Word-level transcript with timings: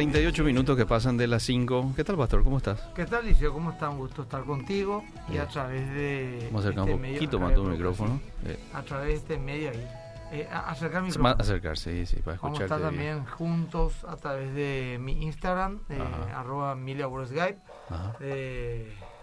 38 0.00 0.44
minutos 0.44 0.76
que 0.76 0.86
pasan 0.86 1.16
de 1.16 1.26
las 1.26 1.42
5. 1.42 1.94
¿Qué 1.96 2.04
tal, 2.04 2.16
Pastor? 2.16 2.44
¿Cómo 2.44 2.58
estás? 2.58 2.78
¿Qué 2.94 3.06
tal, 3.06 3.26
Liceo? 3.26 3.52
¿Cómo 3.52 3.72
está? 3.72 3.90
Un 3.90 3.98
gusto 3.98 4.22
estar 4.22 4.44
contigo 4.44 5.02
y 5.28 5.36
a 5.38 5.48
través 5.48 5.84
de. 5.92 6.42
Vamos 6.52 6.64
a 6.64 6.68
acercar 6.68 6.88
este 6.90 6.94
un 7.08 7.14
poquito 7.14 7.40
más 7.40 7.54
tu 7.54 7.64
micrófono. 7.64 8.20
Eh, 8.46 8.56
A 8.72 8.82
través 8.82 9.08
de 9.08 9.14
este 9.14 9.36
medio 9.38 9.70
ahí. 9.70 9.88
Eh, 10.30 10.48
acercar 10.48 11.02
mi 11.02 11.08
más 11.08 11.16
micrófono. 11.16 11.42
acercarse, 11.42 12.06
sí, 12.06 12.14
sí, 12.16 12.22
para 12.22 12.36
Vamos 12.36 12.60
a 12.60 12.62
escucharte 12.62 12.84
estar 12.84 12.92
bien. 12.92 13.14
también 13.16 13.34
juntos 13.34 14.04
a 14.04 14.14
través 14.16 14.54
de 14.54 14.98
mi 15.00 15.24
Instagram, 15.24 15.80
eh, 15.88 15.98
arroba 16.36 16.70
Emilia 16.74 17.08
Skype, 17.26 17.58
Ajá. 17.88 18.16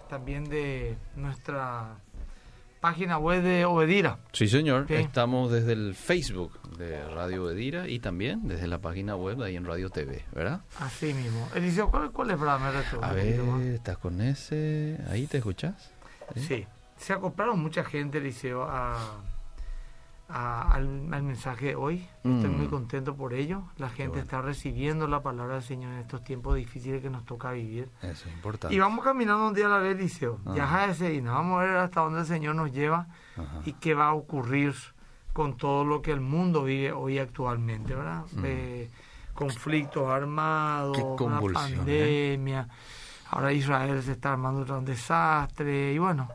también 0.10 0.50
de 0.50 0.98
nuestra 1.16 1.96
página 2.80 3.18
web 3.18 3.42
de 3.44 3.66
Obedira. 3.66 4.20
Sí, 4.34 4.48
señor. 4.48 4.86
Sí. 4.88 4.96
Estamos 4.96 5.52
desde 5.52 5.74
el 5.74 5.96
Facebook 5.96 6.60
de 6.78 7.04
Radio 7.10 7.50
Edira 7.50 7.88
y 7.88 8.00
también 8.00 8.48
desde 8.48 8.68
la 8.68 8.80
página 8.80 9.16
web 9.16 9.42
ahí 9.42 9.56
en 9.56 9.66
Radio 9.66 9.90
TV, 9.90 10.26
¿verdad? 10.34 10.62
Así 10.80 11.14
mismo. 11.14 11.48
Eliseo, 11.56 11.90
¿cuál, 11.90 12.12
cuál 12.12 12.32
es 12.32 12.38
para? 12.38 12.56
A 13.02 13.14
ver, 13.14 13.40
¿estás 13.74 13.98
con 13.98 14.22
ese? 14.22 14.98
¿Ahí 15.10 15.28
te 15.28 15.38
escuchas? 15.38 15.92
Sí. 16.36 16.66
Se 16.98 17.14
acoplaron 17.14 17.60
mucha 17.60 17.84
gente, 17.84 18.18
Eliseo, 18.18 18.64
a, 18.64 18.98
a- 20.30 20.72
al, 20.74 21.08
al 21.14 21.24
mensaje 21.24 21.68
de 21.68 21.76
hoy. 21.76 22.08
Estoy 22.24 22.50
Mm. 22.50 22.58
muy 22.58 22.68
contento 22.68 23.16
por 23.16 23.34
ello. 23.34 23.64
La 23.78 23.90
gente 23.90 24.10
bueno. 24.10 24.24
está 24.24 24.42
recibiendo 24.42 25.08
la 25.08 25.22
palabra 25.24 25.56
del 25.56 25.64
Señor 25.64 25.94
en 25.94 26.00
estos 26.00 26.24
tiempos 26.24 26.56
difíciles 26.56 27.02
que 27.02 27.10
nos 27.10 27.26
toca 27.26 27.52
vivir. 27.52 27.90
Eso 28.02 28.28
es 28.28 28.34
importante. 28.36 28.76
Y 28.76 28.80
vamos 28.80 29.04
caminando 29.06 29.48
un 29.48 29.54
día 29.54 29.68
a 29.68 29.70
la 29.70 29.78
vez, 29.78 29.96
Eliseo. 29.98 30.40
Ah. 30.46 30.54
Ya 30.56 30.86
ese 30.86 31.14
y 31.14 31.22
nos 31.22 31.34
vamos 31.36 31.60
a 31.60 31.64
ver 31.64 31.78
hasta 31.78 32.02
dónde 32.02 32.20
el 32.22 32.26
Señor 32.26 32.56
nos 32.56 32.72
lleva 32.74 33.08
Ajá. 33.38 33.62
y 33.66 33.74
qué 33.74 33.94
va 33.94 34.08
a 34.08 34.14
ocurrir 34.14 34.74
con 35.34 35.56
todo 35.56 35.86
lo 35.86 36.02
que 36.02 36.12
el 36.12 36.20
mundo 36.22 36.64
vive 36.64 36.92
hoy 36.92 37.20
actualmente, 37.20 37.94
¿verdad? 37.96 38.24
Mm. 38.34 38.42
Eh, 38.46 38.90
conflictos 39.34 40.10
armados, 40.10 40.98
una 41.22 41.40
¿eh? 41.40 41.54
pandemia. 41.54 42.68
Ahora 43.30 43.52
Israel 43.54 44.02
se 44.02 44.14
está 44.14 44.32
armando 44.34 44.62
otro 44.62 44.82
desastre 44.82 45.94
y 45.94 46.00
bueno, 46.00 46.28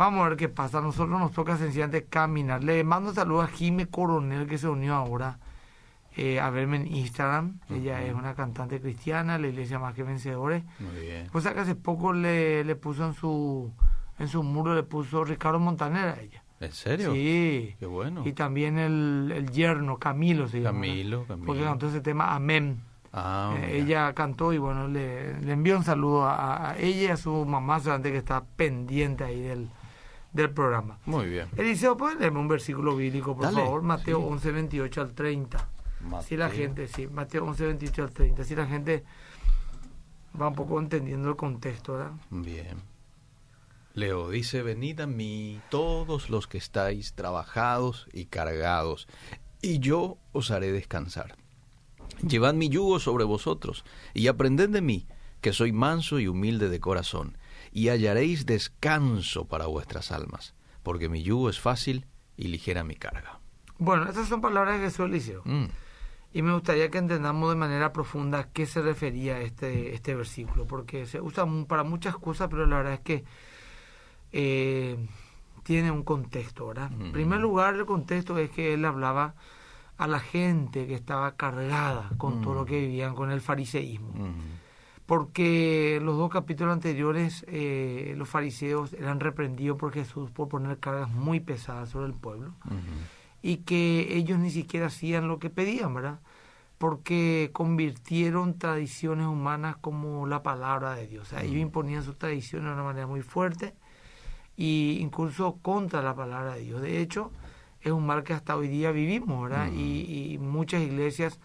vamos 0.00 0.24
a 0.24 0.28
ver 0.30 0.38
qué 0.38 0.48
pasa. 0.48 0.78
A 0.78 0.80
nosotros 0.80 1.20
nos 1.20 1.32
toca 1.32 1.56
sencillamente 1.58 2.04
caminar. 2.04 2.64
Le 2.64 2.82
mando 2.84 3.12
saludos 3.12 3.44
a 3.44 3.48
Jime 3.48 3.86
Coronel 3.86 4.46
que 4.46 4.56
se 4.56 4.66
unió 4.66 4.94
ahora 4.94 5.38
eh, 6.16 6.40
a 6.40 6.48
verme 6.48 6.76
en 6.78 6.86
Instagram. 6.86 7.60
Ella 7.68 8.02
es 8.02 8.14
una 8.14 8.34
cantante 8.34 8.80
cristiana, 8.80 9.38
la 9.38 9.48
iglesia 9.48 9.78
más 9.78 9.94
que 9.94 10.02
vencedores. 10.02 10.64
Muy 10.78 11.00
bien. 11.02 11.28
Pues 11.30 11.46
que 11.46 11.60
hace 11.60 11.74
poco 11.74 12.14
le, 12.14 12.64
le 12.64 12.76
puso 12.76 13.06
en 13.06 13.12
su 13.14 13.70
en 14.18 14.28
su 14.28 14.42
muro 14.42 14.74
le 14.74 14.82
puso 14.82 15.22
Ricardo 15.24 15.58
Montaner 15.58 16.08
a 16.08 16.20
ella. 16.20 16.42
¿En 16.60 16.72
serio? 16.72 17.12
Sí. 17.12 17.74
Qué 17.78 17.86
bueno. 17.86 18.22
Y 18.26 18.32
también 18.32 18.78
el, 18.78 19.32
el 19.34 19.50
yerno, 19.50 19.98
Camilo 19.98 20.48
se 20.48 20.60
llama. 20.60 20.80
Camilo. 20.80 21.24
Camilo. 21.26 21.46
Porque 21.46 21.62
cantó 21.62 21.88
ese 21.88 22.00
tema 22.00 22.34
Amén. 22.34 22.80
Ah, 23.12 23.54
Eh, 23.58 23.78
ella 23.82 24.12
cantó 24.14 24.52
y 24.52 24.58
bueno, 24.58 24.88
le, 24.88 25.40
le 25.40 25.52
envió 25.52 25.76
un 25.76 25.84
saludo 25.84 26.24
a, 26.26 26.70
a 26.70 26.78
ella 26.78 27.02
y 27.02 27.06
a 27.08 27.16
su 27.16 27.44
mamá 27.44 27.80
solamente 27.80 28.12
que 28.12 28.18
está 28.18 28.44
pendiente 28.56 29.24
ahí 29.24 29.40
del, 29.42 29.68
del 30.32 30.50
programa. 30.50 30.98
Muy 31.06 31.26
bien. 31.26 31.48
Eliseo, 31.56 31.96
¿puedes 31.96 32.18
leerme 32.18 32.38
un 32.40 32.48
versículo 32.48 32.96
bíblico, 32.96 33.34
por 33.34 33.44
Dale, 33.44 33.62
favor? 33.62 33.82
Mateo 33.82 34.18
sí. 34.18 34.24
11, 34.28 34.52
28 34.52 35.00
al 35.00 35.12
30. 35.14 35.68
Si 36.26 36.36
la 36.36 36.46
Mateo. 36.46 36.58
gente, 36.60 36.88
sí, 36.88 37.06
Mateo 37.08 37.44
11, 37.44 37.66
28 37.66 38.02
al 38.02 38.10
30. 38.12 38.44
Si 38.44 38.54
la 38.56 38.66
gente 38.66 39.04
va 40.40 40.48
un 40.48 40.54
poco 40.54 40.78
entendiendo 40.78 41.28
el 41.28 41.36
contexto, 41.36 41.94
¿verdad? 41.94 42.12
Bien. 42.30 42.78
Leo 43.94 44.30
dice, 44.30 44.62
venid 44.62 45.00
a 45.00 45.06
mí 45.06 45.60
todos 45.68 46.30
los 46.30 46.46
que 46.46 46.58
estáis 46.58 47.12
trabajados 47.14 48.06
y 48.12 48.26
cargados, 48.26 49.08
y 49.60 49.80
yo 49.80 50.16
os 50.32 50.50
haré 50.52 50.70
descansar. 50.72 51.36
Llevad 52.26 52.54
mi 52.54 52.68
yugo 52.68 53.00
sobre 53.00 53.24
vosotros, 53.24 53.84
y 54.14 54.28
aprended 54.28 54.70
de 54.70 54.80
mí, 54.80 55.06
que 55.40 55.52
soy 55.52 55.72
manso 55.72 56.20
y 56.20 56.28
humilde 56.28 56.68
de 56.68 56.80
corazón, 56.80 57.36
y 57.72 57.88
hallaréis 57.88 58.46
descanso 58.46 59.44
para 59.46 59.66
vuestras 59.66 60.10
almas, 60.12 60.54
porque 60.82 61.08
mi 61.08 61.22
yugo 61.22 61.48
es 61.50 61.60
fácil 61.60 62.06
y 62.36 62.48
ligera 62.48 62.84
mi 62.84 62.94
carga. 62.96 63.38
Bueno, 63.78 64.08
estas 64.08 64.28
son 64.28 64.40
palabras 64.40 64.78
de 64.78 64.86
Jesús 64.86 65.06
Eliseo. 65.06 65.42
Mm, 65.44 65.64
Y 66.32 66.42
me 66.42 66.52
gustaría 66.52 66.90
que 66.90 66.98
entendamos 66.98 67.50
de 67.50 67.56
manera 67.56 67.92
profunda 67.92 68.38
a 68.38 68.48
qué 68.52 68.64
se 68.66 68.80
refería 68.82 69.40
este, 69.40 69.94
este 69.94 70.14
versículo, 70.14 70.64
porque 70.66 71.06
se 71.06 71.20
usa 71.20 71.44
para 71.66 71.82
muchas 71.82 72.16
cosas, 72.16 72.48
pero 72.48 72.66
la 72.66 72.76
verdad 72.76 72.92
es 72.94 73.00
que 73.00 73.24
eh, 74.32 74.96
tiene 75.64 75.90
un 75.90 76.02
contexto, 76.02 76.68
¿verdad? 76.68 76.90
En 76.92 77.12
primer 77.12 77.40
lugar, 77.40 77.74
el 77.74 77.84
contexto 77.86 78.38
es 78.38 78.50
que 78.50 78.74
él 78.74 78.84
hablaba 78.84 79.34
a 79.98 80.06
la 80.06 80.20
gente 80.20 80.86
que 80.86 80.94
estaba 80.94 81.36
cargada 81.36 82.10
con 82.16 82.40
todo 82.42 82.54
lo 82.54 82.64
que 82.64 82.78
vivían 82.80 83.14
con 83.14 83.30
el 83.30 83.40
fariseísmo. 83.40 84.12
mm, 84.14 84.59
Porque 85.10 85.98
los 86.00 86.16
dos 86.16 86.30
capítulos 86.30 86.72
anteriores, 86.72 87.44
eh, 87.48 88.14
los 88.16 88.28
fariseos 88.28 88.92
eran 88.92 89.18
reprendidos 89.18 89.76
por 89.76 89.92
Jesús 89.92 90.30
por 90.30 90.46
poner 90.46 90.78
cargas 90.78 91.10
muy 91.10 91.40
pesadas 91.40 91.88
sobre 91.88 92.06
el 92.06 92.14
pueblo 92.14 92.54
y 93.42 93.56
que 93.56 94.16
ellos 94.16 94.38
ni 94.38 94.52
siquiera 94.52 94.86
hacían 94.86 95.26
lo 95.26 95.40
que 95.40 95.50
pedían, 95.50 95.94
¿verdad? 95.94 96.20
Porque 96.78 97.50
convirtieron 97.52 98.56
tradiciones 98.56 99.26
humanas 99.26 99.74
como 99.78 100.28
la 100.28 100.44
palabra 100.44 100.94
de 100.94 101.08
Dios. 101.08 101.26
O 101.26 101.30
sea, 101.30 101.42
ellos 101.42 101.60
imponían 101.60 102.04
sus 102.04 102.16
tradiciones 102.16 102.68
de 102.68 102.74
una 102.74 102.84
manera 102.84 103.08
muy 103.08 103.22
fuerte 103.22 103.74
y 104.56 104.98
incluso 105.00 105.58
contra 105.60 106.02
la 106.02 106.14
palabra 106.14 106.54
de 106.54 106.60
Dios. 106.60 106.82
De 106.82 107.00
hecho, 107.00 107.32
es 107.80 107.90
un 107.90 108.06
mal 108.06 108.22
que 108.22 108.32
hasta 108.32 108.54
hoy 108.54 108.68
día 108.68 108.92
vivimos, 108.92 109.42
¿verdad? 109.42 109.72
Y 109.72 110.38
muchas 110.40 110.82
iglesias 110.82 111.40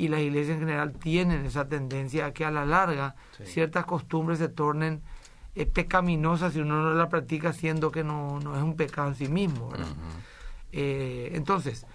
y 0.00 0.08
las 0.08 0.20
iglesias 0.20 0.54
en 0.54 0.60
general 0.60 0.92
tienen 0.92 1.44
esa 1.44 1.68
tendencia 1.68 2.26
a 2.26 2.32
que 2.32 2.44
a 2.46 2.50
la 2.50 2.64
larga 2.64 3.14
Sí. 3.36 3.44
ciertas 3.46 3.84
costumbres 3.84 4.38
se 4.38 4.48
tornen 4.48 5.02
eh, 5.54 5.66
pecaminosas 5.66 6.52
si 6.54 6.60
uno 6.60 6.80
no 6.82 6.94
la 6.94 7.08
practica 7.08 7.52
siendo 7.52 7.90
que 7.90 8.02
no, 8.04 8.38
no 8.40 8.56
es 8.56 8.62
un 8.62 8.76
pecado 8.76 9.08
en 9.08 9.14
sí 9.14 9.28
mismo. 9.28 9.70
Eh, 10.72 11.32
entonces, 11.34 11.86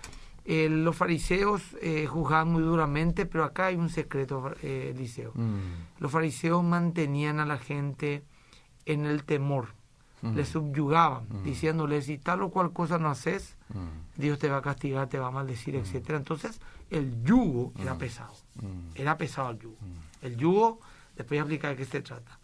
eh, 0.43 0.67
los 0.69 0.95
fariseos 0.95 1.61
eh, 1.81 2.05
juzgaban 2.05 2.51
muy 2.51 2.61
duramente, 2.61 3.25
pero 3.25 3.43
acá 3.45 3.67
hay 3.67 3.75
un 3.75 3.89
secreto, 3.89 4.53
Eliseo. 4.61 5.31
Mm, 5.33 5.99
Los 5.99 6.11
fariseos 6.11 6.63
mantenían 6.63 7.39
a 7.39 7.45
la 7.45 7.57
gente 7.57 8.23
en 8.85 9.05
el 9.05 9.23
temor, 9.23 9.69
les 10.35 10.49
subyugaban, 10.49 11.25
diciéndoles, 11.43 12.05
si 12.05 12.17
tal 12.17 12.41
o 12.43 12.49
cual 12.49 12.71
cosa 12.73 12.97
no 12.99 13.09
haces, 13.09 13.54
mm, 13.73 14.19
Dios 14.21 14.39
te 14.39 14.49
va 14.49 14.57
a 14.57 14.61
castigar, 14.61 15.07
te 15.07 15.19
va 15.19 15.27
a 15.27 15.31
maldecir, 15.31 15.75
etcétera. 15.75 16.17
Entonces, 16.17 16.59
el 16.89 17.23
yugo 17.23 17.73
era 17.79 17.95
Mm. 17.95 17.97
pesado, 17.97 18.33
mm, 18.55 18.89
era 18.95 19.17
pesado 19.17 19.49
el 19.51 19.59
yugo. 19.59 19.77
mm. 19.81 20.25
El 20.25 20.37
yugo, 20.37 20.79
después 21.15 21.39
a 21.39 21.43
explicar 21.43 21.71
de 21.71 21.77
qué 21.77 21.85
se 21.85 22.01
trata. 22.01 22.39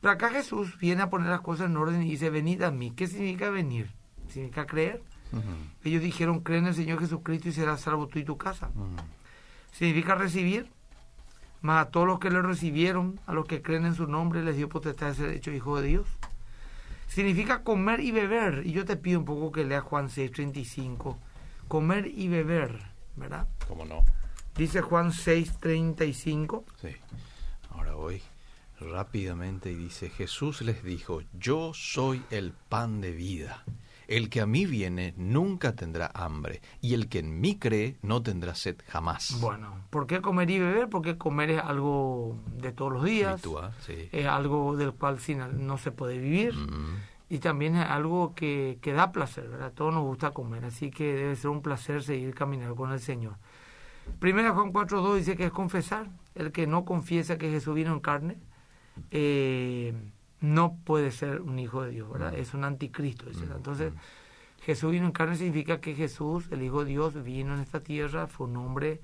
Pero 0.00 0.12
acá 0.12 0.30
Jesús 0.30 0.78
viene 0.78 1.02
a 1.02 1.10
poner 1.10 1.28
las 1.28 1.40
cosas 1.40 1.66
en 1.66 1.76
orden 1.76 2.02
y 2.02 2.10
dice, 2.10 2.30
venid 2.30 2.62
a 2.62 2.70
mí. 2.70 2.92
¿Qué 2.92 3.06
significa 3.08 3.50
venir? 3.50 3.90
¿Significa 4.28 4.66
creer? 4.66 5.02
Ujú. 5.32 5.42
Ellos 5.84 6.02
dijeron, 6.02 6.40
cree 6.40 6.58
en 6.58 6.66
el 6.68 6.74
Señor 6.74 7.00
Jesucristo 7.00 7.48
y 7.48 7.52
serás 7.52 7.80
salvo 7.80 8.06
tú 8.06 8.18
y 8.18 8.24
tu 8.24 8.36
casa. 8.38 8.68
Mm. 8.74 8.96
Significa 9.72 10.14
recibir. 10.14 10.70
Más 11.60 11.86
a 11.86 11.90
todos 11.90 12.06
los 12.06 12.20
que 12.20 12.30
le 12.30 12.40
recibieron, 12.40 13.18
a 13.26 13.32
los 13.32 13.44
que 13.44 13.60
creen 13.62 13.84
en 13.84 13.94
su 13.96 14.06
nombre, 14.06 14.44
les 14.44 14.56
dio 14.56 14.68
potestad 14.68 15.08
de 15.08 15.14
ser 15.14 15.30
hecho 15.30 15.50
hijo 15.50 15.80
de 15.80 15.88
Dios. 15.88 16.06
Significa 17.08 17.64
comer 17.64 18.00
y 18.00 18.12
beber. 18.12 18.62
Y 18.64 18.72
yo 18.72 18.84
te 18.84 18.96
pido 18.96 19.18
un 19.18 19.24
poco 19.24 19.50
que 19.50 19.64
leas 19.64 19.82
Juan 19.82 20.08
6:35. 20.08 21.16
Comer 21.66 22.06
y 22.06 22.28
beber, 22.28 22.78
¿verdad? 23.16 23.48
¿Cómo 23.66 23.84
no? 23.84 24.04
Dice 24.54 24.80
Juan 24.80 25.12
6:35. 25.12 26.64
Sí. 26.80 26.94
Ahora 27.70 27.94
voy 27.94 28.22
rápidamente 28.80 29.72
y 29.72 29.74
dice, 29.74 30.10
Jesús 30.10 30.62
les 30.62 30.84
dijo, 30.84 31.22
yo 31.32 31.72
soy 31.74 32.22
el 32.30 32.52
pan 32.52 33.00
de 33.00 33.12
vida. 33.12 33.64
El 34.08 34.28
que 34.30 34.40
a 34.40 34.46
mí 34.46 34.66
viene 34.66 35.14
nunca 35.16 35.76
tendrá 35.76 36.10
hambre, 36.14 36.60
y 36.80 36.94
el 36.94 37.08
que 37.08 37.18
en 37.20 37.40
mí 37.40 37.56
cree 37.58 37.96
no 38.02 38.22
tendrá 38.22 38.54
sed 38.54 38.76
jamás. 38.88 39.38
Bueno, 39.40 39.74
¿por 39.90 40.06
qué 40.06 40.20
comer 40.20 40.48
y 40.50 40.58
beber? 40.58 40.88
Porque 40.88 41.16
comer 41.18 41.50
es 41.50 41.62
algo 41.62 42.36
de 42.56 42.72
todos 42.72 42.92
los 42.94 43.04
días. 43.04 43.42
Ritual, 43.42 43.72
sí. 43.86 44.08
Es 44.10 44.26
algo 44.26 44.76
del 44.76 44.92
cual 44.94 45.20
sin- 45.20 45.66
no 45.66 45.76
se 45.78 45.92
puede 45.92 46.18
vivir. 46.18 46.54
Mm, 46.54 46.96
Y 47.30 47.40
también 47.40 47.76
es 47.76 47.86
algo 47.86 48.34
que, 48.34 48.78
que 48.80 48.94
da 48.94 49.12
placer, 49.12 49.46
¿verdad? 49.48 49.70
Todos 49.74 49.92
nos 49.92 50.02
gusta 50.02 50.30
comer, 50.30 50.64
así 50.64 50.90
que 50.90 51.12
debe 51.12 51.36
ser 51.36 51.50
un 51.50 51.60
placer 51.60 52.02
seguir 52.02 52.34
caminando 52.34 52.74
con 52.74 52.90
el 52.90 53.00
Señor. 53.00 53.34
Primera 54.18 54.54
Juan 54.54 54.72
4.2 54.72 55.16
dice 55.16 55.36
que 55.36 55.44
es 55.44 55.52
confesar. 55.52 56.08
El 56.34 56.52
que 56.52 56.66
no 56.66 56.86
confiesa 56.86 57.36
que 57.36 57.50
Jesús 57.50 57.74
vino 57.74 57.92
en 57.92 58.00
carne, 58.00 58.38
eh, 59.10 59.92
no 60.40 60.76
puede 60.84 61.10
ser 61.10 61.40
un 61.40 61.58
hijo 61.58 61.82
de 61.82 61.90
Dios, 61.90 62.10
¿verdad? 62.10 62.34
Es 62.34 62.54
un 62.54 62.64
anticristo. 62.64 63.26
Entonces. 63.30 63.92
Jesús 64.62 64.90
vino 64.90 65.06
en 65.06 65.12
carne 65.12 65.36
significa 65.36 65.80
que 65.80 65.94
Jesús, 65.94 66.46
el 66.50 66.62
Hijo 66.62 66.84
de 66.84 66.90
Dios, 66.90 67.22
vino 67.22 67.54
en 67.54 67.60
esta 67.60 67.80
tierra, 67.80 68.26
fue 68.26 68.46
un 68.46 68.56
hombre, 68.56 69.00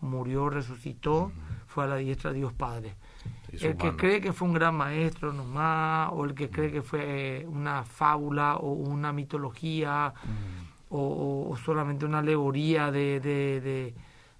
murió, 0.00 0.48
resucitó, 0.50 1.32
fue 1.66 1.84
a 1.84 1.86
la 1.88 1.96
diestra 1.96 2.30
de 2.30 2.38
Dios 2.38 2.52
Padre. 2.52 2.94
El 3.52 3.76
que 3.76 3.96
cree 3.96 4.20
que 4.20 4.32
fue 4.32 4.48
un 4.48 4.54
gran 4.54 4.76
maestro 4.76 5.32
nomás, 5.32 6.10
o 6.12 6.24
el 6.24 6.34
que 6.34 6.48
cree 6.48 6.70
que 6.70 6.82
fue 6.82 7.40
eh, 7.40 7.46
una 7.46 7.82
fábula 7.82 8.56
o 8.56 8.72
una 8.72 9.12
mitología, 9.12 10.14
o, 10.90 11.56
solamente 11.64 12.04
una 12.04 12.18
alegoría 12.18 12.90
de, 12.90 13.20
de, 13.20 13.60
de, 13.60 13.94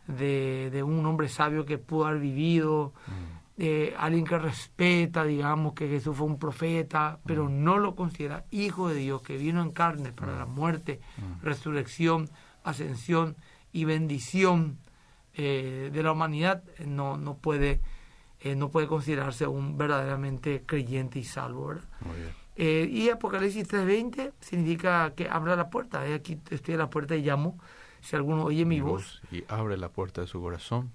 de, 0.07 0.71
de 0.71 0.83
un 0.83 1.05
hombre 1.07 1.29
sabio 1.29 1.65
que 1.65 1.79
pudo 1.79 2.07
haber 2.07 2.21
vivido, 2.21 2.93
eh, 3.63 3.95
alguien 3.99 4.25
que 4.25 4.39
respeta, 4.39 5.25
digamos, 5.25 5.75
que 5.75 5.87
Jesús 5.87 6.17
fue 6.17 6.27
un 6.27 6.39
profeta, 6.39 7.19
pero 7.27 7.49
no 7.49 7.79
lo 7.79 7.95
considera 7.95 8.47
hijo 8.51 8.89
de 8.89 8.95
Dios, 8.95 9.21
que 9.23 9.37
vino 9.37 9.61
en 9.61 9.71
carne 9.71 10.13
para 10.13 10.37
la 10.37 10.47
muerte, 10.47 11.01
resurrección, 11.43 12.31
ascensión 12.65 13.37
y 13.73 13.85
bendición 13.85 14.79
eh, 15.35 15.91
de 15.93 16.03
la 16.03 16.13
humanidad, 16.13 16.63
no, 16.87 17.17
no 17.17 17.37
puede 17.37 17.81
eh, 18.43 18.57
no 18.57 18.71
puede 18.71 18.87
considerarse 18.87 19.47
un 19.47 19.77
verdaderamente 19.77 20.63
creyente 20.65 21.19
y 21.19 21.25
salvo. 21.25 21.67
¿verdad? 21.67 21.85
Eh, 22.57 22.89
y 22.91 23.11
Apocalipsis 23.11 23.69
3.20 23.69 24.33
significa 24.41 25.13
que 25.15 25.29
abra 25.29 25.57
la 25.57 25.69
puerta. 25.69 26.01
aquí 26.15 26.39
estoy 26.51 26.75
a 26.75 26.79
la 26.79 26.89
puerta 26.89 27.15
y 27.17 27.23
llamo. 27.23 27.59
Si 28.01 28.17
alguno 28.17 28.45
oye 28.45 28.65
mi, 28.65 28.81
voz, 28.81 29.21
Y 29.31 29.45
abre 29.49 29.77
la 29.77 29.91
puerta 29.91 30.23
de 30.23 30.27
su 30.27 30.41
corazón. 30.41 30.91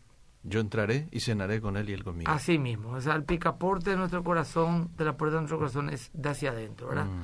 Yo 0.47 0.59
entraré 0.59 1.07
y 1.11 1.21
cenaré 1.21 1.59
con 1.59 1.75
él 1.75 1.89
y 1.89 1.93
él 1.93 2.03
conmigo. 2.03 2.31
Así 2.31 2.59
mismo. 2.59 2.91
O 2.91 3.01
sea, 3.01 3.15
el 3.15 3.23
picaporte 3.23 3.89
de 3.89 3.97
nuestro 3.97 4.23
corazón, 4.23 4.91
de 4.95 5.05
la 5.05 5.17
puerta 5.17 5.35
de 5.35 5.41
nuestro 5.41 5.57
corazón, 5.57 5.89
es 5.89 6.11
de 6.13 6.29
hacia 6.29 6.51
adentro. 6.51 6.89
¿verdad? 6.89 7.05
Mm. 7.05 7.19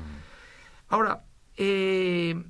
Ahora, 0.89 1.23
eh, 1.55 2.43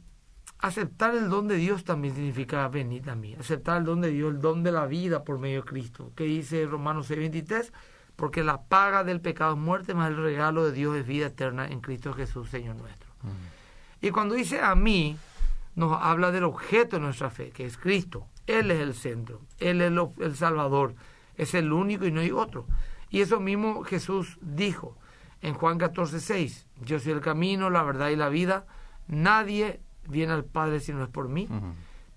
aceptar 0.60 1.14
el 1.16 1.30
don 1.30 1.50
de 1.50 1.56
Dios 1.56 1.84
también 1.84 2.16
significa 2.16 2.68
venir 2.70 3.10
a 3.10 3.16
mí. 3.16 3.36
Aceptar 3.38 3.80
el 3.80 3.84
don 3.84 4.00
de 4.00 4.12
Dios, 4.12 4.34
el 4.34 4.40
don 4.40 4.64
de 4.64 4.72
la 4.72 4.86
vida 4.86 5.26
por 5.26 5.40
medio 5.40 5.62
de 5.62 5.68
Cristo. 5.68 6.14
Que 6.16 6.24
dice 6.24 6.66
Romanos 6.66 7.10
6:23? 7.10 7.74
Porque 8.16 8.44
la 8.44 8.62
paga 8.62 9.04
del 9.04 9.20
pecado 9.20 9.54
es 9.54 9.60
muerte, 9.60 9.94
más 9.94 10.10
el 10.10 10.18
regalo 10.18 10.64
de 10.66 10.72
Dios 10.72 10.96
es 10.96 11.06
vida 11.06 11.28
eterna 11.28 11.68
en 11.68 11.82
Cristo 11.82 12.14
Jesús, 12.14 12.50
Señor 12.50 12.76
nuestro. 12.78 13.10
Mm. 13.24 14.06
Y 14.06 14.12
cuando 14.12 14.36
dice 14.36 14.62
a 14.62 14.74
mí, 14.76 15.18
nos 15.76 15.98
habla 16.02 16.32
del 16.32 16.44
objeto 16.44 16.96
de 16.96 17.02
nuestra 17.02 17.30
fe, 17.30 17.52
que 17.52 17.66
es 17.66 17.78
Cristo. 17.78 18.28
Él 18.60 18.72
es 18.72 18.80
el 18.80 18.94
centro, 18.94 19.42
Él 19.60 19.82
es 19.82 19.92
el 20.20 20.36
Salvador, 20.36 20.96
es 21.38 21.54
el 21.54 21.72
único 21.72 22.06
y 22.06 22.12
no 22.12 22.22
hay 22.22 22.32
otro. 22.32 22.66
Y 23.10 23.22
eso 23.22 23.40
mismo 23.40 23.84
Jesús 23.84 24.38
dijo 24.42 24.98
en 25.42 25.54
Juan 25.54 25.80
14:6, 25.80 26.66
yo 26.86 27.00
soy 27.00 27.14
el 27.14 27.22
camino, 27.22 27.70
la 27.70 27.84
verdad 27.84 28.10
y 28.10 28.16
la 28.16 28.30
vida, 28.30 28.66
nadie 29.08 29.80
viene 30.08 30.34
al 30.34 30.46
Padre 30.46 30.80
si 30.80 30.94
no 30.94 31.04
es 31.04 31.10
por 31.10 31.28
mí. 31.28 31.48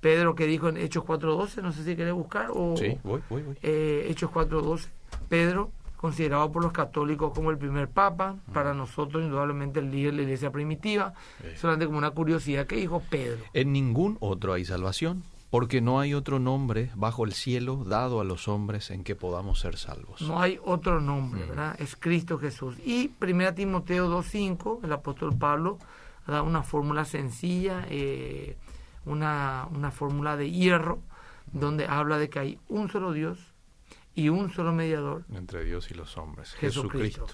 Pedro 0.00 0.34
que 0.34 0.46
dijo 0.46 0.69
en 0.69 0.76
Hechos 0.76 1.04
4.12, 1.04 1.62
no 1.62 1.72
sé 1.72 1.82
si 1.82 1.96
querés 1.96 2.12
buscar, 2.12 2.48
o 2.52 2.76
sí, 2.76 2.98
voy, 3.02 3.22
voy, 3.31 3.42
voy. 3.42 3.56
Eh, 3.62 4.06
Hechos 4.10 4.31
4.12, 4.31 4.88
Pedro, 5.31 5.70
considerado 5.96 6.52
por 6.52 6.62
los 6.62 6.72
católicos 6.72 7.32
como 7.34 7.50
el 7.50 7.56
primer 7.56 7.88
papa, 7.88 8.36
para 8.52 8.75
nosotros 8.75 9.25
indudablemente 9.25 9.81
el 9.81 9.90
líder 9.90 10.10
de 10.10 10.16
la 10.19 10.22
iglesia 10.25 10.50
primitiva, 10.50 11.14
solamente 11.56 11.86
como 11.86 11.96
una 11.96 12.10
curiosidad 12.10 12.66
que 12.66 12.76
dijo 12.76 13.02
Pedro. 13.08 13.42
En 13.54 13.72
ningún 13.72 14.19
otro 14.20 14.52
hay 14.52 14.66
salvación, 14.66 15.22
porque 15.55 15.81
no 15.81 16.01
hay 16.01 16.15
otro 16.15 16.41
nombre 16.41 16.91
bajo 16.97 17.25
el 17.25 17.33
cielo 17.33 17.85
dado 17.85 18.21
a 18.21 18.25
los 18.25 18.49
hombres 18.49 18.91
en 18.91 19.05
que 19.05 19.15
podamos 19.15 19.61
ser 19.61 19.77
salvos. 19.77 20.21
No 20.21 20.43
hay 20.43 20.59
otro 20.65 21.01
nombre, 21.01 21.47
¿verdad? 21.47 21.77
Es 21.79 21.95
Cristo 21.95 22.39
Jesús. 22.39 22.77
Y 22.85 23.12
1 23.21 23.55
Timoteo 23.55 24.11
2.5, 24.11 24.81
el 24.83 24.93
apóstol 24.93 25.39
Pablo, 25.39 25.79
da 26.27 26.43
una 26.43 26.65
fórmula 26.65 27.05
sencilla, 27.05 27.87
eh, 27.89 28.56
una, 29.05 29.69
una 29.71 29.93
fórmula 29.93 30.37
de 30.37 30.51
hierro, 30.51 30.99
donde 31.53 31.87
habla 31.87 32.19
de 32.19 32.29
que 32.29 32.41
hay 32.41 32.59
un 32.69 32.91
solo 32.91 33.12
Dios 33.12 33.39
y 34.17 34.31
un 34.31 34.51
solo 34.51 34.73
mediador. 34.73 35.25
Entre 35.33 35.65
Dios 35.65 35.89
y 35.93 35.95
los 35.95 36.19
hombres, 36.19 36.53
Jesucristo. 36.55 37.29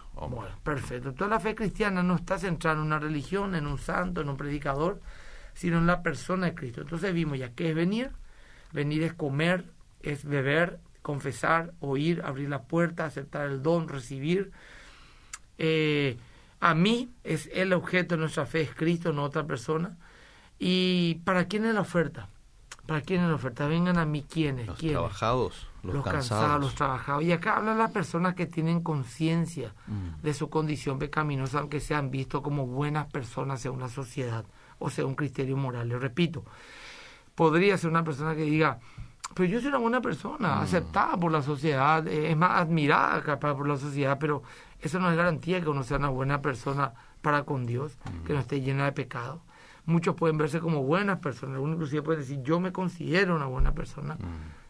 perfecto. 0.62 1.14
Toda 1.14 1.30
la 1.30 1.40
fe 1.40 1.54
cristiana 1.54 2.02
no 2.02 2.16
está 2.16 2.38
centrada 2.38 2.76
en 2.80 2.82
una 2.82 2.98
religión, 2.98 3.54
en 3.54 3.66
un 3.66 3.78
santo, 3.78 4.20
en 4.20 4.28
un 4.28 4.36
predicador, 4.36 5.00
sino 5.60 5.76
en 5.76 5.86
la 5.86 6.02
persona 6.02 6.46
de 6.46 6.54
Cristo. 6.54 6.80
Entonces 6.80 7.12
vimos 7.12 7.38
ya 7.38 7.52
qué 7.52 7.68
es 7.68 7.74
venir. 7.74 8.12
Venir 8.72 9.02
es 9.02 9.12
comer, 9.12 9.66
es 10.00 10.24
beber, 10.24 10.80
confesar, 11.02 11.74
oír, 11.80 12.22
abrir 12.24 12.48
la 12.48 12.62
puerta, 12.62 13.04
aceptar 13.04 13.46
el 13.50 13.62
don, 13.62 13.86
recibir. 13.86 14.52
Eh, 15.58 16.16
a 16.60 16.74
mí 16.74 17.10
es 17.24 17.50
el 17.52 17.74
objeto 17.74 18.14
de 18.14 18.20
nuestra 18.22 18.46
fe, 18.46 18.62
es 18.62 18.74
Cristo, 18.74 19.12
no 19.12 19.22
otra 19.22 19.46
persona. 19.46 19.98
¿Y 20.58 21.16
para 21.26 21.44
quién 21.44 21.66
es 21.66 21.74
la 21.74 21.82
oferta? 21.82 22.30
¿Para 22.86 23.02
quién 23.02 23.20
es 23.20 23.28
la 23.28 23.34
oferta? 23.34 23.66
Vengan 23.66 23.98
a 23.98 24.06
mí, 24.06 24.22
¿quiénes? 24.22 24.66
Los 24.66 24.78
trabajados, 24.78 25.68
los, 25.82 26.02
cansados. 26.02 26.58
Los 26.62 26.74
trabajados. 26.74 27.22
Y 27.22 27.32
acá 27.32 27.58
hablan 27.58 27.76
las 27.76 27.90
personas 27.90 28.34
que 28.34 28.46
tienen 28.46 28.82
conciencia 28.82 29.74
mm. 29.86 30.22
de 30.22 30.32
su 30.32 30.48
condición 30.48 30.98
pecaminosa, 30.98 31.58
aunque 31.58 31.80
sean 31.80 32.10
vistos 32.10 32.40
como 32.40 32.66
buenas 32.66 33.12
personas 33.12 33.60
según 33.60 33.80
la 33.80 33.90
sociedad 33.90 34.46
o 34.80 34.90
sea 34.90 35.06
un 35.06 35.14
criterio 35.14 35.56
moral. 35.56 35.88
Le 35.88 35.98
repito, 35.98 36.44
podría 37.36 37.78
ser 37.78 37.90
una 37.90 38.02
persona 38.02 38.34
que 38.34 38.42
diga, 38.42 38.80
pero 39.34 39.48
yo 39.48 39.60
soy 39.60 39.68
una 39.68 39.78
buena 39.78 40.00
persona, 40.00 40.56
mm. 40.56 40.58
aceptada 40.62 41.16
por 41.16 41.30
la 41.30 41.42
sociedad, 41.42 42.06
eh, 42.08 42.30
es 42.30 42.36
más 42.36 42.60
admirada 42.60 43.22
capaz 43.22 43.54
por 43.54 43.68
la 43.68 43.76
sociedad, 43.76 44.18
pero 44.18 44.42
eso 44.80 44.98
no 44.98 45.10
es 45.10 45.16
garantía 45.16 45.60
que 45.60 45.68
uno 45.68 45.84
sea 45.84 45.98
una 45.98 46.08
buena 46.08 46.42
persona 46.42 46.92
para 47.22 47.44
con 47.44 47.66
Dios, 47.66 47.98
que 48.26 48.32
no 48.32 48.40
esté 48.40 48.60
llena 48.60 48.86
de 48.86 48.92
pecado. 48.92 49.42
Muchos 49.84 50.14
pueden 50.14 50.38
verse 50.38 50.60
como 50.60 50.82
buenas 50.82 51.18
personas, 51.18 51.58
uno 51.60 51.74
inclusive 51.74 52.02
puede 52.02 52.20
decir, 52.20 52.42
yo 52.42 52.60
me 52.60 52.72
considero 52.72 53.36
una 53.36 53.46
buena 53.46 53.72
persona, 53.72 54.16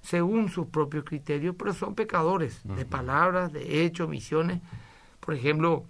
según 0.02 0.48
sus 0.48 0.66
propios 0.66 1.04
criterios, 1.04 1.54
pero 1.58 1.72
son 1.72 1.94
pecadores 1.94 2.60
de 2.64 2.84
palabras, 2.84 3.52
de 3.52 3.84
hechos, 3.84 4.08
misiones. 4.08 4.60
Por 5.20 5.34
ejemplo, 5.34 5.84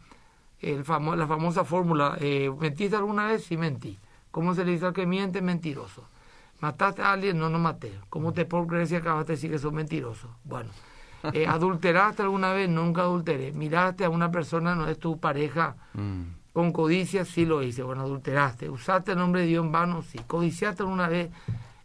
el 0.60 0.84
famo 0.84 1.16
la 1.16 1.26
famosa 1.26 1.64
fórmula, 1.64 2.16
eh, 2.20 2.50
¿mentiste 2.58 2.96
alguna 2.96 3.26
vez? 3.26 3.44
Sí, 3.44 3.56
mentí. 3.56 3.98
¿Cómo 4.30 4.54
se 4.54 4.64
le 4.64 4.72
dice 4.72 4.86
al 4.86 4.92
que 4.92 5.06
miente? 5.06 5.42
Mentiroso. 5.42 6.04
¿Mataste 6.60 7.02
a 7.02 7.12
alguien? 7.12 7.38
No, 7.38 7.48
no 7.48 7.58
maté. 7.58 7.92
¿Cómo 8.10 8.32
te 8.32 8.46
creer 8.46 8.86
si 8.86 8.96
acabaste 8.96 9.32
de 9.32 9.36
decir 9.36 9.50
que 9.50 9.58
sos 9.58 9.72
mentiroso? 9.72 10.28
Bueno, 10.44 10.70
eh, 11.32 11.46
¿Adulteraste 11.46 12.22
alguna 12.22 12.52
vez? 12.52 12.68
Nunca 12.68 13.02
adulteré. 13.02 13.52
¿Miraste 13.52 14.04
a 14.04 14.10
una 14.10 14.30
persona, 14.30 14.74
no 14.74 14.86
es 14.88 14.98
tu 14.98 15.18
pareja, 15.18 15.76
mm. 15.94 16.22
con 16.52 16.72
codicia? 16.72 17.24
Sí 17.24 17.46
lo 17.46 17.62
hice. 17.62 17.82
Bueno, 17.82 18.02
adulteraste. 18.02 18.68
¿Usaste 18.68 19.12
el 19.12 19.18
nombre 19.18 19.42
de 19.42 19.46
Dios 19.48 19.64
en 19.64 19.72
vano? 19.72 20.02
Sí. 20.02 20.18
¿Codiciaste 20.26 20.82
alguna 20.82 21.08
vez 21.08 21.30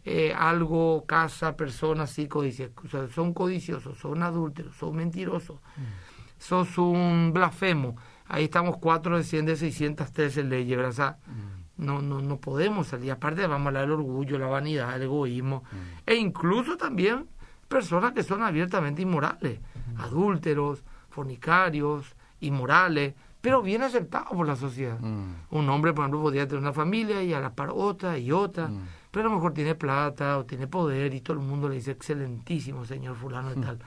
eh, 0.04 0.34
algo, 0.36 1.04
casa, 1.06 1.56
persona? 1.56 2.06
Sí, 2.06 2.28
codicia. 2.28 2.70
son 3.14 3.32
codiciosos, 3.32 3.98
son 3.98 4.22
adúlteros, 4.22 4.76
son 4.76 4.96
mentirosos. 4.96 5.56
Mm. 5.76 6.38
Sos 6.38 6.76
un 6.76 7.32
blasfemo. 7.32 7.96
Ahí 8.28 8.44
estamos 8.44 8.76
cuatro 8.78 9.16
de 9.16 9.24
100 9.24 9.46
de 9.46 9.56
613 9.56 10.44
leyes, 10.44 10.76
¿verdad? 10.76 11.16
Mm. 11.26 11.55
No, 11.76 12.00
no, 12.00 12.20
no 12.20 12.38
podemos 12.38 12.88
salir. 12.88 13.12
Aparte 13.12 13.46
vamos 13.46 13.66
a 13.66 13.68
hablar 13.68 13.82
del 13.82 13.92
orgullo, 13.92 14.38
la 14.38 14.46
vanidad, 14.46 14.94
el 14.96 15.02
egoísmo. 15.02 15.64
E 16.04 16.14
incluso 16.14 16.76
también 16.76 17.26
personas 17.68 18.12
que 18.12 18.22
son 18.22 18.42
abiertamente 18.42 19.02
inmorales, 19.02 19.60
adúlteros, 19.98 20.82
fornicarios, 21.10 22.14
inmorales, 22.40 23.14
pero 23.40 23.62
bien 23.62 23.82
aceptados 23.82 24.30
por 24.30 24.46
la 24.46 24.56
sociedad. 24.56 24.98
Mm. 25.00 25.34
Un 25.50 25.68
hombre, 25.68 25.92
por 25.92 26.02
ejemplo, 26.02 26.22
podría 26.22 26.46
tener 26.46 26.60
una 26.62 26.72
familia 26.72 27.22
y 27.22 27.32
a 27.32 27.40
la 27.40 27.54
par 27.54 27.70
otra 27.72 28.18
y 28.18 28.32
otra, 28.32 28.68
mm. 28.68 28.88
pero 29.10 29.26
a 29.26 29.30
lo 29.30 29.36
mejor 29.36 29.54
tiene 29.54 29.74
plata 29.74 30.38
o 30.38 30.44
tiene 30.44 30.66
poder 30.66 31.14
y 31.14 31.20
todo 31.20 31.36
el 31.36 31.42
mundo 31.42 31.68
le 31.68 31.76
dice 31.76 31.92
excelentísimo 31.92 32.84
señor 32.84 33.16
fulano 33.16 33.52
y 33.52 33.56
mm. 33.56 33.60
tal. 33.60 33.78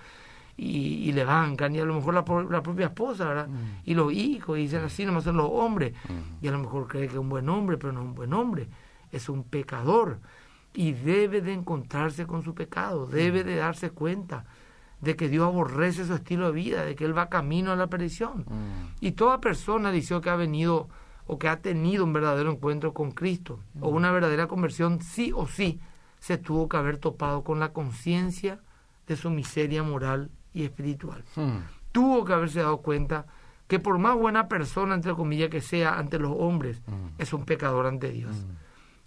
Y, 0.62 1.12
le 1.14 1.24
bancan, 1.24 1.74
y 1.74 1.80
a 1.80 1.86
lo 1.86 1.96
mejor 1.96 2.14
la, 2.14 2.26
la 2.50 2.62
propia 2.62 2.88
esposa, 2.88 3.28
¿verdad? 3.28 3.48
Y 3.86 3.94
los 3.94 4.12
hijos, 4.12 4.58
y 4.58 4.64
dicen 4.64 4.84
así, 4.84 5.06
nomás 5.06 5.24
son 5.24 5.38
los 5.38 5.50
hombres. 5.50 5.94
Y 6.42 6.48
a 6.48 6.52
lo 6.52 6.60
mejor 6.60 6.88
cree 6.88 7.08
que 7.08 7.14
es 7.14 7.20
un 7.20 7.30
buen 7.30 7.48
hombre, 7.48 7.78
pero 7.78 7.94
no 7.94 8.02
es 8.02 8.06
un 8.08 8.16
buen 8.16 8.34
hombre, 8.34 8.68
es 9.12 9.30
un 9.30 9.44
pecador 9.44 10.20
y 10.74 10.94
debe 10.94 11.42
de 11.42 11.54
encontrarse 11.54 12.28
con 12.28 12.44
su 12.44 12.54
pecado, 12.54 13.08
debe 13.08 13.44
de 13.44 13.56
darse 13.56 13.90
cuenta 13.92 14.46
de 15.02 15.16
que 15.16 15.30
Dios 15.30 15.46
aborrece 15.48 16.06
su 16.06 16.14
estilo 16.14 16.48
de 16.48 16.52
vida, 16.52 16.86
de 16.86 16.96
que 16.96 17.06
Él 17.06 17.18
va 17.18 17.30
camino 17.30 17.72
a 17.72 17.76
la 17.76 17.88
perdición. 17.88 18.46
Mm. 18.48 18.96
Y 19.02 19.12
toda 19.14 19.40
persona, 19.40 19.92
dice 19.92 20.20
que 20.22 20.30
ha 20.30 20.36
venido 20.36 20.90
o 21.26 21.40
que 21.40 21.48
ha 21.48 21.62
tenido 21.62 22.04
un 22.04 22.14
verdadero 22.14 22.52
encuentro 22.52 22.94
con 22.94 23.12
Cristo 23.12 23.60
o 23.80 23.92
mm. 23.92 23.96
una 23.96 24.12
verdadera 24.12 24.48
conversión, 24.48 25.02
sí 25.02 25.32
o 25.34 25.48
sí, 25.48 25.80
se 26.20 26.38
tuvo 26.38 26.68
que 26.68 26.78
haber 26.78 26.98
topado 26.98 27.44
con 27.44 27.60
la 27.60 27.72
conciencia 27.72 28.60
de 29.08 29.16
su 29.16 29.30
miseria 29.30 29.84
moral 29.84 30.30
y 30.54 30.64
espiritual. 30.64 31.24
Mm. 31.36 31.58
Tuvo 31.92 32.26
que 32.26 32.34
haberse 32.34 32.60
dado 32.60 32.78
cuenta 32.78 33.26
que 33.68 33.80
por 33.80 33.98
más 33.98 34.16
buena 34.16 34.48
persona, 34.48 34.96
entre 34.96 35.14
comillas, 35.14 35.50
que 35.50 35.62
sea 35.62 35.98
ante 35.98 36.20
los 36.20 36.34
hombres, 36.38 36.82
es 37.18 37.34
un 37.34 37.46
pecador 37.46 37.86
ante 37.86 38.10
Dios 38.12 38.36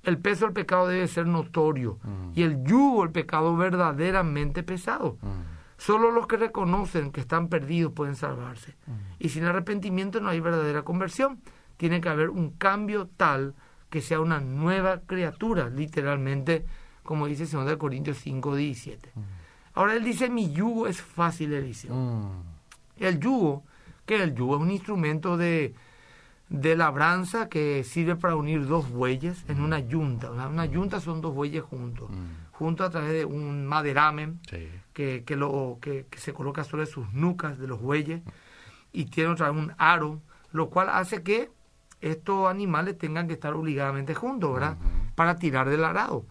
el 0.04 0.18
peso 0.18 0.46
del 0.46 0.54
pecado 0.54 0.88
debe 0.88 1.06
ser 1.06 1.26
notorio 1.26 1.98
y 2.34 2.42
el 2.42 2.64
yugo 2.64 3.02
del 3.02 3.12
pecado 3.12 3.56
verdaderamente 3.56 4.62
pesado. 4.62 5.16
Solo 5.76 6.10
los 6.10 6.26
que 6.26 6.36
reconocen 6.36 7.10
que 7.10 7.20
están 7.20 7.48
perdidos 7.48 7.92
pueden 7.92 8.16
salvarse. 8.16 8.76
Y 9.18 9.28
sin 9.28 9.44
arrepentimiento 9.44 10.20
no 10.20 10.28
hay 10.28 10.40
verdadera 10.40 10.82
conversión. 10.82 11.40
Tiene 11.76 12.00
que 12.00 12.08
haber 12.08 12.30
un 12.30 12.50
cambio 12.50 13.08
tal 13.16 13.54
que 13.90 14.00
sea 14.00 14.20
una 14.20 14.40
nueva 14.40 15.00
criatura, 15.00 15.68
literalmente, 15.68 16.64
como 17.02 17.26
dice 17.26 17.44
2 17.44 17.76
Corintios 17.76 18.18
5, 18.18 18.56
17. 18.56 19.12
Ahora 19.74 19.94
él 19.94 20.04
dice, 20.04 20.28
mi 20.28 20.52
yugo 20.52 20.86
es 20.86 21.00
fácil, 21.00 21.50
de 21.50 21.62
dice. 21.62 21.88
El 22.98 23.18
yugo, 23.20 23.64
que 24.06 24.22
el 24.22 24.34
yugo 24.34 24.56
es 24.56 24.62
un 24.62 24.70
instrumento 24.70 25.36
de, 25.36 25.74
de 26.48 26.76
labranza 26.76 27.48
que 27.48 27.82
sirve 27.84 28.16
para 28.16 28.36
unir 28.36 28.66
dos 28.66 28.90
bueyes 28.90 29.44
en 29.48 29.60
una 29.60 29.78
yunta. 29.80 30.30
Una, 30.30 30.66
yunta 30.66 31.00
son 31.00 31.20
dos 31.20 31.34
bueyes 31.34 31.62
juntos. 31.62 32.10
Mm. 32.10 32.52
junto 32.52 32.84
a 32.84 32.90
través 32.90 33.12
de 33.12 33.24
un 33.24 33.66
maderamen 33.66 34.38
Sí. 34.48 34.68
que, 34.92 35.24
que, 35.24 35.36
lo, 35.36 35.78
que, 35.80 36.06
que 36.10 36.18
se 36.18 36.32
coloca 36.32 36.62
sobre 36.64 36.86
sus 36.86 37.12
nucas 37.12 37.58
de 37.58 37.66
los 37.66 37.80
bueyes 37.80 38.22
y 38.92 39.06
tiene 39.06 39.30
otra 39.30 39.50
vez 39.50 39.58
un 39.58 39.72
aro, 39.78 40.20
lo 40.52 40.68
cual 40.68 40.88
hace 40.90 41.22
que 41.22 41.50
estos 42.02 42.48
animales 42.48 42.98
tengan 42.98 43.26
que 43.26 43.32
estar 43.34 43.54
obligadamente 43.54 44.14
juntos, 44.14 44.52
¿verdad? 44.52 44.76
Para 45.16 45.36
tirar 45.36 45.68
del 45.70 45.82
arado. 45.84 46.24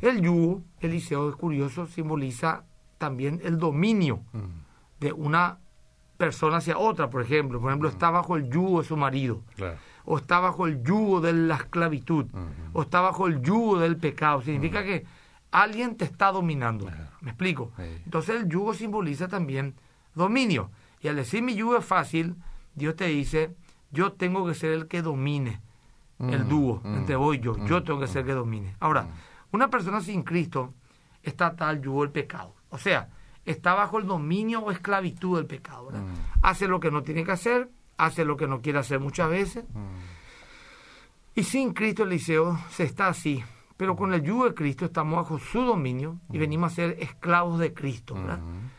El 0.00 0.20
yugo, 0.22 0.62
Eliseo 0.80 1.28
es 1.28 1.36
curioso, 1.36 1.86
simboliza 1.86 2.64
también 2.98 3.40
el 3.44 3.58
dominio 3.58 4.20
Mm, 4.32 4.60
de 5.00 5.12
una 5.12 5.58
persona 6.16 6.56
hacia 6.56 6.76
otra, 6.78 7.08
por 7.10 7.22
ejemplo. 7.22 7.60
Por 7.60 7.70
ejemplo, 7.70 7.88
está 7.88 8.10
bajo 8.10 8.36
el 8.36 8.50
yugo 8.50 8.82
de 8.82 8.88
su 8.88 8.96
marido, 8.96 9.42
Claro. 9.56 9.78
o 10.04 10.18
está 10.18 10.40
bajo 10.40 10.66
el 10.66 10.82
yugo 10.82 11.20
de 11.20 11.32
la 11.32 11.54
esclavitud, 11.56 12.26
Ujú. 12.26 12.42
o 12.72 12.82
está 12.82 13.00
bajo 13.00 13.26
el 13.28 13.40
yugo 13.40 13.78
del 13.78 13.96
pecado. 13.96 14.42
Significa 14.42 14.82
que 14.82 15.06
alguien 15.52 15.96
te 15.96 16.04
está 16.04 16.32
dominando. 16.32 16.86
¿Me 17.20 17.30
explico? 17.30 17.70
Sí. 17.76 17.82
Entonces 18.04 18.40
el 18.42 18.48
yugo 18.48 18.74
simboliza 18.74 19.28
también 19.28 19.74
dominio. 20.14 20.70
Y 21.00 21.06
al 21.08 21.14
decir 21.16 21.42
mi 21.42 21.54
yugo 21.54 21.76
es 21.76 21.84
fácil, 21.84 22.34
Dios 22.74 22.96
te 22.96 23.06
dice, 23.06 23.54
yo 23.92 24.12
tengo 24.12 24.44
que 24.46 24.54
ser 24.54 24.72
el 24.72 24.88
que 24.88 25.02
domine 25.02 25.60
el 26.18 26.44
Mm, 26.44 26.48
dúo 26.48 26.80
mm, 26.82 26.96
entre 26.96 27.14
vos 27.14 27.36
y 27.36 27.38
yo. 27.38 27.56
Yo 27.66 27.78
mm, 27.80 27.84
tengo 27.84 28.00
que 28.00 28.08
ser 28.08 28.22
el 28.22 28.26
que 28.26 28.32
domine. 28.34 28.74
Ahora, 28.80 29.02
mm. 29.04 29.08
una 29.52 29.68
persona 29.70 30.00
sin 30.00 30.24
Cristo 30.24 30.74
está 31.22 31.46
atada 31.46 31.70
al 31.70 31.80
yugo 31.80 32.02
del 32.02 32.10
pecado. 32.10 32.54
O 32.70 32.78
sea, 32.78 33.08
está 33.44 33.74
bajo 33.74 33.98
el 33.98 34.06
dominio 34.06 34.60
o 34.60 34.70
esclavitud 34.70 35.36
del 35.36 35.46
pecado. 35.46 35.86
¿verdad? 35.86 36.02
Mm. 36.02 36.14
Hace 36.42 36.68
lo 36.68 36.80
que 36.80 36.90
no 36.90 37.02
tiene 37.02 37.24
que 37.24 37.32
hacer, 37.32 37.70
hace 37.96 38.24
lo 38.24 38.36
que 38.36 38.46
no 38.46 38.60
quiere 38.60 38.78
hacer 38.78 39.00
muchas 39.00 39.30
veces. 39.30 39.64
Mm, 39.74 39.96
Y 41.34 41.44
sin 41.44 41.72
Cristo, 41.72 42.02
Eliseo, 42.02 42.58
se 42.70 42.84
está 42.84 43.08
así. 43.08 43.42
Pero 43.76 43.94
con 43.94 44.12
el 44.12 44.22
yugo 44.22 44.44
de 44.46 44.54
Cristo 44.54 44.86
estamos 44.86 45.16
bajo 45.16 45.38
su 45.38 45.62
dominio 45.62 46.18
y 46.32 46.38
venimos 46.38 46.72
a 46.72 46.74
ser 46.74 46.96
esclavos 47.00 47.60
de 47.60 47.72
Cristo. 47.72 48.14
¿verdad? 48.14 48.38
mm, 48.38 48.70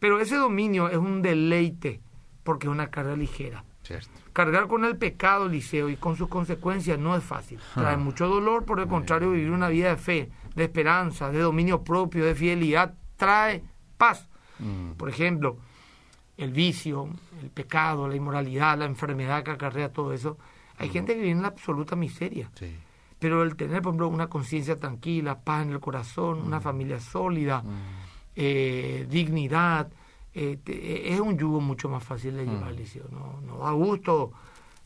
Pero 0.00 0.20
ese 0.20 0.36
dominio 0.36 0.88
es 0.88 0.96
un 0.96 1.22
deleite 1.22 2.00
porque 2.42 2.66
es 2.66 2.72
una 2.72 2.90
carga 2.90 3.14
ligera. 3.14 3.64
Cierto. 3.82 4.10
Cargar 4.32 4.66
con 4.68 4.84
el 4.84 4.96
pecado, 4.96 5.46
Eliseo, 5.46 5.88
y 5.88 5.96
con 5.96 6.16
sus 6.16 6.28
consecuencias 6.28 6.98
no 6.98 7.16
es 7.16 7.22
fácil. 7.24 7.58
Trae 7.74 7.94
Ah. 7.94 7.98
mucho 7.98 8.26
dolor, 8.28 8.64
por 8.64 8.80
el 8.80 8.88
contrario, 8.88 9.30
vivir 9.30 9.50
una 9.50 9.68
vida 9.68 9.90
de 9.90 9.96
fe, 9.96 10.30
de 10.54 10.64
esperanza, 10.64 11.30
de 11.30 11.38
dominio 11.38 11.82
propio, 11.84 12.24
de 12.24 12.34
fidelidad, 12.34 12.94
trae 13.18 13.62
paz. 13.98 14.26
Mm, 14.58 14.92
Por 14.92 15.10
ejemplo, 15.10 15.58
el 16.38 16.52
vicio, 16.52 17.10
el 17.42 17.50
pecado, 17.50 18.08
la 18.08 18.16
inmoralidad, 18.16 18.78
la 18.78 18.86
enfermedad 18.86 19.42
que 19.42 19.50
acarrea 19.50 19.92
todo 19.92 20.12
eso. 20.14 20.38
Hay 20.78 20.88
gente 20.88 21.12
que 21.14 21.20
vive 21.20 21.32
en 21.32 21.42
la 21.42 21.48
absoluta 21.48 21.94
miseria. 21.96 22.50
Sí. 22.54 22.74
Pero 23.18 23.42
el 23.42 23.56
tener, 23.56 23.82
por 23.82 23.90
ejemplo, 23.90 24.08
una 24.08 24.28
conciencia 24.28 24.78
tranquila, 24.78 25.40
paz 25.40 25.66
en 25.66 25.72
el 25.72 25.80
corazón, 25.80 26.38
una 26.40 26.60
familia 26.60 27.00
sólida, 27.00 27.62
Mm, 27.62 27.68
eh, 28.36 29.06
dignidad, 29.10 29.88
eh, 30.32 30.58
te- 30.62 31.12
es 31.12 31.18
un 31.18 31.36
yugo 31.36 31.60
mucho 31.60 31.88
más 31.88 32.04
fácil 32.04 32.36
de 32.36 32.44
llevar, 32.46 32.70
Mm. 32.72 32.74
Eliseo. 32.76 33.04
No, 33.10 33.40
no 33.44 33.58
da 33.64 33.72
gusto 33.72 34.30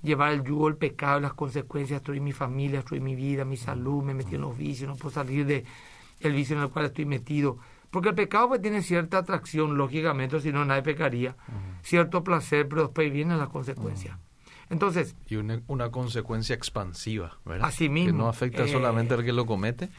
llevar 0.02 0.32
el 0.32 0.42
yugo, 0.42 0.68
el 0.68 0.76
pecado, 0.76 1.20
las 1.20 1.34
consecuencias. 1.34 2.00
En 2.08 2.24
mi 2.24 2.32
familia, 2.32 2.82
en 2.90 3.04
mi 3.04 3.14
vida, 3.14 3.44
mi 3.44 3.58
salud, 3.58 4.02
me 4.02 4.14
metí 4.14 4.36
en 4.36 4.40
los 4.40 4.56
vicios, 4.56 4.88
no 4.88 4.96
puedo 4.96 5.10
salir 5.14 5.44
de 5.44 5.64
el 6.20 6.32
vicio 6.32 6.56
en 6.56 6.62
el 6.62 6.70
cual 6.70 6.86
estoy 6.86 7.04
metido. 7.04 7.58
Porque 7.92 8.08
el 8.08 8.14
pecado 8.14 8.48
pues 8.48 8.62
tiene 8.62 8.82
cierta 8.82 9.18
atracción, 9.18 9.76
lógicamente, 9.76 10.40
si 10.40 10.50
no 10.50 10.64
nadie 10.64 10.82
pecaría. 10.82 11.36
Cierto 11.82 12.24
placer, 12.24 12.66
pero 12.66 12.84
después 12.84 13.12
vienen 13.12 13.38
las 13.38 13.50
consecuencias. 13.50 14.16
Entonces, 14.70 15.14
Y 15.28 15.36
una, 15.36 15.60
una 15.66 15.90
consecuencia 15.90 16.54
expansiva, 16.54 17.36
¿verdad? 17.44 17.68
Así 17.68 17.90
Que 17.90 18.12
no 18.12 18.28
afecta 18.28 18.64
eh, 18.64 18.68
solamente 18.68 19.12
al 19.12 19.22
que 19.22 19.34
lo 19.34 19.44
comete, 19.44 19.90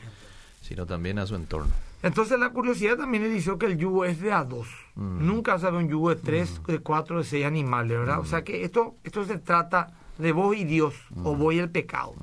sino 0.62 0.88
también 0.88 1.20
a 1.20 1.28
su 1.28 1.36
entorno. 1.36 1.72
Entonces 2.02 2.40
la 2.40 2.50
curiosidad 2.50 2.98
también 2.98 3.32
dice 3.32 3.56
que 3.60 3.68
el 3.68 3.78
yugo 3.78 4.06
es 4.06 4.20
de 4.20 4.34
a 4.34 4.44
dos. 4.44 4.68
Mm. 4.96 5.28
Nunca 5.28 5.60
sabe 5.60 5.78
un 5.78 5.88
yugo 5.88 6.10
de 6.10 6.16
tres, 6.16 6.60
de 6.66 6.80
cuatro, 6.80 7.20
de 7.20 7.26
seis 7.26 7.46
animales, 7.46 7.96
¿verdad? 7.96 8.20
O 8.20 8.26
sea 8.26 8.44
que 8.44 8.64
esto, 8.64 8.96
esto 9.04 9.24
se 9.24 9.38
trata 9.38 9.94
de 10.18 10.32
vos 10.32 10.56
y 10.58 10.64
Dios, 10.64 10.96
o 11.24 11.36
vos 11.36 11.54
y 11.54 11.60
el 11.60 11.70
pecado. 11.70 12.16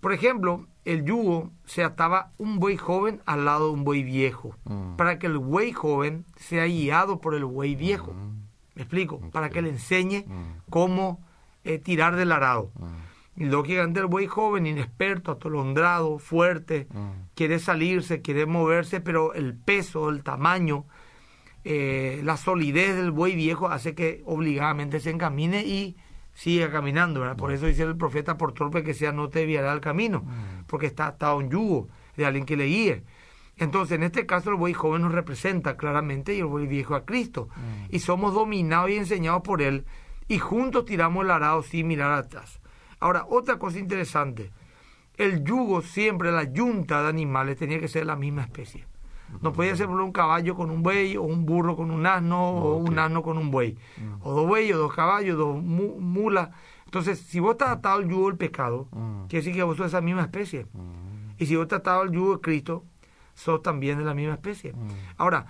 Por 0.00 0.12
ejemplo, 0.12 0.66
el 0.92 1.04
yugo 1.04 1.50
se 1.64 1.84
ataba 1.84 2.32
un 2.38 2.58
buey 2.58 2.76
joven 2.76 3.20
al 3.26 3.44
lado 3.44 3.66
de 3.68 3.72
un 3.74 3.84
buey 3.84 4.02
viejo, 4.02 4.54
Mm. 4.64 4.96
para 4.96 5.18
que 5.18 5.26
el 5.26 5.38
buey 5.38 5.72
joven 5.72 6.24
sea 6.36 6.66
guiado 6.66 7.20
por 7.20 7.34
el 7.34 7.44
buey 7.44 7.74
viejo. 7.76 8.12
Mm, 8.14 8.42
¿Me 8.74 8.82
explico? 8.82 9.20
Para 9.32 9.50
que 9.50 9.60
le 9.62 9.70
enseñe 9.70 10.24
Mm. 10.26 10.60
cómo 10.70 11.20
eh, 11.64 11.78
tirar 11.78 12.16
del 12.16 12.32
arado. 12.32 12.70
Y 13.36 13.44
lógicamente 13.44 14.00
el 14.00 14.06
buey 14.06 14.26
joven, 14.26 14.66
inexperto, 14.66 15.32
atolondrado, 15.32 16.18
fuerte, 16.18 16.86
quiere 17.34 17.58
salirse, 17.58 18.22
quiere 18.22 18.46
moverse, 18.46 19.00
pero 19.00 19.34
el 19.34 19.54
peso, 19.54 20.08
el 20.08 20.22
tamaño, 20.22 20.86
eh, 21.64 22.20
la 22.24 22.36
solidez 22.36 22.96
del 22.96 23.10
buey 23.10 23.34
viejo 23.36 23.68
hace 23.68 23.94
que 23.94 24.22
obligadamente 24.24 25.00
se 25.00 25.10
encamine 25.10 25.64
y 25.66 25.96
siga 26.38 26.70
caminando. 26.70 27.20
¿verdad? 27.20 27.36
Por 27.36 27.52
eso 27.52 27.66
dice 27.66 27.82
el 27.82 27.96
profeta, 27.96 28.38
por 28.38 28.52
torpe 28.52 28.84
que 28.84 28.94
sea, 28.94 29.10
no 29.10 29.28
te 29.28 29.40
desviará 29.40 29.72
del 29.72 29.80
camino, 29.80 30.24
porque 30.68 30.86
está 30.86 31.08
atado 31.08 31.32
a 31.32 31.36
un 31.36 31.50
yugo 31.50 31.88
de 32.16 32.26
alguien 32.26 32.46
que 32.46 32.56
le 32.56 32.66
guíe. 32.66 33.02
Entonces, 33.56 33.96
en 33.96 34.04
este 34.04 34.24
caso, 34.24 34.50
el 34.50 34.56
buey 34.56 34.72
joven 34.72 35.02
nos 35.02 35.10
representa 35.12 35.76
claramente 35.76 36.34
y 36.34 36.38
el 36.38 36.44
buey 36.44 36.68
viejo 36.68 36.94
a 36.94 37.04
Cristo. 37.04 37.48
Y 37.90 37.98
somos 37.98 38.34
dominados 38.34 38.90
y 38.90 38.96
enseñados 38.96 39.42
por 39.42 39.62
Él, 39.62 39.84
y 40.28 40.38
juntos 40.38 40.84
tiramos 40.84 41.24
el 41.24 41.32
arado 41.32 41.62
sin 41.64 41.88
mirar 41.88 42.12
atrás. 42.12 42.60
Ahora, 43.00 43.26
otra 43.28 43.58
cosa 43.58 43.80
interesante, 43.80 44.52
el 45.16 45.42
yugo 45.42 45.82
siempre, 45.82 46.30
la 46.30 46.44
yunta 46.44 47.02
de 47.02 47.08
animales 47.08 47.56
tenía 47.56 47.80
que 47.80 47.88
ser 47.88 48.06
la 48.06 48.14
misma 48.14 48.42
especie. 48.42 48.86
No 49.42 49.52
podía 49.52 49.76
ser 49.76 49.88
un 49.88 50.12
caballo 50.12 50.54
con 50.56 50.70
un 50.70 50.82
buey, 50.82 51.16
o 51.16 51.22
un 51.22 51.44
burro 51.46 51.76
con 51.76 51.90
un 51.90 52.06
asno, 52.06 52.50
o 52.50 52.76
un 52.76 52.98
asno 52.98 53.22
con 53.22 53.36
un 53.38 53.50
buey. 53.50 53.76
O 54.22 54.32
dos 54.34 54.46
bueyes, 54.46 54.74
o 54.76 54.78
dos 54.78 54.94
caballos, 54.94 55.36
dos 55.36 55.62
mu- 55.62 55.98
mulas. 56.00 56.50
Entonces, 56.86 57.18
si 57.20 57.38
vos 57.40 57.52
estás 57.52 57.68
atado 57.70 57.98
al 57.98 58.08
yugo 58.08 58.28
del 58.28 58.36
pecado, 58.38 58.88
Mm. 58.92 59.26
quiere 59.28 59.44
decir 59.44 59.54
que 59.54 59.62
vos 59.62 59.76
sos 59.76 59.84
de 59.84 59.88
esa 59.88 60.00
misma 60.00 60.22
especie. 60.22 60.66
Y 61.38 61.46
si 61.46 61.54
vos 61.56 61.64
estás 61.64 61.80
atado 61.80 62.00
al 62.02 62.10
yugo 62.10 62.36
de 62.36 62.40
Cristo, 62.40 62.84
sos 63.34 63.62
también 63.62 63.98
de 63.98 64.04
la 64.04 64.14
misma 64.14 64.34
especie. 64.34 64.74
Ahora, 65.18 65.46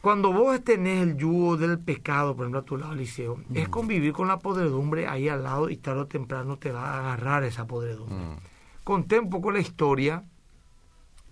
cuando 0.00 0.32
vos 0.32 0.60
tenés 0.64 1.02
el 1.02 1.16
yugo 1.16 1.56
del 1.56 1.78
pecado, 1.78 2.34
por 2.34 2.44
ejemplo, 2.46 2.60
a 2.60 2.64
tu 2.64 2.76
lado, 2.76 2.94
Liceo, 2.94 3.38
es 3.54 3.68
convivir 3.68 4.12
con 4.12 4.26
la 4.26 4.38
podredumbre 4.40 5.06
ahí 5.06 5.28
al 5.28 5.44
lado 5.44 5.68
y 5.70 5.76
tarde 5.76 6.00
o 6.00 6.06
temprano 6.06 6.56
te 6.58 6.72
va 6.72 6.86
a 6.94 6.98
agarrar 6.98 7.44
esa 7.44 7.66
podredumbre. 7.68 8.16
mm, 8.16 8.36
Conté 8.82 9.20
un 9.20 9.30
poco 9.30 9.52
la 9.52 9.60
historia 9.60 10.24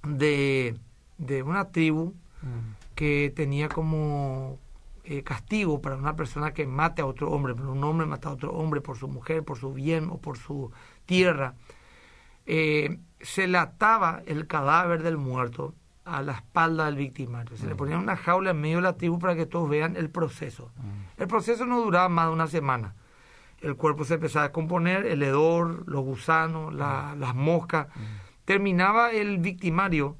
de, 0.05 0.77
de 1.21 1.43
una 1.43 1.67
tribu 1.69 2.15
que 2.95 3.33
tenía 3.37 3.69
como 3.69 4.59
eh, 5.05 5.23
castigo 5.23 5.81
para 5.83 5.97
una 5.97 6.17
persona 6.17 6.53
que 6.53 6.67
mate 6.67 7.03
a 7.03 7.07
otro 7.07 7.31
hombre, 7.31 7.55
pero 7.55 7.73
un 7.73 7.85
hombre 7.85 8.07
mata 8.07 8.29
a 8.29 8.33
otro 8.33 8.53
hombre 8.53 8.81
por 8.81 8.97
su 8.97 9.09
mujer, 9.09 9.43
por 9.45 9.59
su 9.59 9.73
bien 9.75 10.09
o 10.11 10.19
por 10.19 10.39
su 10.39 10.71
tierra. 11.07 11.55
Eh, 12.47 12.99
se 13.21 13.47
le 13.47 13.59
ataba 13.59 14.23
el 14.27 14.47
cadáver 14.47 15.03
del 15.03 15.19
muerto 15.19 15.75
a 16.05 16.23
la 16.23 16.33
espalda 16.33 16.87
del 16.87 16.97
victimario. 16.97 17.57
Se 17.57 17.67
le 17.67 17.75
ponía 17.75 17.99
una 17.99 18.17
jaula 18.17 18.51
en 18.51 18.61
medio 18.61 18.77
de 18.77 18.83
la 18.83 18.97
tribu 18.97 19.19
para 19.19 19.37
que 19.37 19.47
todos 19.47 19.69
vean 19.69 19.97
el 19.97 20.09
proceso. 20.11 20.71
El 21.19 21.29
proceso 21.29 21.67
no 21.67 21.81
duraba 21.83 22.09
más 22.09 22.27
de 22.29 22.33
una 22.33 22.47
semana. 22.47 22.95
El 23.61 23.77
cuerpo 23.77 24.05
se 24.05 24.15
empezaba 24.15 24.47
a 24.47 24.49
descomponer, 24.49 25.05
el 25.05 25.23
hedor, 25.23 25.85
los 25.87 26.03
gusanos, 26.03 26.73
la- 26.73 27.15
las 27.19 27.35
moscas. 27.35 27.89
Terminaba 28.47 29.13
el 29.13 29.39
victimario 29.39 30.17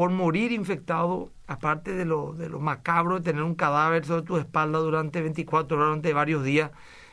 por 0.00 0.08
morir 0.08 0.50
infectado, 0.50 1.30
aparte 1.46 1.92
de 1.92 2.06
lo, 2.06 2.32
de 2.32 2.48
lo 2.48 2.58
macabro 2.58 3.16
de 3.16 3.20
tener 3.20 3.42
un 3.42 3.54
cadáver 3.54 4.06
sobre 4.06 4.22
tu 4.22 4.38
espalda 4.38 4.78
durante 4.78 5.20
24 5.20 5.76
horas, 5.76 5.88
durante 5.88 6.14
varios 6.14 6.42
días, 6.42 6.70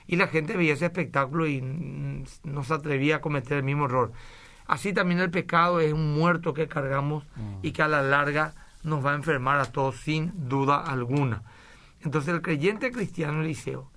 y 0.07 0.15
la 0.15 0.27
gente 0.27 0.55
veía 0.55 0.71
ese 0.71 0.85
espectáculo 0.85 1.47
y 1.47 1.61
mm, 1.61 2.23
no 2.45 2.63
se 2.63 2.73
atrevía 2.73 3.17
a 3.17 3.19
cometer 3.19 3.57
el 3.57 3.65
mismo 3.65 3.87
error. 3.87 4.13
Así 4.67 4.93
también 4.93 5.19
el 5.19 5.29
pecado 5.29 5.81
es 5.81 5.91
un 5.91 6.13
muerto 6.17 6.53
que 6.53 6.69
cargamos 6.69 7.25
y 7.61 7.73
que 7.73 7.81
a 7.81 7.89
la 7.89 8.01
larga 8.01 8.53
nos 8.83 9.05
va 9.05 9.11
a 9.11 9.15
enfermar 9.15 9.59
a 9.59 9.65
todos 9.65 9.97
sin 9.97 10.31
duda 10.47 10.77
alguna. 10.77 11.43
Entonces 12.05 12.33
el 12.33 12.41
creyente 12.41 12.93
cristiano 12.93 13.41
Eliseo, 13.41 13.91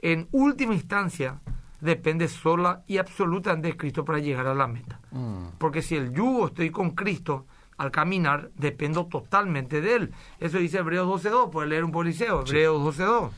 en 0.00 0.28
última 0.32 0.74
instancia, 0.74 1.40
depende 1.80 2.28
sola 2.28 2.82
y 2.86 2.98
absolutamente 2.98 3.68
de 3.68 3.76
Cristo 3.78 4.04
para 4.04 4.18
llegar 4.18 4.46
a 4.48 4.54
la 4.54 4.66
meta. 4.66 5.00
mm. 5.12 5.52
Porque 5.56 5.80
si 5.80 5.96
el 5.96 6.12
yugo 6.12 6.48
estoy 6.48 6.68
con 6.68 6.90
Cristo, 6.90 7.46
al 7.78 7.90
caminar, 7.90 8.50
dependo 8.56 9.06
totalmente 9.06 9.80
de 9.80 9.94
Él. 9.94 10.14
Eso 10.40 10.58
dice 10.58 10.78
Hebreos 10.78 11.24
12.2, 11.24 11.50
puede 11.50 11.68
leer 11.68 11.84
un 11.84 11.92
policeo, 11.92 12.40
Hebreos 12.40 12.98
12.2. 12.98 13.30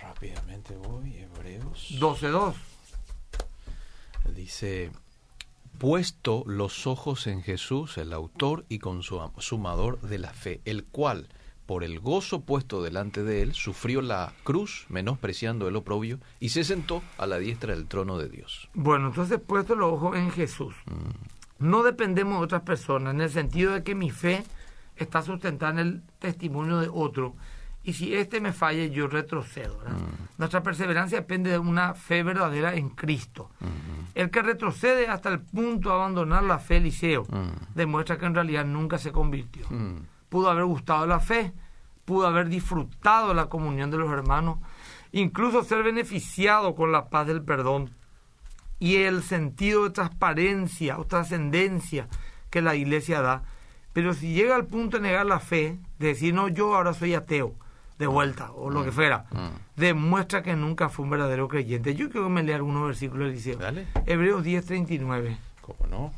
Rápidamente 0.00 0.76
voy, 0.76 1.16
Hebreos. 1.16 1.98
12.2. 2.00 2.54
Dice, 4.34 4.92
puesto 5.78 6.44
los 6.46 6.86
ojos 6.86 7.26
en 7.26 7.42
Jesús, 7.42 7.98
el 7.98 8.12
autor 8.12 8.64
y 8.68 8.78
consumador 8.78 10.00
de 10.00 10.18
la 10.18 10.32
fe, 10.32 10.60
el 10.64 10.84
cual, 10.84 11.28
por 11.66 11.82
el 11.82 11.98
gozo 11.98 12.42
puesto 12.42 12.82
delante 12.82 13.24
de 13.24 13.42
él, 13.42 13.52
sufrió 13.54 14.00
la 14.00 14.32
cruz, 14.44 14.86
menospreciando 14.88 15.66
el 15.66 15.74
oprobio, 15.74 16.20
y 16.38 16.50
se 16.50 16.62
sentó 16.62 17.02
a 17.18 17.26
la 17.26 17.38
diestra 17.38 17.74
del 17.74 17.88
trono 17.88 18.16
de 18.16 18.28
Dios. 18.28 18.68
Bueno, 18.74 19.08
entonces 19.08 19.40
puesto 19.44 19.74
los 19.74 19.92
ojos 19.92 20.16
en 20.16 20.30
Jesús. 20.30 20.74
No 21.62 21.82
dependemos 21.82 22.38
de 22.38 22.44
otras 22.44 22.62
personas, 22.62 23.14
en 23.14 23.20
el 23.20 23.30
sentido 23.30 23.72
de 23.72 23.82
que 23.82 23.94
mi 23.94 24.10
fe 24.10 24.44
está 24.96 25.22
sustentada 25.22 25.72
en 25.72 25.78
el 25.78 26.02
testimonio 26.18 26.78
de 26.78 26.90
otro. 26.92 27.34
Y 27.84 27.94
si 27.94 28.14
este 28.14 28.40
me 28.40 28.52
falla, 28.52 28.84
yo 28.86 29.08
retrocedo. 29.08 29.78
Nuestra 30.38 30.62
perseverancia 30.62 31.18
depende 31.18 31.50
de 31.50 31.58
una 31.58 31.94
fe 31.94 32.22
verdadera 32.22 32.74
en 32.74 32.90
Cristo. 32.90 33.50
El 34.14 34.30
que 34.30 34.42
retrocede 34.42 35.08
hasta 35.08 35.30
el 35.30 35.40
punto 35.40 35.88
de 35.88 35.94
abandonar 35.94 36.44
la 36.44 36.58
fe, 36.58 36.76
Eliseo, 36.76 37.26
demuestra 37.74 38.18
que 38.18 38.26
en 38.26 38.34
realidad 38.34 38.64
nunca 38.64 38.98
se 38.98 39.10
convirtió. 39.10 39.66
Pudo 40.28 40.50
haber 40.50 40.64
gustado 40.64 41.06
la 41.06 41.20
fe, 41.20 41.52
pudo 42.04 42.26
haber 42.26 42.48
disfrutado 42.48 43.34
la 43.34 43.46
comunión 43.46 43.90
de 43.90 43.98
los 43.98 44.10
hermanos, 44.10 44.58
incluso 45.10 45.64
ser 45.64 45.82
beneficiado 45.82 46.74
con 46.74 46.92
la 46.92 47.08
paz 47.08 47.26
del 47.26 47.42
perdón 47.42 47.90
y 48.82 48.96
el 48.96 49.22
sentido 49.22 49.84
de 49.84 49.90
transparencia 49.90 50.98
o 50.98 51.04
trascendencia 51.04 52.08
que 52.50 52.60
la 52.60 52.74
iglesia 52.74 53.22
da. 53.22 53.44
Pero 53.92 54.12
si 54.12 54.34
llega 54.34 54.56
al 54.56 54.66
punto 54.66 54.96
de 54.96 55.04
negar 55.04 55.24
la 55.24 55.38
fe, 55.38 55.78
de 56.00 56.08
decir, 56.08 56.34
no, 56.34 56.48
yo 56.48 56.74
ahora 56.74 56.92
soy 56.92 57.14
ateo, 57.14 57.54
de 58.00 58.08
vuelta, 58.08 58.50
o 58.50 58.70
lo 58.70 58.82
que 58.82 58.90
mm. 58.90 58.94
fuera, 58.94 59.26
mm. 59.30 59.80
demuestra 59.80 60.42
que 60.42 60.56
nunca 60.56 60.88
fue 60.88 61.04
un 61.04 61.10
verdadero 61.12 61.46
creyente. 61.46 61.94
Yo 61.94 62.10
quiero 62.10 62.26
que 62.26 62.32
me 62.32 62.42
lea 62.42 62.56
algunos 62.56 62.84
versículos 62.84 63.26
del 63.26 63.36
liceo. 63.36 63.56
Dale. 63.56 63.86
Hebreos 64.04 64.44
10.39. 64.44 65.36
¿Cómo 65.60 65.86
no? 65.88 66.12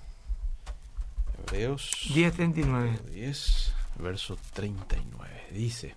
Hebreos 1.47 1.91
10.39. 2.15 2.99
10, 3.11 3.75
verso 3.99 4.39
39. 4.55 5.49
Dice, 5.51 5.97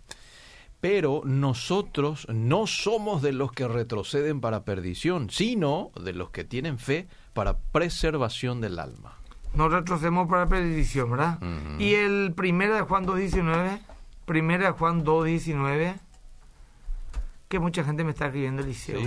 pero 0.80 1.22
nosotros 1.26 2.28
no 2.30 2.68
somos 2.68 3.22
de 3.22 3.34
los 3.34 3.52
que 3.52 3.68
retroceden 3.68 4.42
para 4.42 4.64
perdición, 4.64 5.30
sino 5.30 5.92
de 6.02 6.14
los 6.14 6.30
que 6.30 6.44
tienen 6.44 6.78
fe 6.78 7.08
para 7.34 7.58
preservación 7.58 8.62
del 8.62 8.80
alma. 8.80 9.18
No 9.54 9.70
retrocedemos 9.70 10.28
para 10.28 10.48
perdición, 10.48 11.12
¿verdad? 11.12 11.40
Y 11.80 11.96
el 11.96 12.34
primero 12.36 12.76
de 12.76 12.82
Juan 12.82 13.08
2.19, 13.08 13.80
primera 14.26 14.68
de 14.68 14.72
Juan 14.72 15.04
2.19, 15.04 16.00
que 17.48 17.60
mucha 17.60 17.84
gente 17.84 18.04
me 18.04 18.12
está 18.12 18.26
escribiendo 18.28 18.62
el 18.62 18.68
liceo. 18.68 19.00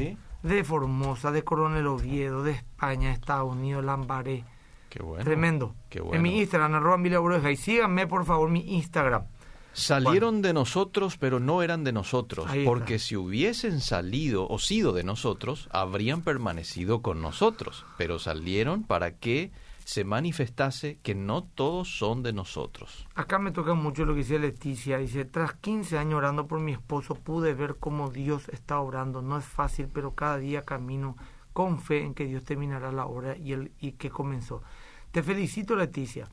De 0.43 0.65
Formosa, 0.65 1.31
de 1.31 1.45
Coronel 1.45 1.87
Oviedo, 1.87 2.43
de 2.43 2.53
España, 2.53 3.13
Estados 3.13 3.53
Unidos, 3.53 3.85
Lambaré. 3.85 4.45
Qué 4.89 5.03
bueno. 5.03 5.23
Tremendo. 5.23 5.75
Qué 5.89 6.01
bueno. 6.01 6.17
En 6.17 6.23
mi 6.23 6.41
Instagram, 6.41 6.75
arroba 6.75 7.51
Y 7.51 7.57
síganme, 7.57 8.07
por 8.07 8.25
favor, 8.25 8.51
mi 8.51 8.75
Instagram. 8.75 9.27
Salieron 9.73 10.43
de 10.43 10.53
nosotros, 10.53 11.17
pero 11.17 11.39
no 11.39 11.63
eran 11.63 11.85
de 11.85 11.93
nosotros, 11.93 12.51
porque 12.65 12.99
si 12.99 13.17
hubiesen 13.17 13.81
salido 13.81 14.49
o 14.49 14.59
sido 14.59 14.93
de 14.93 15.05
nosotros, 15.05 15.69
habrían 15.71 16.23
permanecido 16.23 17.03
con 17.03 17.23
nosotros, 17.23 17.85
pero 17.97 18.19
salieron 18.19 18.83
para 18.83 19.13
que 19.13 19.53
se 19.85 20.05
manifestase 20.05 20.99
que 21.03 21.15
no 21.15 21.43
todos 21.43 21.99
son 21.99 22.23
de 22.23 22.33
nosotros. 22.33 23.07
Acá 23.15 23.39
me 23.39 23.51
toca 23.51 23.75
mucho 23.75 24.05
lo 24.05 24.15
que 24.15 24.21
dice 24.21 24.39
Leticia. 24.39 24.99
Dice, 24.99 25.25
tras 25.25 25.55
15 25.55 25.99
años 25.99 26.19
orando 26.19 26.47
por 26.47 26.61
mi 26.61 26.73
esposo, 26.73 27.15
pude 27.15 27.55
ver 27.55 27.77
cómo 27.81 28.11
Dios 28.11 28.49
está 28.51 28.79
obrando. 28.79 29.23
No 29.23 29.39
es 29.39 29.45
fácil, 29.45 29.89
pero 29.93 30.15
cada 30.15 30.39
día 30.39 30.63
camino 30.63 31.17
con 31.53 31.81
fe 31.81 32.05
en 32.05 32.15
que 32.15 32.27
Dios 32.27 32.45
terminará 32.45 32.93
la 32.93 33.07
obra 33.07 33.37
y, 33.37 33.53
el, 33.53 33.73
y 33.81 33.93
que 33.93 34.11
comenzó. 34.11 34.63
Te 35.11 35.23
felicito, 35.25 35.75
Leticia. 35.75 36.29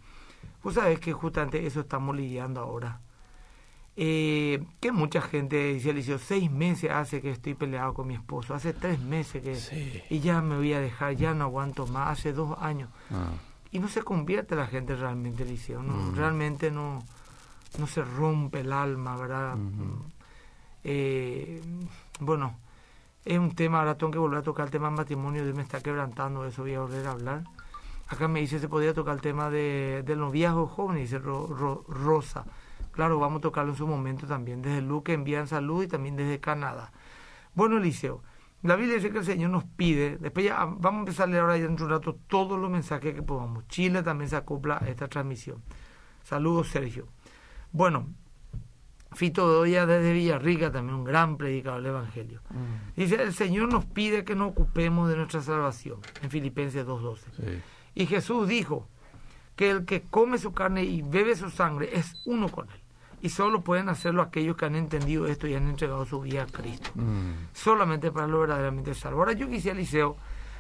Vos 0.62 0.76
sabés 0.76 1.00
que 1.00 1.14
justamente 1.14 1.66
eso 1.66 1.80
estamos 1.80 2.16
lidiando 2.16 2.62
ahora 2.62 3.02
eh, 4.00 4.64
que 4.80 4.92
mucha 4.92 5.22
gente 5.22 5.74
dice, 5.74 5.92
dice, 5.92 6.20
seis 6.20 6.52
meses 6.52 6.92
hace 6.92 7.20
que 7.20 7.32
estoy 7.32 7.56
peleado 7.56 7.96
con 7.96 8.06
mi 8.06 8.14
esposo, 8.14 8.54
hace 8.54 8.72
tres 8.72 9.00
meses 9.00 9.42
que... 9.42 10.06
Y 10.12 10.20
ya 10.20 10.40
me 10.44 10.56
voy 10.56 10.72
a 10.74 10.80
dejar, 10.80 11.16
ya 11.16 11.34
no 11.34 11.46
aguanto 11.46 11.88
más, 11.88 12.20
hace 12.20 12.32
dos 12.32 12.56
años. 12.62 12.90
Ah. 13.10 13.32
Y 13.72 13.80
no 13.80 13.88
se 13.88 14.04
convierte 14.04 14.56
la 14.56 14.68
gente 14.68 14.96
realmente, 14.96 15.42
Eliseo, 15.42 15.82
¿no? 15.82 15.94
Mm. 15.94 16.16
realmente 16.16 16.70
no, 16.70 17.04
no 17.80 17.88
se 17.88 18.04
rompe 18.04 18.60
el 18.60 18.72
alma, 18.72 19.18
¿verdad? 19.18 19.58
eh, 20.84 21.60
bueno, 22.20 22.56
es 23.26 23.40
un 23.40 23.56
tema, 23.56 23.80
ahora 23.80 23.98
tengo 23.98 24.12
que 24.12 24.20
volver 24.20 24.38
a 24.40 24.44
tocar 24.44 24.66
el 24.66 24.72
tema 24.72 24.90
del 24.90 24.98
matrimonio, 24.98 25.44
Dios 25.44 25.56
me 25.56 25.64
está 25.64 25.82
quebrantando, 25.82 26.46
eso 26.46 26.62
voy 26.62 26.76
a 26.76 26.82
volver 26.82 27.08
a 27.08 27.12
hablar. 27.12 27.44
Acá 28.10 28.28
me 28.28 28.42
dice, 28.42 28.60
se 28.60 28.70
podía 28.70 28.94
tocar 28.94 29.16
el 29.16 29.22
tema 29.22 29.50
de, 29.50 30.04
del 30.06 30.20
noviazgo 30.20 30.68
joven, 30.68 30.98
dice 30.98 31.18
Rosa. 31.18 32.46
Claro, 32.98 33.20
vamos 33.20 33.38
a 33.38 33.42
tocarlo 33.42 33.74
en 33.74 33.78
su 33.78 33.86
momento 33.86 34.26
también, 34.26 34.64
desde 34.64 34.82
Luque 34.82 35.14
envían 35.14 35.48
salud 35.48 35.84
y 35.84 35.88
también 35.88 36.16
desde 36.16 36.40
Canadá. 36.40 36.92
Bueno, 37.54 37.78
Eliseo, 37.78 38.24
la 38.64 38.76
Biblia 38.76 38.96
dice 38.96 39.12
que 39.12 39.20
el 39.20 39.24
Señor 39.24 39.52
nos 39.52 39.66
pide, 39.66 40.18
después 40.18 40.48
ya 40.48 40.66
vamos 40.66 40.86
a 40.86 41.00
empezar 41.02 41.28
a 41.28 41.32
leer 41.32 41.42
ahora 41.44 41.58
ya 41.60 41.66
en 41.66 41.80
un 41.80 41.90
rato 41.92 42.18
todos 42.26 42.60
los 42.60 42.72
mensajes 42.72 43.14
que 43.14 43.22
podamos. 43.22 43.68
Chile 43.68 44.02
también 44.02 44.32
se 44.32 44.36
acopla 44.36 44.80
a 44.82 44.90
esta 44.90 45.08
transmisión. 45.08 45.62
Saludos, 46.24 46.70
Sergio. 46.70 47.08
Bueno, 47.72 48.08
Fito 49.12 49.46
Doya 49.46 49.86
desde 49.86 50.12
Villarrica, 50.14 50.72
también 50.72 50.96
un 50.96 51.04
gran 51.04 51.38
predicador 51.38 51.84
del 51.84 51.92
Evangelio. 51.92 52.42
Mm. 52.50 52.96
Dice, 53.00 53.22
el 53.22 53.36
Señor 53.36 53.72
nos 53.72 53.86
pide 53.86 54.24
que 54.24 54.34
nos 54.34 54.50
ocupemos 54.50 55.08
de 55.08 55.18
nuestra 55.18 55.44
salvación, 55.44 56.00
en 56.24 56.32
Filipenses 56.32 56.84
2.12. 56.84 57.62
Y 57.94 58.08
Jesús 58.08 58.48
dijo 58.48 58.88
que 59.56 59.70
el 59.70 59.86
que 59.86 60.02
come 60.02 60.40
su 60.40 60.52
carne 60.52 60.84
y 60.84 61.04
bebe 61.04 61.36
su 61.36 61.52
sangre 61.52 61.96
es 61.96 62.24
uno 62.26 62.50
con 62.50 62.68
él 62.72 62.87
y 63.28 63.30
solo 63.30 63.60
pueden 63.60 63.90
hacerlo 63.90 64.22
aquellos 64.22 64.56
que 64.56 64.64
han 64.64 64.78
entendido 64.78 65.28
esto 65.28 65.48
y 65.48 65.54
han 65.54 65.68
entregado 65.68 66.06
su 66.06 66.22
vida 66.22 66.44
a 66.44 66.46
Cristo. 66.46 66.92
Mm. 66.96 67.50
Solamente 67.52 68.10
para 68.10 68.26
lo 68.26 68.40
verdaderamente 68.40 68.94
salvo. 68.94 69.20
Ahora 69.20 69.34
yo 69.34 69.50
quisiera, 69.50 69.78
Liceo, 69.78 70.16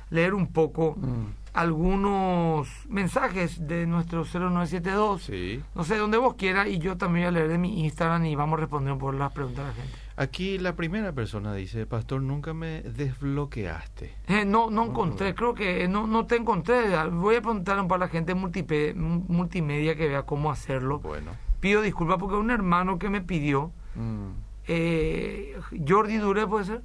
leer 0.10 0.34
un 0.34 0.48
poco 0.48 0.96
mm. 0.98 1.28
algunos 1.54 2.68
mensajes 2.90 3.66
de 3.66 3.88
nuestro 3.88 4.26
0972. 4.26 5.24
Sí. 5.24 5.64
No 5.76 5.86
sé, 5.86 5.96
donde 5.96 6.18
vos 6.18 6.34
quieras, 6.34 6.68
y 6.68 6.78
yo 6.78 6.98
también 6.98 7.28
voy 7.28 7.28
a 7.30 7.32
leer 7.40 7.48
de 7.52 7.58
mi 7.58 7.86
Instagram 7.86 8.26
y 8.26 8.36
vamos 8.36 8.60
respondiendo 8.60 9.00
por 9.00 9.14
las 9.14 9.32
preguntas 9.32 9.64
de 9.64 9.70
la 9.70 9.74
gente. 9.74 9.98
Aquí 10.18 10.58
la 10.58 10.76
primera 10.76 11.14
persona 11.14 11.54
dice, 11.54 11.86
Pastor, 11.86 12.22
nunca 12.22 12.54
me 12.54 12.82
desbloqueaste. 12.82 14.14
Eh, 14.28 14.44
no, 14.44 14.70
no 14.70 14.88
encontré, 14.88 15.34
creo 15.34 15.54
que 15.54 15.88
no, 15.88 16.06
no 16.06 16.26
te 16.26 16.36
encontré. 16.36 17.02
Voy 17.12 17.36
a 17.36 17.42
preguntar 17.42 17.88
para 17.88 18.00
la 18.00 18.08
gente 18.10 18.36
multimedia 18.36 19.96
que 19.96 20.10
vea 20.10 20.24
cómo 20.24 20.52
hacerlo. 20.52 21.00
Bueno 21.00 21.47
pido 21.60 21.82
disculpas 21.82 22.18
porque 22.18 22.36
un 22.36 22.52
hermano 22.52 23.00
que 23.00 23.10
me 23.10 23.22
pidió, 23.22 23.72
mm. 23.96 24.30
eh, 24.68 25.60
Jordi 25.88 26.18
Dure, 26.18 26.48
¿puede 26.48 26.66
ser? 26.66 26.82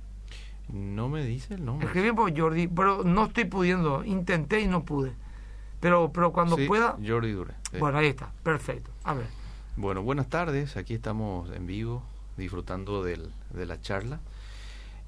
No 0.69 1.09
me 1.09 1.25
dice 1.25 1.55
el 1.55 1.65
nombre. 1.65 1.87
Escribí 1.87 2.13
por 2.13 2.37
Jordi, 2.37 2.69
pero 2.69 3.05
no 3.05 3.27
estoy 3.27 3.45
pudiendo, 3.45 4.05
intenté 4.05 4.61
y 4.61 4.67
no 4.67 4.85
pude. 4.85 5.13
Pero, 5.81 6.13
pero 6.13 6.33
cuando 6.33 6.57
pueda... 6.67 6.97
Jordi 7.05 7.33
Dure. 7.33 7.55
Bueno, 7.79 7.99
ahí 7.99 8.07
está, 8.07 8.33
perfecto. 8.43 8.91
A 9.05 9.15
ver. 9.15 9.27
Bueno, 9.77 10.03
buenas 10.03 10.29
tardes, 10.29 10.77
aquí 10.77 10.95
estamos 10.95 11.51
en 11.51 11.67
vivo, 11.67 12.03
disfrutando 12.37 13.03
del, 13.03 13.33
de 13.53 13.67
la 13.67 13.81
charla. 13.81 14.21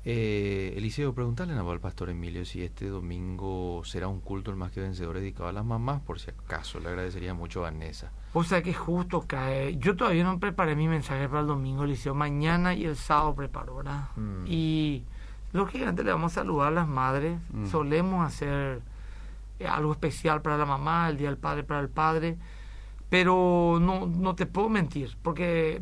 Eh, 0.06 0.74
Eliseo, 0.76 1.14
preguntarle 1.14 1.54
al 1.54 1.80
pastor 1.80 2.10
Emilio 2.10 2.44
si 2.44 2.62
este 2.62 2.88
domingo 2.88 3.82
será 3.84 4.08
un 4.08 4.20
culto 4.20 4.50
el 4.50 4.56
más 4.56 4.70
que 4.70 4.80
vencedor 4.80 5.18
dedicado 5.18 5.48
a 5.48 5.52
las 5.52 5.64
mamás, 5.64 6.02
por 6.02 6.20
si 6.20 6.30
acaso. 6.30 6.78
Le 6.80 6.88
agradecería 6.88 7.32
mucho 7.32 7.60
a 7.60 7.70
Vanessa. 7.70 8.12
O 8.36 8.42
sea 8.42 8.62
que 8.62 8.74
justo 8.74 9.24
cae. 9.26 9.76
Yo 9.78 9.96
todavía 9.96 10.24
no 10.24 10.40
preparé 10.40 10.74
mi 10.74 10.88
mensaje 10.88 11.28
para 11.28 11.42
el 11.42 11.46
domingo, 11.46 11.84
Eliseo. 11.84 12.14
Mañana 12.14 12.74
y 12.74 12.84
el 12.84 12.96
sábado 12.96 13.34
preparo, 13.36 13.76
¿verdad? 13.76 14.08
Mm. 14.16 14.44
Y 14.46 15.04
lógicamente 15.52 16.02
le 16.02 16.10
vamos 16.10 16.32
a 16.32 16.42
saludar 16.42 16.68
a 16.68 16.70
las 16.72 16.88
madres. 16.88 17.38
Mm. 17.52 17.66
Solemos 17.66 18.26
hacer 18.26 18.82
eh, 19.60 19.68
algo 19.68 19.92
especial 19.92 20.42
para 20.42 20.58
la 20.58 20.66
mamá, 20.66 21.08
el 21.08 21.16
Día 21.16 21.28
del 21.28 21.38
Padre 21.38 21.62
para 21.62 21.80
el 21.80 21.88
Padre. 21.88 22.36
Pero 23.08 23.78
no, 23.80 24.06
no 24.06 24.34
te 24.34 24.46
puedo 24.46 24.68
mentir, 24.68 25.16
porque 25.22 25.80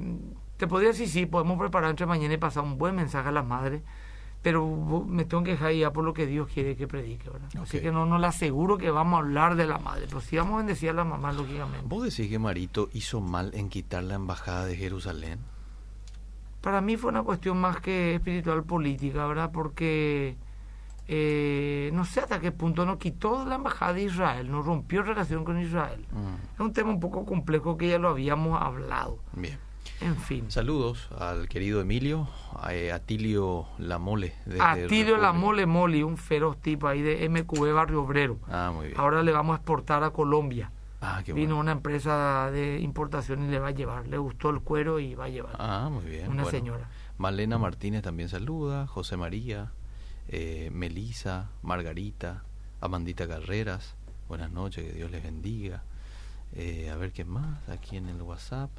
te 0.59 0.67
podría 0.67 0.91
decir, 0.91 1.09
sí, 1.09 1.25
podemos 1.25 1.59
preparar 1.59 1.89
entre 1.89 2.05
mañana 2.05 2.35
y 2.35 2.37
pasar 2.37 2.65
un 2.65 2.77
buen 2.77 2.95
mensaje 2.95 3.31
a 3.31 3.33
las 3.33 3.47
madres 3.47 3.81
pero 4.43 5.05
me 5.07 5.25
tengo 5.25 5.45
que 5.45 5.53
dejar 5.53 5.73
ya 5.73 5.93
por 5.93 6.05
lo 6.05 6.13
que 6.13 6.27
Dios 6.27 6.49
quiere 6.53 6.77
que 6.77 6.89
predique, 6.89 7.31
¿verdad? 7.31 7.49
Así 7.61 7.81
que 7.81 7.93
no, 7.93 8.07
no 8.07 8.19
le 8.19 8.27
aseguro 8.27 8.77
que 8.77 8.91
vamos 8.91 9.15
a 9.15 9.19
hablar 9.19 9.55
de 9.55 9.67
la 9.67 9.79
madre, 9.79 10.07
pero 10.09 10.21
sí 10.21 10.37
vamos 10.37 10.55
a 10.55 10.57
bendecir 10.59 10.91
a 10.91 10.95
la 10.95 11.05
mamá, 11.05 11.33
lógicamente. 11.33 11.87
¿Vos 11.87 12.03
decís 12.03 12.29
que 12.29 12.39
Marito 12.41 12.89
hizo 12.93 13.21
mal 13.21 13.53
en 13.55 13.69
quitar 13.69 14.03
la 14.03 14.15
embajada 14.15 14.67
de 14.67 14.77
Jerusalén? 14.77 15.39
Para 16.61 16.81
mí 16.81 16.97
fue 16.97 17.11
una 17.11 17.23
cuestión 17.23 17.61
más 17.61 17.81
que 17.81 18.17
espiritual 18.17 18.65
política, 18.65 19.27
¿verdad? 19.27 19.51
Porque 19.53 20.37
eh, 21.07 21.91
no 21.93 22.05
sé 22.05 22.21
hasta 22.21 22.41
qué 22.41 22.51
punto 22.51 22.85
no 22.85 22.99
quitó 22.99 23.45
la 23.45 23.57
embajada 23.57 23.93
de 23.95 24.05
Israel, 24.05 24.51
no 24.51 24.63
rompió 24.63 25.03
relación 25.03 25.45
con 25.45 25.61
Israel. 25.61 26.05
Mm. 26.11 26.55
Es 26.55 26.61
un 26.61 26.73
tema 26.73 26.91
un 26.91 27.01
poco 27.01 27.25
complejo 27.25 27.77
que 27.77 27.89
ya 27.89 27.99
lo 27.99 28.09
habíamos 28.09 28.61
hablado. 28.61 29.19
Bien. 29.35 29.59
En 30.01 30.17
fin. 30.17 30.51
Saludos 30.51 31.09
al 31.19 31.49
querido 31.49 31.81
Emilio, 31.81 32.29
a 32.59 32.75
eh, 32.75 32.93
Atilio 32.93 33.67
Lamole. 33.79 34.35
Atilio 34.61 35.17
Lamole 35.17 35.67
Moli, 35.67 36.03
un 36.03 36.17
feroz 36.17 36.61
tipo 36.61 36.89
ahí 36.89 37.03
de 37.03 37.29
MQB 37.29 37.73
Barrio 37.73 38.03
Obrero. 38.03 38.39
Ah, 38.49 38.73
muy 38.75 38.89
bien. 38.89 38.99
Ahora 38.99 39.23
le 39.23 39.33
vamos 39.33 39.55
a 39.55 39.57
exportar 39.57 40.03
a 40.03 40.11
Colombia. 40.11 40.71
Ah, 41.01 41.23
qué 41.25 41.33
Vino 41.33 41.59
una 41.59 41.73
empresa 41.73 42.51
de 42.53 42.81
importación 42.81 43.45
y 43.45 43.51
le 43.51 43.59
va 43.59 43.69
a 43.69 43.73
llevar. 43.73 44.07
Le 44.07 44.19
gustó 44.19 44.51
el 44.51 44.61
cuero 44.61 45.01
y 45.01 45.15
va 45.15 45.25
a 45.25 45.29
llevar. 45.29 45.57
Ah, 45.59 45.89
muy 45.91 46.05
bien. 46.05 46.29
Una 46.29 46.45
señora. 46.45 46.89
Malena 47.19 47.59
Martínez 47.59 48.03
también 48.03 48.29
saluda, 48.29 48.87
José 48.87 49.17
María, 49.17 49.73
eh, 50.29 50.71
Melisa, 50.73 51.51
Margarita, 51.63 52.45
Amandita 52.81 53.29
Carreras, 53.29 53.95
buenas 54.29 54.51
noches, 54.51 54.85
que 54.85 54.93
Dios 54.93 55.11
les 55.11 55.23
bendiga. 55.23 55.83
Eh, 56.55 56.91
a 56.91 56.97
ver 56.97 57.13
qué 57.13 57.25
más, 57.25 57.69
aquí 57.69 57.97
en 57.97 58.09
el 58.09 58.21
WhatsApp. 58.23 58.71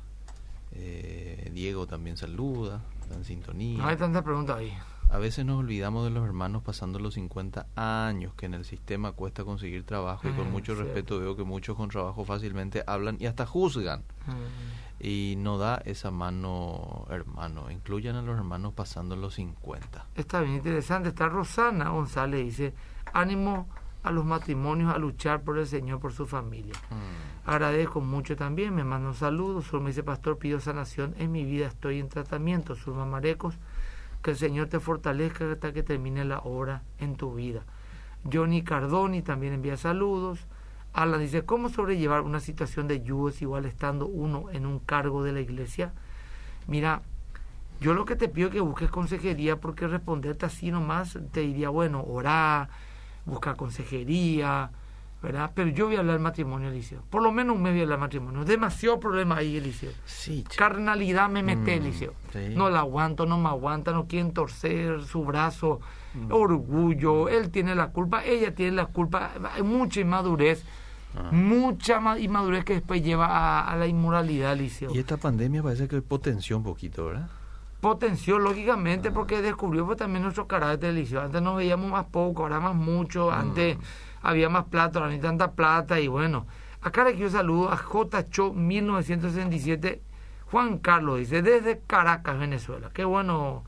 Eh, 0.75 1.49
Diego 1.53 1.87
también 1.87 2.17
saluda, 2.17 2.81
está 3.01 3.15
en 3.15 3.23
sintonía. 3.25 3.77
No 3.77 3.87
hay 3.87 3.95
tantas 3.97 4.23
preguntas 4.23 4.57
ahí. 4.57 4.73
A 5.09 5.19
veces 5.19 5.45
nos 5.45 5.59
olvidamos 5.59 6.03
de 6.05 6.09
los 6.09 6.25
hermanos 6.25 6.63
pasando 6.63 6.97
los 6.97 7.13
50 7.13 7.67
años, 7.75 8.33
que 8.33 8.47
en 8.47 8.55
el 8.55 8.65
sistema 8.65 9.11
cuesta 9.11 9.43
conseguir 9.43 9.85
trabajo 9.85 10.27
y 10.27 10.31
con 10.31 10.47
Ah, 10.47 10.49
mucho 10.49 10.73
cierto. 10.73 10.83
respeto 10.85 11.19
veo 11.19 11.35
que 11.35 11.43
muchos 11.43 11.77
con 11.77 11.89
trabajo 11.89 12.25
fácilmente 12.25 12.83
hablan 12.87 13.17
y 13.19 13.27
hasta 13.27 13.45
juzgan. 13.45 13.99
Mm. 14.25 15.03
Y 15.05 15.35
no 15.37 15.59
da 15.59 15.81
esa 15.85 16.09
mano, 16.09 17.05
hermano. 17.09 17.69
Incluyan 17.69 18.15
a 18.15 18.23
los 18.23 18.35
hermanos 18.37 18.73
pasando 18.73 19.15
los 19.15 19.35
50. 19.35 20.07
Está 20.15 20.41
bien 20.41 20.55
interesante. 20.55 21.09
Está 21.09 21.29
Rosana 21.29 21.89
González, 21.89 22.45
dice, 22.45 22.73
ánimo 23.13 23.67
a 24.03 24.11
los 24.11 24.25
matrimonios 24.25 24.93
a 24.93 24.97
luchar 24.97 25.41
por 25.41 25.57
el 25.57 25.65
Señor, 25.65 25.99
por 25.99 26.13
su 26.13 26.25
familia. 26.25 26.75
Agradezco 27.45 28.01
mucho 28.01 28.35
también, 28.35 28.75
me 28.75 28.83
manda 28.83 29.09
un 29.09 29.15
saludo. 29.15 29.61
Surma 29.61 29.87
dice, 29.87 30.03
pastor, 30.03 30.37
pido 30.37 30.59
sanación 30.59 31.15
en 31.17 31.31
mi 31.31 31.45
vida, 31.45 31.67
estoy 31.67 31.99
en 31.99 32.09
tratamiento. 32.09 32.75
Surma 32.75 33.05
Marecos, 33.05 33.55
que 34.21 34.31
el 34.31 34.37
Señor 34.37 34.67
te 34.67 34.79
fortalezca 34.79 35.51
hasta 35.51 35.73
que 35.73 35.83
termine 35.83 36.25
la 36.25 36.39
obra 36.39 36.83
en 36.99 37.15
tu 37.15 37.33
vida. 37.33 37.63
Johnny 38.31 38.63
Cardoni 38.63 39.21
también 39.21 39.53
envía 39.53 39.77
saludos. 39.77 40.47
Alan 40.93 41.19
dice, 41.19 41.43
¿cómo 41.43 41.69
sobrellevar 41.69 42.21
una 42.21 42.39
situación 42.39 42.87
de 42.87 43.01
yugo 43.01 43.29
es 43.29 43.41
igual 43.41 43.65
estando 43.65 44.05
uno 44.05 44.49
en 44.51 44.65
un 44.65 44.79
cargo 44.79 45.23
de 45.23 45.31
la 45.31 45.41
iglesia? 45.41 45.91
Mira, 46.67 47.01
yo 47.81 47.93
lo 47.93 48.05
que 48.05 48.15
te 48.15 48.29
pido 48.29 48.47
es 48.47 48.53
que 48.53 48.61
busques 48.61 48.89
consejería 48.89 49.59
porque 49.59 49.87
responderte 49.87 50.45
así 50.45 50.71
nomás 50.71 51.17
te 51.31 51.41
diría, 51.41 51.69
bueno, 51.69 52.03
orá, 52.07 52.69
busca 53.25 53.55
consejería, 53.55 54.71
¿verdad? 55.21 55.51
Pero 55.55 55.69
yo 55.69 55.85
voy 55.87 55.95
a 55.95 55.99
hablar 55.99 56.19
matrimonio, 56.19 56.69
Eliseo. 56.69 57.01
Por 57.09 57.23
lo 57.23 57.31
menos 57.31 57.55
un 57.55 57.61
mes 57.61 57.71
voy 57.71 57.79
a 57.79 57.83
hablar 57.83 57.99
matrimonio. 57.99 58.43
Demasiado 58.43 58.99
problema 58.99 59.37
ahí, 59.37 59.55
Eliseo. 59.57 59.91
Sí. 60.05 60.43
Carnalidad 60.57 61.29
me 61.29 61.43
mete, 61.43 61.79
Mm, 61.79 61.83
Eliseo. 61.83 62.13
sí. 62.33 62.53
No 62.55 62.69
la 62.69 62.79
aguanto, 62.79 63.25
no 63.25 63.37
me 63.39 63.47
aguanta, 63.49 63.91
no 63.93 64.05
quieren 64.07 64.33
torcer 64.33 65.03
su 65.03 65.23
brazo. 65.23 65.79
Orgullo, 66.29 67.29
él 67.29 67.49
tiene 67.49 67.73
la 67.75 67.87
culpa, 67.91 68.23
ella 68.25 68.53
tiene 68.53 68.73
la 68.75 68.85
culpa. 68.87 69.31
Hay 69.55 69.63
mucha 69.63 69.99
inmadurez. 70.01 70.63
Ah. 71.15 71.29
Mucha 71.31 71.99
ma- 71.99 72.17
inmadurez 72.19 72.65
que 72.65 72.73
después 72.73 73.03
lleva 73.03 73.27
a, 73.27 73.71
a 73.71 73.75
la 73.75 73.85
inmoralidad, 73.87 74.53
Eliseo. 74.53 74.93
Y 74.93 74.97
esta 74.99 75.17
pandemia 75.17 75.61
parece 75.61 75.87
que 75.87 76.01
potenció 76.01 76.57
un 76.57 76.63
poquito, 76.63 77.05
¿verdad? 77.05 77.29
Potenció 77.83 78.39
lógicamente 78.39 79.09
Ah. 79.09 79.11
porque 79.13 79.41
descubrió 79.43 79.85
pues, 79.85 79.99
también 79.99 80.23
nuestro 80.23 80.47
carácter 80.47 80.89
Eliseo. 80.89 81.21
Antes 81.21 81.41
nos 81.41 81.57
veíamos 81.57 81.91
más 81.91 82.05
poco, 82.05 82.41
ahora 82.43 82.59
más 82.59 82.73
mucho, 82.73 83.31
Ah. 83.31 83.41
antes 83.41 83.77
había 84.23 84.49
más 84.49 84.63
plata, 84.65 84.97
ahora 84.99 85.09
no 85.09 85.15
hay 85.15 85.21
tanta 85.21 85.51
plata 85.51 85.99
y 85.99 86.07
bueno. 86.07 86.47
Acá 86.81 87.03
le 87.03 87.13
quiero 87.13 87.29
saludo 87.29 87.71
a 87.71 87.77
J. 87.77 88.29
Cho 88.29 88.51
1967, 88.53 90.01
Juan 90.51 90.77
Carlos 90.79 91.19
dice, 91.19 91.41
desde 91.41 91.79
Caracas, 91.85 92.37
Venezuela. 92.39 92.89
Qué 92.93 93.03
bueno, 93.05 93.63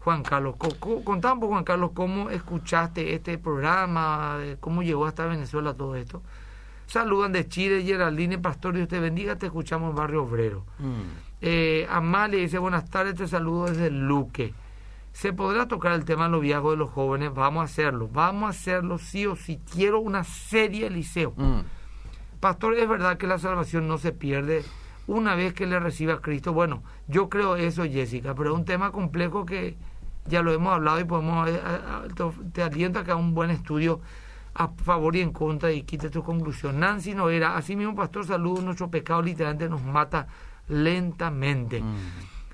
Juan 0.00 0.22
Carlos. 0.22 0.54
Co- 0.58 0.74
co- 0.80 1.04
Contá 1.04 1.32
un 1.34 1.40
poco, 1.40 1.52
Juan 1.52 1.64
Carlos, 1.64 1.90
cómo 1.94 2.30
escuchaste 2.30 3.14
este 3.14 3.36
programa, 3.38 4.38
cómo 4.60 4.82
llegó 4.82 5.06
hasta 5.06 5.26
Venezuela 5.26 5.74
todo 5.74 5.94
esto. 5.96 6.22
Saludan 6.86 7.32
de 7.32 7.46
Chile, 7.48 7.82
Geraldine 7.82 8.38
Pastor, 8.38 8.74
Dios 8.74 8.88
te 8.88 8.98
bendiga, 9.00 9.36
te 9.36 9.46
escuchamos 9.46 9.90
en 9.90 9.96
Barrio 9.96 10.22
Obrero. 10.24 10.64
Eh, 11.40 11.86
Amalia 11.90 12.40
dice, 12.40 12.58
buenas 12.58 12.88
tardes, 12.90 13.14
te 13.14 13.28
saludo 13.28 13.66
desde 13.66 13.90
Luque. 13.90 14.54
¿Se 15.12 15.32
podrá 15.32 15.66
tocar 15.68 15.92
el 15.92 16.04
tema 16.04 16.24
del 16.24 16.32
noviazgo 16.32 16.72
de 16.72 16.76
los 16.76 16.90
jóvenes? 16.90 17.32
Vamos 17.34 17.62
a 17.62 17.64
hacerlo, 17.64 18.08
vamos 18.12 18.46
a 18.46 18.50
hacerlo 18.50 18.98
sí 18.98 19.26
o 19.26 19.36
sí. 19.36 19.60
Quiero 19.72 20.00
una 20.00 20.24
serie 20.24 20.86
Eliseo. 20.86 21.32
Mm. 21.36 21.60
Pastor, 22.40 22.74
es 22.74 22.88
verdad 22.88 23.16
que 23.18 23.26
la 23.26 23.38
salvación 23.38 23.88
no 23.88 23.98
se 23.98 24.12
pierde 24.12 24.64
una 25.08 25.34
vez 25.34 25.54
que 25.54 25.66
le 25.66 25.80
reciba 25.80 26.14
a 26.14 26.20
Cristo. 26.20 26.52
Bueno, 26.52 26.82
yo 27.08 27.28
creo 27.28 27.56
eso, 27.56 27.84
Jessica, 27.84 28.34
pero 28.34 28.50
es 28.52 28.56
un 28.56 28.64
tema 28.64 28.92
complejo 28.92 29.44
que 29.44 29.76
ya 30.26 30.42
lo 30.42 30.52
hemos 30.52 30.72
hablado 30.72 31.00
y 31.00 31.04
podemos, 31.04 31.48
eh, 31.48 31.60
a- 31.64 32.02
te- 32.14 32.50
te 32.52 32.62
aliento 32.62 32.98
a 33.00 33.04
que 33.04 33.10
haga 33.12 33.20
un 33.20 33.34
buen 33.34 33.50
estudio 33.50 34.00
a 34.54 34.68
favor 34.68 35.16
y 35.16 35.20
en 35.20 35.32
contra 35.32 35.72
y 35.72 35.82
quite 35.82 36.10
tu 36.10 36.22
conclusión. 36.22 36.78
Nancy 36.78 37.14
Noguera, 37.14 37.56
así 37.56 37.74
mismo, 37.74 37.94
Pastor, 37.96 38.26
saludos, 38.26 38.62
nuestro 38.62 38.88
pecado 38.90 39.22
literalmente 39.22 39.68
nos 39.68 39.82
mata 39.82 40.26
lentamente. 40.68 41.82
Mm. 41.82 41.96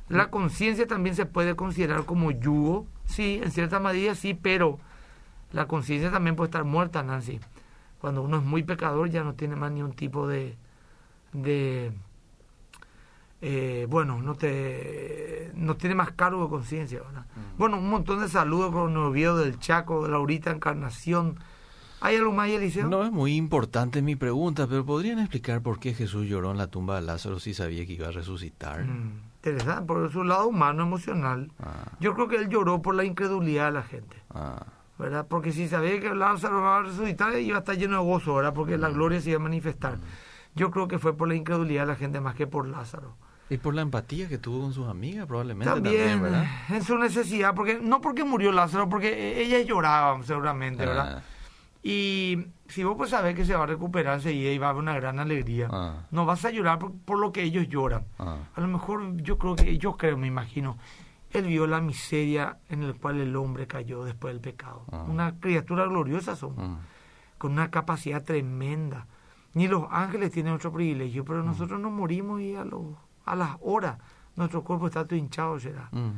La 0.08 0.30
conciencia 0.30 0.86
también 0.86 1.16
se 1.16 1.26
puede 1.26 1.56
considerar 1.56 2.04
como 2.04 2.30
yugo, 2.30 2.86
sí, 3.06 3.40
en 3.42 3.50
cierta 3.50 3.80
medida 3.80 4.14
sí, 4.14 4.34
pero 4.34 4.78
la 5.52 5.66
conciencia 5.66 6.10
también 6.10 6.36
puede 6.36 6.48
estar 6.48 6.64
muerta, 6.64 7.02
Nancy. 7.02 7.40
Cuando 8.00 8.22
uno 8.22 8.38
es 8.38 8.42
muy 8.42 8.62
pecador 8.62 9.08
ya 9.08 9.24
no 9.24 9.34
tiene 9.34 9.56
más 9.56 9.72
ni 9.72 9.82
un 9.82 9.92
tipo 9.92 10.26
de, 10.26 10.56
de 11.32 11.92
eh, 13.40 13.86
bueno, 13.88 14.22
no 14.22 14.34
te 14.34 15.52
no 15.54 15.76
tiene 15.76 15.94
más 15.94 16.12
cargo 16.12 16.44
de 16.44 16.48
conciencia, 16.48 17.02
¿verdad? 17.02 17.26
Bueno, 17.58 17.78
un 17.78 17.90
montón 17.90 18.20
de 18.20 18.28
saludos 18.28 18.72
con 18.72 18.96
Oviedo 18.96 19.36
del 19.36 19.58
Chaco, 19.58 20.08
Laurita 20.08 20.50
Encarnación. 20.50 21.38
¿Hay 22.04 22.16
algo 22.16 22.32
más, 22.32 22.48
Eliseo? 22.50 22.86
No 22.86 23.02
es 23.02 23.10
muy 23.10 23.34
importante 23.34 24.02
mi 24.02 24.14
pregunta, 24.14 24.66
pero 24.66 24.84
¿podrían 24.84 25.18
explicar 25.20 25.62
por 25.62 25.80
qué 25.80 25.94
Jesús 25.94 26.26
lloró 26.26 26.50
en 26.50 26.58
la 26.58 26.66
tumba 26.66 26.96
de 26.96 27.02
Lázaro 27.06 27.40
si 27.40 27.54
sabía 27.54 27.86
que 27.86 27.94
iba 27.94 28.08
a 28.08 28.10
resucitar? 28.10 28.84
Mm, 28.84 29.20
interesante, 29.36 29.86
por 29.86 30.12
su 30.12 30.22
lado 30.22 30.48
humano, 30.48 30.82
emocional. 30.82 31.50
Ah, 31.62 31.84
Yo 32.00 32.12
creo 32.14 32.28
que 32.28 32.36
él 32.36 32.48
lloró 32.50 32.82
por 32.82 32.94
la 32.94 33.04
incredulidad 33.04 33.66
de 33.66 33.72
la 33.72 33.82
gente. 33.84 34.16
ah, 34.34 34.62
¿verdad? 34.98 35.26
Porque 35.28 35.50
si 35.50 35.66
sabía 35.66 35.98
que 35.98 36.14
Lázaro 36.14 36.60
va 36.60 36.76
a 36.78 36.82
resucitar, 36.82 37.36
iba 37.38 37.56
a 37.56 37.60
estar 37.60 37.76
lleno 37.76 37.96
de 37.96 38.04
gozo, 38.04 38.34
¿verdad? 38.34 38.52
Porque 38.54 38.76
Mm. 38.76 38.80
la 38.82 38.90
gloria 38.90 39.20
se 39.20 39.30
iba 39.30 39.38
a 39.40 39.42
manifestar. 39.42 39.96
Yo 40.54 40.70
creo 40.70 40.86
que 40.86 40.98
fue 40.98 41.16
por 41.16 41.26
la 41.26 41.34
incredulidad 41.34 41.82
de 41.82 41.86
la 41.88 41.96
gente 41.96 42.20
más 42.20 42.34
que 42.36 42.46
por 42.46 42.68
Lázaro. 42.68 43.16
Y 43.50 43.56
por 43.56 43.74
la 43.74 43.80
empatía 43.82 44.28
que 44.28 44.38
tuvo 44.38 44.60
con 44.60 44.72
sus 44.72 44.86
amigas, 44.88 45.26
probablemente 45.26 45.72
También, 45.72 46.20
también, 46.20 46.22
¿verdad? 46.22 46.44
en 46.68 46.82
su 46.84 46.96
necesidad, 46.98 47.54
porque 47.54 47.78
no 47.82 48.00
porque 48.00 48.24
murió 48.24 48.52
Lázaro, 48.52 48.88
porque 48.88 49.40
ellas 49.42 49.66
lloraban 49.66 50.22
seguramente, 50.22 50.84
¿verdad? 50.86 51.16
Ah, 51.18 51.22
Y 51.86 52.46
si 52.66 52.82
vos 52.82 52.94
pues 52.96 53.10
sabés 53.10 53.34
que 53.36 53.44
se 53.44 53.54
va 53.54 53.64
a 53.64 53.66
recuperar 53.66 54.14
enseguida 54.14 54.50
y 54.50 54.56
va 54.58 54.68
a 54.68 54.70
haber 54.70 54.82
una 54.82 54.94
gran 54.94 55.18
alegría, 55.20 55.68
Ah. 55.70 56.06
no 56.10 56.24
vas 56.24 56.42
a 56.46 56.50
llorar 56.50 56.78
por, 56.78 56.92
por 56.92 57.18
lo 57.18 57.30
que 57.30 57.42
ellos 57.42 57.68
lloran. 57.68 58.06
ah, 58.18 58.38
A 58.54 58.60
lo 58.62 58.68
mejor 58.68 59.16
yo 59.18 59.36
creo 59.38 59.54
que, 59.54 59.76
yo 59.76 59.96
creo, 59.98 60.16
me 60.16 60.26
imagino, 60.26 60.78
él 61.30 61.44
vio 61.46 61.66
la 61.66 61.82
miseria 61.82 62.56
en 62.70 62.86
la 62.88 62.94
cual 62.94 63.20
el 63.20 63.36
hombre 63.36 63.66
cayó 63.66 64.02
después 64.04 64.32
del 64.32 64.40
pecado. 64.40 64.84
Ah. 64.90 65.04
Una 65.08 65.38
criatura 65.38 65.84
gloriosa 65.84 66.34
somos. 66.36 66.78
con 67.36 67.52
una 67.52 67.70
capacidad 67.70 68.24
tremenda. 68.24 69.06
Ni 69.52 69.68
los 69.68 69.84
ángeles 69.90 70.30
tienen 70.32 70.54
otro 70.54 70.72
privilegio, 70.72 71.24
pero 71.26 71.42
nosotros 71.42 71.78
nos 71.78 71.92
morimos 71.92 72.40
y 72.40 72.56
a, 72.56 72.64
los 72.64 72.96
a 73.26 73.36
las 73.36 73.56
horas 73.60 73.98
nuestro 74.36 74.64
cuerpo 74.64 74.86
está 74.86 75.04
todo 75.06 75.16
hinchado, 75.16 75.60
será. 75.60 75.88
Mm. 75.92 76.10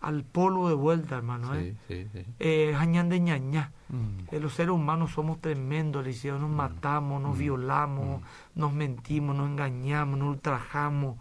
Al 0.00 0.22
polvo 0.24 0.68
de 0.68 0.74
vuelta, 0.74 1.16
hermano. 1.16 1.54
¿eh? 1.54 1.74
Sí, 1.88 2.06
sí, 2.12 2.22
sí. 2.24 2.26
Eh, 2.38 2.76
de 3.08 3.20
ñañá. 3.20 3.72
Mm. 3.88 4.32
Eh, 4.34 4.40
los 4.40 4.52
seres 4.54 4.72
humanos 4.72 5.12
somos 5.12 5.40
tremendos, 5.40 6.04
Eliseo. 6.04 6.38
Nos 6.38 6.50
matamos, 6.50 7.20
nos 7.20 7.36
violamos, 7.36 8.22
nos 8.54 8.72
mentimos, 8.72 9.34
nos 9.34 9.48
engañamos, 9.48 10.18
nos 10.18 10.28
ultrajamos, 10.28 11.16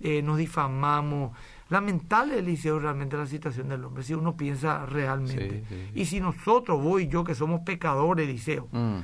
eh, 0.00 0.20
nos 0.22 0.36
difamamos. 0.38 1.30
Lamentable, 1.68 2.38
Eliseo, 2.40 2.78
realmente 2.80 3.16
la 3.16 3.26
situación 3.26 3.68
del 3.68 3.84
hombre, 3.84 4.02
si 4.02 4.14
uno 4.14 4.36
piensa 4.36 4.84
realmente. 4.84 5.60
Sí, 5.60 5.64
sí, 5.68 5.88
sí. 5.94 6.00
Y 6.00 6.04
si 6.06 6.20
nosotros, 6.20 6.82
vos 6.82 7.00
y 7.00 7.08
yo, 7.08 7.22
que 7.24 7.34
somos 7.34 7.60
pecadores, 7.60 8.28
Eliseo, 8.28 8.68
Mm. 8.72 8.98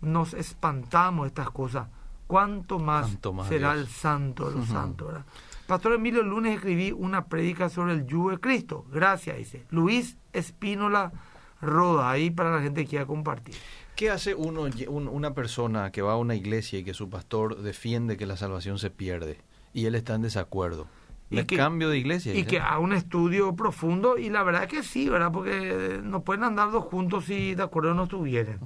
nos 0.00 0.32
espantamos 0.34 1.24
de 1.24 1.28
estas 1.28 1.50
cosas, 1.50 1.88
¿cuánto 2.26 2.78
más, 2.78 3.06
Cuánto 3.06 3.32
más 3.34 3.48
será 3.48 3.74
Dios. 3.74 3.86
el 3.88 3.92
santo 3.92 4.48
de 4.50 4.56
los 4.56 4.68
santos? 4.68 5.06
¿verdad? 5.08 5.24
Pastor 5.68 5.92
Emilio, 5.92 6.22
el 6.22 6.28
lunes 6.28 6.54
escribí 6.56 6.92
una 6.92 7.26
prédica 7.26 7.68
sobre 7.68 7.92
el 7.92 8.06
yugo 8.06 8.30
de 8.30 8.38
Cristo. 8.38 8.86
Gracias, 8.90 9.36
dice. 9.36 9.66
Luis 9.68 10.16
Espínola 10.32 11.12
Roda, 11.60 12.10
ahí 12.10 12.30
para 12.30 12.50
la 12.56 12.62
gente 12.62 12.84
que 12.84 12.88
quiera 12.88 13.04
compartir. 13.04 13.54
¿Qué 13.94 14.08
hace 14.08 14.34
uno, 14.34 14.62
un- 14.88 15.08
una 15.08 15.34
persona 15.34 15.90
que 15.92 16.00
va 16.00 16.14
a 16.14 16.16
una 16.16 16.34
iglesia 16.34 16.78
y 16.78 16.84
que 16.84 16.94
su 16.94 17.10
pastor 17.10 17.60
defiende 17.60 18.16
que 18.16 18.24
la 18.24 18.38
salvación 18.38 18.78
se 18.78 18.88
pierde 18.88 19.42
y 19.74 19.84
él 19.84 19.94
está 19.94 20.14
en 20.14 20.22
desacuerdo? 20.22 20.86
Y 21.28 21.36
¿Le 21.36 21.46
que- 21.46 21.58
cambio 21.58 21.90
de 21.90 21.98
iglesia? 21.98 22.34
Y 22.34 22.44
que 22.44 22.60
haga 22.60 22.78
un 22.78 22.94
estudio 22.94 23.54
profundo, 23.54 24.16
y 24.16 24.30
la 24.30 24.42
verdad 24.44 24.62
es 24.62 24.68
que 24.70 24.82
sí, 24.82 25.10
¿verdad? 25.10 25.30
Porque 25.32 26.00
no 26.02 26.22
pueden 26.22 26.44
andar 26.44 26.70
dos 26.70 26.84
juntos 26.84 27.26
si 27.26 27.54
de 27.54 27.62
acuerdo 27.62 27.92
no 27.92 28.04
estuvieran. 28.04 28.58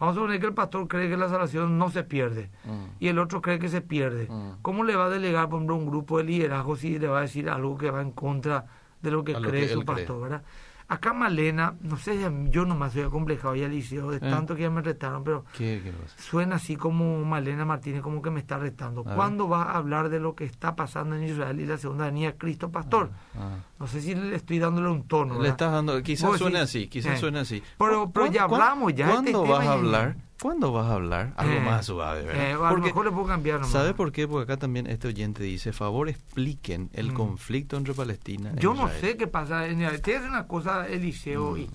Vamos 0.00 0.12
a 0.16 0.20
suponer 0.20 0.38
que 0.40 0.46
el 0.46 0.54
pastor 0.54 0.86
cree 0.88 1.08
que 1.08 1.16
la 1.16 1.28
salvación 1.28 1.76
no 1.78 1.90
se 1.90 2.04
pierde 2.04 2.50
Mm. 2.64 2.84
y 3.00 3.08
el 3.08 3.18
otro 3.18 3.40
cree 3.42 3.58
que 3.58 3.68
se 3.68 3.80
pierde. 3.80 4.26
Mm. 4.30 4.58
¿Cómo 4.62 4.84
le 4.84 4.94
va 4.96 5.06
a 5.06 5.08
delegar, 5.08 5.48
por 5.48 5.56
ejemplo, 5.58 5.76
un 5.76 5.86
grupo 5.86 6.18
de 6.18 6.24
liderazgo 6.24 6.76
si 6.76 6.98
le 6.98 7.08
va 7.08 7.18
a 7.18 7.22
decir 7.22 7.50
algo 7.50 7.76
que 7.76 7.90
va 7.90 8.00
en 8.02 8.12
contra 8.12 8.66
de 9.02 9.10
lo 9.10 9.24
que 9.24 9.34
A 9.34 9.40
lo 9.40 9.48
cree 9.48 9.62
que 9.66 9.72
su 9.74 9.80
cree. 9.84 9.96
pastor, 9.96 10.20
verdad? 10.22 10.42
Acá 10.90 11.12
Malena, 11.12 11.74
no 11.82 11.98
sé, 11.98 12.18
yo 12.48 12.64
nomás 12.64 12.94
soy 12.94 13.02
acomplejado 13.02 13.54
ya 13.54 13.68
liceo 13.68 14.10
de 14.10 14.16
Eh. 14.16 14.20
tanto 14.20 14.56
que 14.56 14.62
ya 14.62 14.70
me 14.70 14.80
retaron, 14.80 15.22
pero 15.22 15.44
¿Qué, 15.56 15.82
qué 15.84 15.92
pasa? 15.92 16.14
suena 16.18 16.56
así 16.56 16.76
como 16.76 17.22
Malena 17.26 17.66
Martínez, 17.66 18.00
como 18.00 18.22
que 18.22 18.30
me 18.30 18.40
está 18.40 18.56
retando. 18.56 19.02
A 19.02 19.04
ver. 19.04 19.14
¿Cuándo 19.14 19.48
vas 19.48 19.66
a 19.68 19.72
hablar 19.76 20.08
de 20.08 20.18
lo 20.18 20.34
que 20.34 20.44
está 20.44 20.74
pasando 20.76 21.14
en 21.14 21.24
Israel 21.24 21.60
y 21.60 21.66
la 21.66 21.76
segunda 21.76 22.06
venida 22.06 22.32
Cristo, 22.32 22.70
pastor? 22.70 23.10
Ah. 23.38 23.56
No 23.78 23.86
sé 23.86 24.00
si 24.00 24.14
le 24.14 24.34
estoy 24.34 24.58
dándole 24.58 24.88
un 24.88 25.06
tono. 25.06 25.42
Le 25.42 25.50
estás 25.50 25.72
dando, 25.72 26.02
quizás 26.02 26.38
suene 26.38 26.60
así, 26.60 26.88
quizás 26.88 27.16
eh, 27.16 27.18
suene 27.18 27.40
así. 27.40 27.62
Pero, 27.78 28.10
pero 28.10 28.26
¿Cu- 28.28 28.32
ya 28.32 28.44
hablamos 28.44 28.94
ya. 28.94 29.08
¿Cuándo 29.10 29.42
este 29.42 29.50
vas 29.52 29.60
tema 29.60 29.70
a 29.70 29.74
hablar 29.74 30.16
¿Cuándo 30.40 30.72
vas 30.72 30.86
a 30.86 30.94
hablar 30.94 31.32
algo 31.36 31.54
Eh, 31.54 31.60
más 31.60 31.86
suave, 31.86 32.22
verdad? 32.24 32.50
eh, 32.50 32.52
a 32.52 32.72
lo 32.72 32.78
mejor 32.78 33.04
le 33.06 33.10
puedo 33.10 33.26
cambiar 33.26 33.56
nomás. 33.58 33.72
¿Sabe 33.72 33.92
por 33.94 34.12
qué? 34.12 34.28
Porque 34.28 34.44
acá 34.52 34.56
también 34.60 34.86
este 34.86 35.08
oyente 35.08 35.42
dice, 35.42 35.72
favor 35.72 36.08
expliquen 36.08 36.90
el 36.92 37.10
Mm. 37.12 37.14
conflicto 37.14 37.76
entre 37.76 37.92
Palestina 37.94 38.52
e 38.56 38.60
Yo 38.60 38.72
no 38.74 38.84
Israel". 38.84 39.00
sé 39.00 39.16
qué 39.16 39.26
pasa. 39.26 39.66
En 39.66 39.78
Te 40.00 40.16
hace 40.16 40.28
una 40.28 40.46
cosa, 40.46 40.86
Eliseo, 40.86 41.56
y 41.56 41.68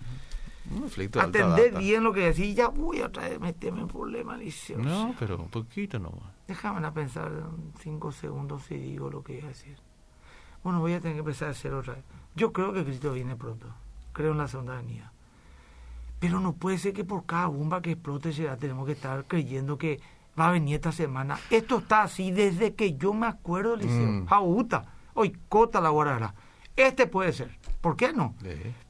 Un 0.72 0.80
conflicto 0.80 1.20
atender 1.20 1.78
bien 1.78 2.04
lo 2.06 2.14
que 2.14 2.22
decís. 2.22 2.56
Ya 2.56 2.70
voy 2.70 3.02
a 3.02 3.12
traer, 3.12 3.40
meterme 3.42 3.82
en 3.82 3.88
problemas, 3.90 4.40
Eliseo. 4.40 4.78
No, 4.80 5.14
pero 5.20 5.38
un 5.38 5.50
poquito 5.50 6.00
nomás. 6.00 6.32
Déjame 6.48 6.86
a 6.88 6.94
pensar 6.94 7.32
cinco 7.82 8.12
segundos 8.14 8.64
si 8.64 8.76
digo 8.76 9.10
lo 9.10 9.24
que 9.24 9.38
iba 9.40 9.46
a 9.46 9.50
decir. 9.50 9.76
Bueno, 10.64 10.80
voy 10.80 10.94
a 10.94 11.02
tener 11.02 11.16
que 11.16 11.20
empezar 11.20 11.50
a 11.50 11.52
hacer 11.52 11.74
otra 11.74 11.96
vez. 11.96 12.04
Yo 12.36 12.54
creo 12.54 12.72
que 12.72 12.86
Cristo 12.86 13.12
viene 13.12 13.36
pronto. 13.36 13.68
Creo 14.14 14.32
en 14.32 14.38
la 14.38 14.48
segunda 14.48 14.78
venida. 14.78 15.12
Pero 16.24 16.40
no 16.40 16.54
puede 16.54 16.78
ser 16.78 16.94
que 16.94 17.04
por 17.04 17.26
cada 17.26 17.48
bomba 17.48 17.82
que 17.82 17.92
explote 17.92 18.32
ya 18.32 18.56
tenemos 18.56 18.86
que 18.86 18.94
estar 18.94 19.26
creyendo 19.26 19.78
que 19.78 20.00
va 20.40 20.48
a 20.48 20.52
venir 20.52 20.76
esta 20.76 20.94
semana. 20.94 21.38
Esto 21.50 21.80
está 21.80 22.04
así 22.04 22.32
desde 22.32 22.76
que 22.76 22.96
yo 22.96 23.14
me 23.14 23.28
acuerdo, 23.28 23.76
Liceo. 23.76 24.08
Mm. 24.08 24.26
Jauta, 24.28 24.86
hoy 25.16 25.36
cota 25.50 25.82
la 25.82 25.90
guarara. 25.90 26.34
Este 26.78 27.08
puede 27.08 27.34
ser. 27.34 27.60
¿Por 27.82 27.98
qué 27.98 28.14
no? 28.14 28.36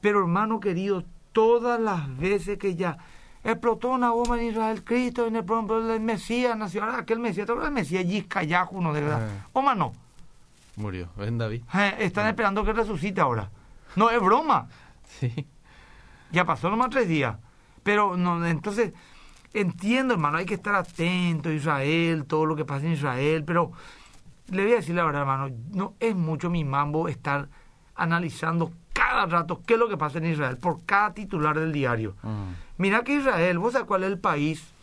Pero 0.00 0.20
hermano 0.20 0.60
querido, 0.60 1.02
todas 1.32 1.80
las 1.80 2.16
veces 2.16 2.56
que 2.56 2.76
ya 2.76 2.98
explotó 3.42 3.90
una 3.90 4.12
bomba 4.12 4.40
en 4.40 4.50
Israel, 4.50 4.84
Cristo 4.84 5.26
en 5.26 5.34
el 5.34 5.44
el 5.90 6.00
Mesías 6.00 6.56
nació, 6.56 6.84
ahora 6.84 6.98
aquel 6.98 7.18
Mesías, 7.18 7.46
¿te 7.46 7.52
acuerdas 7.52 7.74
del 7.74 7.82
Mesías 7.82 8.06
Yiscayahu, 8.06 8.80
no 8.80 8.92
de 8.92 9.00
verdad? 9.00 9.28
Ah. 9.28 9.48
¿O 9.54 9.60
más 9.60 9.76
no? 9.76 9.92
Murió. 10.76 11.08
¿Ven, 11.16 11.36
David? 11.36 11.64
Eh, 11.74 11.96
están 11.98 12.28
esperando 12.28 12.64
que 12.64 12.72
resucite 12.72 13.20
ahora. 13.20 13.50
No, 13.96 14.08
es 14.08 14.20
broma. 14.20 14.68
Sí. 15.18 15.48
Ya 16.34 16.44
pasó 16.44 16.68
nomás 16.68 16.90
tres 16.90 17.08
días. 17.08 17.36
Pero 17.82 18.16
no, 18.16 18.44
entonces, 18.44 18.92
entiendo, 19.52 20.14
hermano, 20.14 20.38
hay 20.38 20.46
que 20.46 20.54
estar 20.54 20.74
atento 20.74 21.48
a 21.48 21.52
Israel, 21.52 22.24
todo 22.26 22.44
lo 22.44 22.56
que 22.56 22.64
pasa 22.64 22.86
en 22.86 22.92
Israel, 22.92 23.44
pero 23.46 23.72
le 24.50 24.64
voy 24.64 24.72
a 24.72 24.76
decir 24.76 24.94
la 24.94 25.04
verdad, 25.04 25.22
hermano, 25.22 25.54
no 25.70 25.94
es 26.00 26.14
mucho 26.16 26.50
mi 26.50 26.64
mambo 26.64 27.08
estar 27.08 27.48
analizando 27.94 28.72
cada 28.92 29.26
rato 29.26 29.62
qué 29.64 29.74
es 29.74 29.80
lo 29.80 29.88
que 29.88 29.96
pasa 29.96 30.18
en 30.18 30.26
Israel 30.26 30.56
por 30.56 30.84
cada 30.84 31.14
titular 31.14 31.58
del 31.58 31.72
diario. 31.72 32.16
Mm. 32.22 32.52
Mira 32.78 33.04
que 33.04 33.16
Israel, 33.16 33.58
¿vos 33.58 33.72
sabés 33.72 33.86
cuál 33.86 34.02
es 34.02 34.10
el 34.10 34.18
país? 34.18 34.74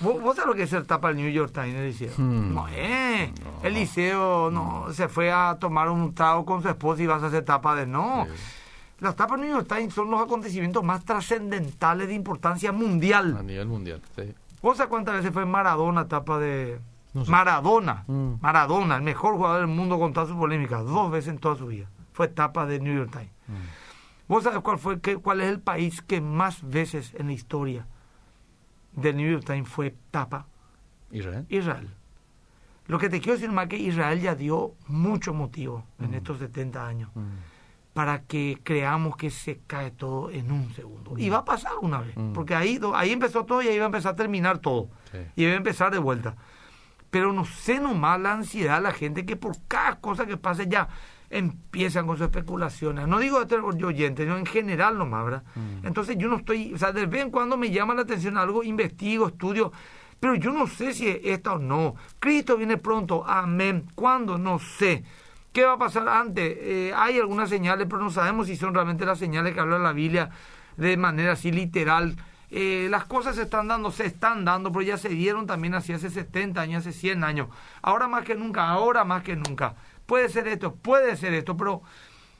¿Vos, 0.00 0.20
vos 0.20 0.36
sabés 0.36 0.48
lo 0.48 0.54
que 0.54 0.64
es 0.64 0.72
el 0.72 0.86
tapa 0.86 1.08
del 1.08 1.18
New 1.18 1.30
York 1.30 1.52
Times, 1.52 1.74
Eliseo? 1.74 2.12
Hmm. 2.16 2.54
No, 2.54 2.66
eh. 2.68 3.32
No. 3.42 3.66
El 3.66 3.74
liceo 3.74 4.50
no, 4.50 4.92
se 4.92 5.08
fue 5.08 5.32
a 5.32 5.56
tomar 5.60 5.88
un 5.88 6.14
trago 6.14 6.44
con 6.44 6.62
su 6.62 6.68
esposa 6.68 7.02
y 7.02 7.06
vas 7.06 7.22
a 7.22 7.26
hacer 7.26 7.44
tapa 7.44 7.74
de 7.76 7.86
no. 7.86 8.26
Sí. 8.26 8.32
Las 9.04 9.16
tapas 9.16 9.38
del 9.38 9.48
New 9.50 9.56
York 9.58 9.68
Times 9.68 9.92
son 9.92 10.10
los 10.10 10.18
acontecimientos 10.20 10.82
más 10.82 11.04
trascendentales 11.04 12.08
de 12.08 12.14
importancia 12.14 12.72
mundial. 12.72 13.36
A 13.38 13.42
nivel 13.42 13.68
mundial. 13.68 14.00
Sí. 14.16 14.32
¿Vos 14.62 14.78
sabés 14.78 14.88
cuántas 14.88 15.16
veces 15.16 15.30
fue 15.30 15.44
Maradona 15.44 16.08
tapa 16.08 16.38
de... 16.38 16.80
No 17.12 17.24
sé. 17.24 17.30
Maradona, 17.30 18.04
Mm. 18.08 18.36
Maradona, 18.40 18.96
el 18.96 19.02
mejor 19.02 19.34
jugador 19.36 19.58
del 19.60 19.66
mundo 19.76 19.98
con 19.98 20.12
todas 20.14 20.30
sus 20.30 20.38
polémicas, 20.38 20.84
dos 20.86 21.10
veces 21.10 21.34
en 21.34 21.38
toda 21.38 21.54
su 21.54 21.66
vida. 21.66 21.86
Fue 22.12 22.28
tapa 22.28 22.64
de 22.64 22.80
New 22.80 22.96
York 22.96 23.10
Times. 23.12 23.30
Mm. 23.46 23.52
¿Vos 24.26 24.42
sabés 24.44 24.60
cuál, 24.60 24.78
fue, 24.78 25.00
qué- 25.02 25.18
cuál 25.18 25.42
es 25.42 25.48
el 25.50 25.60
país 25.60 26.00
que 26.00 26.22
más 26.22 26.66
veces 26.68 27.12
en 27.14 27.26
la 27.26 27.34
historia 27.34 27.86
del 28.92 29.16
New 29.18 29.30
York 29.30 29.44
Times 29.44 29.68
fue 29.68 29.94
tapa? 30.10 30.46
Israel. 31.10 31.44
Israel. 31.50 31.90
Lo 32.86 32.98
que 32.98 33.10
te 33.10 33.20
quiero 33.20 33.34
decir 33.34 33.52
más 33.52 33.68
que 33.68 33.76
Israel 33.76 34.20
ya 34.20 34.34
dio 34.34 34.72
mucho 34.88 35.34
motivo 35.34 35.84
en 36.00 36.12
Mm. 36.12 36.14
estos 36.14 36.38
70 36.38 36.86
años. 36.86 37.10
Para 37.94 38.22
que 38.24 38.58
creamos 38.62 39.16
que 39.16 39.30
se 39.30 39.60
cae 39.66 39.90
todo 39.92 40.30
en 40.30 40.50
un 40.52 40.74
segundo. 40.74 41.14
Y 41.16 41.30
va 41.30 41.38
a 41.38 41.44
pasar 41.44 41.72
una 41.80 42.00
vez, 42.00 42.14
Mm. 42.16 42.32
porque 42.34 42.54
ahí, 42.54 42.78
ahí 42.94 43.12
empezó 43.12 43.44
todo 43.46 43.62
y 43.62 43.68
ahí 43.68 43.78
va 43.78 43.84
a 43.84 43.86
empezar 43.86 44.12
a 44.12 44.16
terminar 44.16 44.58
todo. 44.58 44.90
Sí. 45.12 45.18
Y 45.36 45.46
va 45.46 45.52
a 45.52 45.56
empezar 45.56 45.90
de 45.92 45.98
vuelta. 45.98 46.34
Pero 47.10 47.32
no 47.32 47.44
sé 47.44 47.78
nomás 47.78 48.20
la 48.20 48.32
ansiedad 48.32 48.76
de 48.76 48.82
la 48.82 48.92
gente 48.92 49.24
que 49.24 49.36
por 49.36 49.56
cada 49.68 50.00
cosa 50.00 50.26
que 50.26 50.36
pase 50.36 50.66
ya 50.66 50.88
empiezan 51.30 52.06
con 52.06 52.16
sus 52.16 52.26
especulaciones. 52.26 53.06
No 53.08 53.18
digo 53.18 53.38
de 53.44 53.54
este 53.56 53.84
oyente, 53.84 54.26
no 54.26 54.36
en 54.36 54.46
general 54.46 54.98
nomás, 54.98 55.24
¿verdad? 55.24 55.42
Mm. 55.54 55.86
Entonces 55.86 56.16
yo 56.18 56.28
no 56.28 56.36
estoy, 56.36 56.74
o 56.74 56.78
sea, 56.78 56.92
de 56.92 57.06
vez 57.06 57.22
en 57.22 57.30
cuando 57.30 57.56
me 57.56 57.70
llama 57.70 57.94
la 57.94 58.02
atención 58.02 58.36
algo, 58.36 58.62
investigo, 58.64 59.28
estudio, 59.28 59.72
pero 60.20 60.34
yo 60.34 60.52
no 60.52 60.66
sé 60.66 60.92
si 60.92 61.08
es 61.08 61.18
esta 61.24 61.54
o 61.54 61.58
no. 61.58 61.94
Cristo 62.18 62.56
viene 62.56 62.76
pronto, 62.78 63.24
amén. 63.26 63.86
¿Cuándo? 63.94 64.38
No 64.38 64.58
sé. 64.58 65.04
¿Qué 65.54 65.64
va 65.64 65.74
a 65.74 65.78
pasar 65.78 66.08
antes? 66.08 66.58
Eh, 66.60 66.92
hay 66.96 67.16
algunas 67.20 67.48
señales, 67.48 67.86
pero 67.88 68.02
no 68.02 68.10
sabemos 68.10 68.48
si 68.48 68.56
son 68.56 68.74
realmente 68.74 69.06
las 69.06 69.20
señales 69.20 69.54
que 69.54 69.60
habla 69.60 69.78
la 69.78 69.92
Biblia 69.92 70.30
de 70.76 70.96
manera 70.96 71.34
así 71.34 71.52
literal. 71.52 72.16
Eh, 72.50 72.88
las 72.90 73.04
cosas 73.04 73.36
se 73.36 73.42
están 73.42 73.68
dando, 73.68 73.92
se 73.92 74.04
están 74.04 74.44
dando, 74.44 74.72
pero 74.72 74.82
ya 74.82 74.98
se 74.98 75.10
dieron 75.10 75.46
también 75.46 75.74
así 75.74 75.92
hace 75.92 76.10
70 76.10 76.60
años, 76.60 76.84
hace 76.84 76.92
100 76.92 77.22
años. 77.22 77.48
Ahora 77.82 78.08
más 78.08 78.24
que 78.24 78.34
nunca, 78.34 78.68
ahora 78.68 79.04
más 79.04 79.22
que 79.22 79.36
nunca. 79.36 79.76
Puede 80.06 80.28
ser 80.28 80.48
esto, 80.48 80.74
puede 80.74 81.16
ser 81.16 81.32
esto, 81.34 81.56
pero 81.56 81.82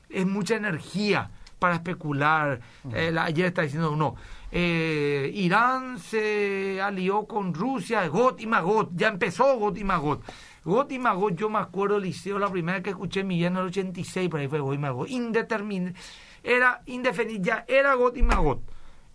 es 0.09 0.27
mucha 0.27 0.57
energía 0.57 1.31
para 1.65 1.77
especular. 1.77 2.61
Eh, 2.93 3.11
la- 3.11 3.25
ayer 3.25 3.47
está 3.47 3.63
diciendo 3.63 3.91
uno, 3.91 4.17
eh, 4.53 5.31
Irán 5.35 5.99
se 5.99 6.79
alió 6.83 7.25
con 7.25 7.55
Rusia, 7.55 8.07
Got 8.09 8.39
y 8.43 8.47
Magot, 8.47 8.91
ya 8.95 9.09
empezó 9.09 9.59
Got 9.59 9.79
y 9.79 9.85
Magot. 9.85 10.23
Got 10.63 10.93
y 10.93 10.99
Magot, 10.99 11.35
yo 11.37 11.49
me 11.49 11.59
acuerdo, 11.59 11.99
Liceo, 11.99 12.39
la 12.39 12.51
primera 12.51 12.83
que 12.83 12.91
escuché 12.91 13.21
en 13.21 13.29
mi 13.29 13.39
vida 13.39 13.47
en 13.47 13.57
el 13.57 13.65
86, 13.69 14.29
por 14.29 14.41
ahí 14.41 14.49
fue 14.49 14.61
Got 14.61 14.75
y 14.75 14.79
Magot, 14.79 15.09
indetermin 15.09 15.95
era 16.43 16.83
indefinido, 16.85 17.43
ya 17.43 17.65
era 17.67 17.95
Got 17.95 18.19
y 18.19 18.23
Magot, 18.23 18.61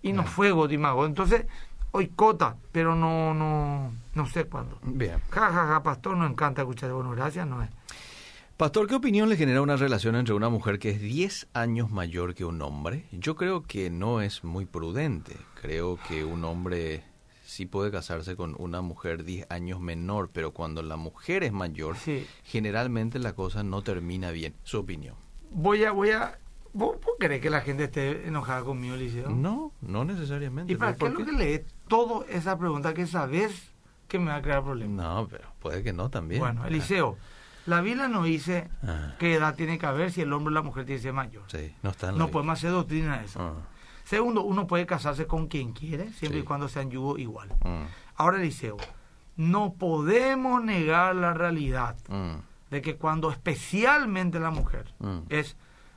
y 0.01 0.11
no 0.11 0.23
fue 0.25 0.49
Got 0.51 0.71
y 0.71 0.77
Magot. 0.79 1.05
Entonces, 1.07 1.45
hoy 1.91 2.07
cota, 2.07 2.55
pero 2.71 2.95
no, 2.95 3.35
no, 3.35 3.91
no 4.15 4.25
sé 4.25 4.45
cuándo. 4.45 4.79
Bien. 4.81 5.19
Ja, 5.29 5.51
ja, 5.51 5.67
ja, 5.67 5.83
pastor, 5.83 6.17
no 6.17 6.25
encanta 6.25 6.63
escuchar, 6.63 6.91
bueno, 6.93 7.11
gracias, 7.11 7.45
no 7.45 7.61
es. 7.61 7.69
Pastor, 8.59 8.87
¿qué 8.87 8.95
opinión 8.95 9.29
le 9.29 9.37
genera 9.37 9.61
una 9.61 9.77
relación 9.77 10.17
entre 10.17 10.33
una 10.33 10.49
mujer 10.49 10.79
que 10.79 10.89
es 10.89 10.99
10 10.99 11.47
años 11.53 11.91
mayor 11.91 12.35
que 12.35 12.43
un 12.43 12.61
hombre? 12.61 13.05
Yo 13.13 13.37
creo 13.37 13.63
que 13.63 13.89
no 13.89 14.19
es 14.19 14.43
muy 14.43 14.65
prudente. 14.65 15.37
Creo 15.61 15.97
que 16.09 16.25
un 16.25 16.43
hombre 16.43 17.05
sí 17.45 17.65
puede 17.65 17.89
casarse 17.89 18.35
con 18.35 18.57
una 18.59 18.81
mujer 18.81 19.23
10 19.23 19.49
años 19.49 19.79
menor, 19.79 20.29
pero 20.33 20.51
cuando 20.51 20.81
la 20.83 20.97
mujer 20.97 21.45
es 21.45 21.53
mayor, 21.53 21.95
Sí. 21.95 22.27
generalmente 22.43 23.17
la 23.17 23.31
cosa 23.31 23.63
no 23.63 23.81
termina 23.81 24.31
bien. 24.31 24.53
Su 24.63 24.79
opinión. 24.79 25.15
Voy 25.51 25.85
a, 25.85 25.93
voy 25.93 26.09
a, 26.09 26.37
¿vos, 26.73 26.97
vos 27.01 27.13
querés 27.17 27.39
que 27.39 27.49
la 27.49 27.61
gente 27.61 27.85
esté 27.85 28.27
enojada 28.27 28.65
conmigo, 28.65 28.97
Liceo? 28.97 29.29
No, 29.29 29.71
no 29.79 30.03
necesariamente. 30.03 30.73
¿Y 30.73 30.75
para 30.75 30.95
qué 30.95 30.99
¿Por 30.99 31.11
es 31.11 31.19
lo 31.19 31.25
que 31.25 31.31
lees 31.31 31.61
toda 31.87 32.25
esa 32.27 32.59
pregunta 32.59 32.93
que 32.93 33.07
sabes 33.07 33.71
que 34.09 34.19
me 34.19 34.31
va 34.31 34.35
a 34.35 34.41
crear 34.41 34.61
problemas? 34.65 34.97
No, 34.97 35.27
pero 35.29 35.47
puede 35.61 35.81
que 35.81 35.93
no 35.93 36.09
también. 36.09 36.41
Bueno, 36.41 36.65
Eliseo, 36.65 37.15
la 37.69 37.81
Biblia 37.81 38.07
no 38.07 38.23
dice 38.23 38.69
Ah, 38.83 39.13
qué 39.19 39.35
edad 39.35 39.55
tiene 39.55 39.77
que 39.77 39.85
haber 39.85 40.11
si 40.11 40.21
el 40.21 40.33
hombre 40.33 40.51
o 40.51 40.55
la 40.55 40.61
mujer 40.61 40.85
tiene 40.85 40.99
que 40.99 41.03
ser 41.03 41.13
mayor. 41.13 41.43
sí, 41.47 41.73
no 41.83 41.89
está 41.91 42.07
en 42.09 42.13
la 42.15 42.19
No 42.19 42.31
podemos 42.31 42.53
hacer 42.57 42.71
doctrina 42.71 43.17
de 43.19 43.25
eso. 43.25 43.39
Ah, 43.41 43.53
Segundo, 44.03 44.41
uno 44.41 44.65
puede 44.65 44.85
casarse 44.87 45.27
con 45.27 45.47
quien 45.47 45.71
quiere, 45.73 46.11
siempre 46.13 46.39
Sí. 46.39 46.43
y 46.43 46.47
cuando 46.47 46.67
sean 46.67 46.89
yugo 46.89 47.17
igual. 47.19 47.49
mm, 47.63 47.83
Ahora, 48.15 48.37
Eliseo, 48.37 48.77
no 49.37 49.73
podemos 49.73 50.63
negar 50.63 51.15
la 51.15 51.33
realidad 51.33 51.95
mm, 52.09 52.71
de 52.71 52.81
que 52.81 52.95
cuando 52.97 53.29
especialmente 53.31 54.39
la 54.39 54.49
mujer 54.51 54.91
mm. 54.99 55.19
es 55.29 55.55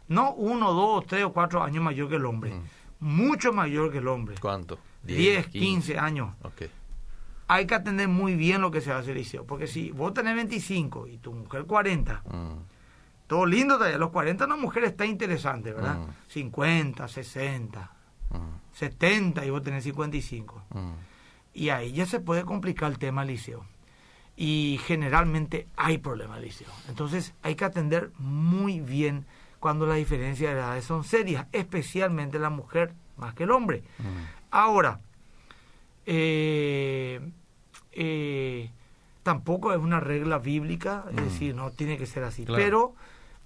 no 0.08 0.32
uno, 0.34 0.72
dos, 0.72 1.06
tres 1.06 1.24
o 1.24 1.32
cuatro 1.32 1.62
años 1.62 1.82
mayor 1.82 2.08
que 2.10 2.16
el 2.16 2.26
hombre, 2.26 2.52
mucho 3.00 3.52
mayor 3.52 3.90
que 3.90 3.98
el 3.98 4.08
hombre, 4.08 4.34
¿Cuánto? 4.40 4.78
10, 5.04 5.46
15 5.48 5.98
años, 5.98 6.34
Ok. 6.42 6.62
Hay 7.52 7.66
que 7.66 7.74
atender 7.74 8.08
muy 8.08 8.34
bien 8.34 8.62
lo 8.62 8.70
que 8.70 8.80
se 8.80 8.92
hace, 8.92 9.12
Eliseo. 9.12 9.44
Porque 9.44 9.66
si 9.66 9.90
vos 9.90 10.14
tenés 10.14 10.34
25 10.34 11.06
y 11.06 11.18
tu 11.18 11.34
mujer 11.34 11.66
40, 11.66 12.22
Mm, 12.24 12.64
todo 13.26 13.44
lindo. 13.44 13.78
Los 13.98 14.10
40 14.10 14.46
una 14.46 14.56
mujer 14.56 14.84
está 14.84 15.04
interesante, 15.04 15.72
¿verdad? 15.72 15.98
Mm. 15.98 16.06
50, 16.28 17.08
60, 17.08 17.90
mm, 18.30 18.36
70 18.72 19.44
y 19.44 19.50
vos 19.50 19.62
tenés 19.62 19.84
55. 19.84 20.64
mm. 20.70 20.92
Y 21.52 21.68
ahí 21.68 21.92
ya 21.92 22.06
se 22.06 22.20
puede 22.20 22.44
complicar 22.44 22.90
el 22.90 22.98
tema, 22.98 23.22
Liceo. 23.22 23.66
Y 24.34 24.80
generalmente 24.86 25.68
hay 25.76 25.98
problemas, 25.98 26.40
Liceo. 26.40 26.70
Entonces 26.88 27.34
hay 27.42 27.54
que 27.54 27.66
atender 27.66 28.12
muy 28.18 28.80
bien 28.80 29.26
cuando 29.60 29.84
las 29.84 29.98
diferencias 29.98 30.54
de 30.54 30.58
edades 30.58 30.86
son 30.86 31.04
serias, 31.04 31.46
especialmente 31.52 32.38
la 32.38 32.48
mujer 32.48 32.94
más 33.18 33.34
que 33.34 33.42
el 33.42 33.50
hombre. 33.50 33.82
Mm. 33.98 34.24
Ahora, 34.50 35.00
eh, 36.06 37.20
eh, 37.92 38.70
tampoco 39.22 39.72
es 39.72 39.78
una 39.78 40.00
regla 40.00 40.38
bíblica, 40.38 41.04
es 41.10 41.14
Mm. 41.20 41.24
decir, 41.24 41.54
no 41.54 41.70
tiene 41.70 41.96
que 41.98 42.06
ser 42.06 42.24
así, 42.24 42.44
Claro. 42.44 42.62
pero 42.62 42.94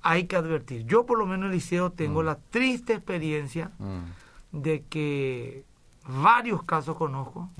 hay 0.02 0.24
que 0.24 0.36
advertir. 0.36 0.84
Yo 0.86 1.04
por 1.06 1.18
lo 1.18 1.26
menos, 1.26 1.50
Liceo, 1.50 1.90
tengo 1.90 2.22
Mm. 2.22 2.26
la 2.26 2.36
triste 2.50 2.92
experiencia 2.94 3.70
Mm, 3.78 4.58
de 4.62 4.84
que 4.88 5.64
varios 6.08 6.62
casos 6.62 6.96
conozco, 6.96 7.50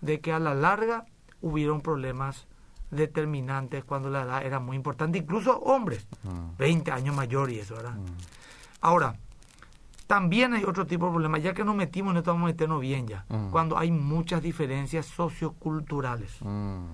de 0.00 0.20
que 0.20 0.32
a 0.32 0.38
la 0.38 0.54
larga 0.54 1.04
hubieron 1.42 1.80
problemas 1.80 2.46
determinantes 2.92 3.84
cuando 3.84 4.08
la 4.10 4.22
edad 4.22 4.46
era 4.46 4.60
muy 4.60 4.76
importante, 4.76 5.18
incluso 5.18 5.58
hombres, 5.58 6.06
Mm, 6.22 6.56
20 6.56 6.92
años 6.92 7.14
mayor 7.16 7.50
y 7.50 7.58
eso, 7.58 7.74
¿verdad? 7.74 7.96
Ahora, 8.80 9.16
También 10.06 10.54
hay 10.54 10.62
otro 10.64 10.86
tipo 10.86 11.06
de 11.06 11.12
problema, 11.12 11.38
ya 11.38 11.52
que 11.52 11.64
nos 11.64 11.74
metimos 11.74 12.12
en 12.12 12.18
esto, 12.18 12.32
vamos 12.32 12.44
a 12.48 12.52
meternos 12.52 12.80
bien 12.80 13.08
ya. 13.08 13.24
Mm. 13.28 13.50
Cuando 13.50 13.76
hay 13.76 13.90
muchas 13.90 14.40
diferencias 14.42 15.06
socioculturales, 15.06 16.36
Mm. 16.42 16.84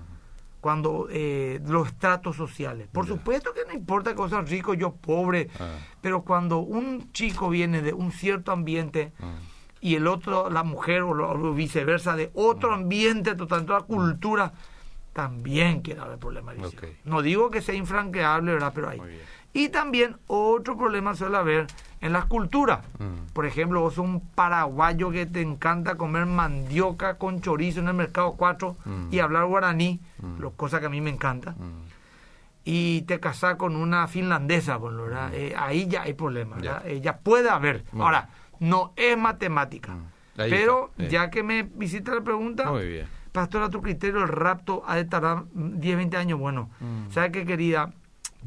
cuando 0.61 1.07
eh, 1.11 1.59
los 1.67 1.87
estratos 1.89 2.35
sociales. 2.37 2.87
Por 2.91 3.05
supuesto 3.05 3.53
que 3.53 3.65
no 3.67 3.73
importa 3.73 4.15
que 4.15 4.29
seas 4.29 4.49
rico, 4.49 4.73
yo 4.73 4.95
pobre, 4.95 5.49
Ah. 5.59 5.75
pero 6.01 6.23
cuando 6.23 6.59
un 6.59 7.11
chico 7.11 7.49
viene 7.49 7.81
de 7.81 7.93
un 7.93 8.11
cierto 8.11 8.51
ambiente 8.51 9.11
Mm. 9.19 9.25
y 9.81 9.95
el 9.95 10.07
otro, 10.07 10.49
la 10.49 10.63
mujer 10.63 11.01
o, 11.01 11.13
lo- 11.13 11.29
o 11.31 11.53
viceversa, 11.53 12.15
de 12.15 12.31
otro 12.33 12.73
ambiente, 12.73 13.35
total, 13.35 13.63
otra 13.63 13.81
cultura, 13.81 14.53
también 15.11 15.81
quiere 15.81 16.01
haber 16.01 16.17
problemas. 16.17 16.55
Liceo. 16.55 16.69
Ok. 16.79 16.85
No 17.03 17.21
digo 17.21 17.51
que 17.51 17.61
sea 17.61 17.75
infranqueable, 17.75 18.53
¿verdad? 18.53 18.71
Pero 18.73 18.89
hay. 18.89 18.99
Y 19.53 19.69
también 19.69 20.17
otro 20.27 20.75
problema 20.77 21.13
suele 21.15 21.37
haber 21.37 21.67
en 22.01 22.11
las 22.11 22.25
culturas. 22.25 22.79
Mm. 22.99 23.31
Por 23.33 23.45
ejemplo, 23.45 23.81
vos 23.81 23.93
sos 23.93 24.03
un 24.05 24.19
paraguayo 24.19 25.11
que 25.11 25.25
te 25.25 25.41
encanta 25.41 25.95
comer 25.95 26.25
mandioca 26.25 27.17
con 27.17 27.39
chorizo 27.41 27.79
en 27.79 27.87
el 27.87 27.93
mercado 27.93 28.33
4 28.33 28.75
Mm. 28.83 29.07
y 29.13 29.19
hablar 29.19 29.45
guaraní, 29.45 29.99
Mm. 30.19 30.39
lo, 30.39 30.51
cosa 30.51 30.79
que 30.79 30.87
a 30.87 30.89
mí 30.89 31.01
me 31.01 31.11
encanta, 31.11 31.51
Mm. 31.51 31.83
y 32.65 33.01
te 33.03 33.19
casás 33.19 33.55
con 33.55 33.75
una 33.75 34.07
finlandesa, 34.07 34.79
con 34.79 34.97
¿verdad? 34.97 35.31
Eh, 35.33 35.53
ahí 35.57 35.87
ya 35.87 36.01
hay 36.03 36.13
problemas, 36.13 36.61
Ya. 36.61 36.73
¿verdad? 36.73 36.87
Eh, 36.87 37.01
ya 37.01 37.17
puede 37.19 37.49
haber. 37.49 37.83
Ahora, 37.97 38.29
no 38.59 38.93
es 38.95 39.17
matemática. 39.17 39.93
Mm. 39.93 40.41
Ahí 40.41 40.49
Pero 40.49 40.89
está, 40.97 41.07
ya 41.11 41.29
que 41.29 41.43
me 41.43 41.61
visita 41.63 42.15
la 42.15 42.21
pregunta, 42.21 42.71
Muy 42.71 42.87
bien. 42.87 43.07
Pastor, 43.31 43.63
a 43.63 43.69
tu 43.69 43.81
criterio, 43.81 44.21
el 44.21 44.27
rapto 44.27 44.83
ha 44.85 44.95
de 44.95 45.05
tardar 45.05 45.43
10, 45.53 45.95
20 45.97 46.17
años. 46.17 46.37
Bueno, 46.39 46.69
Mm. 46.79 47.11
¿sabes 47.11 47.31
qué, 47.31 47.45
querida? 47.45 47.91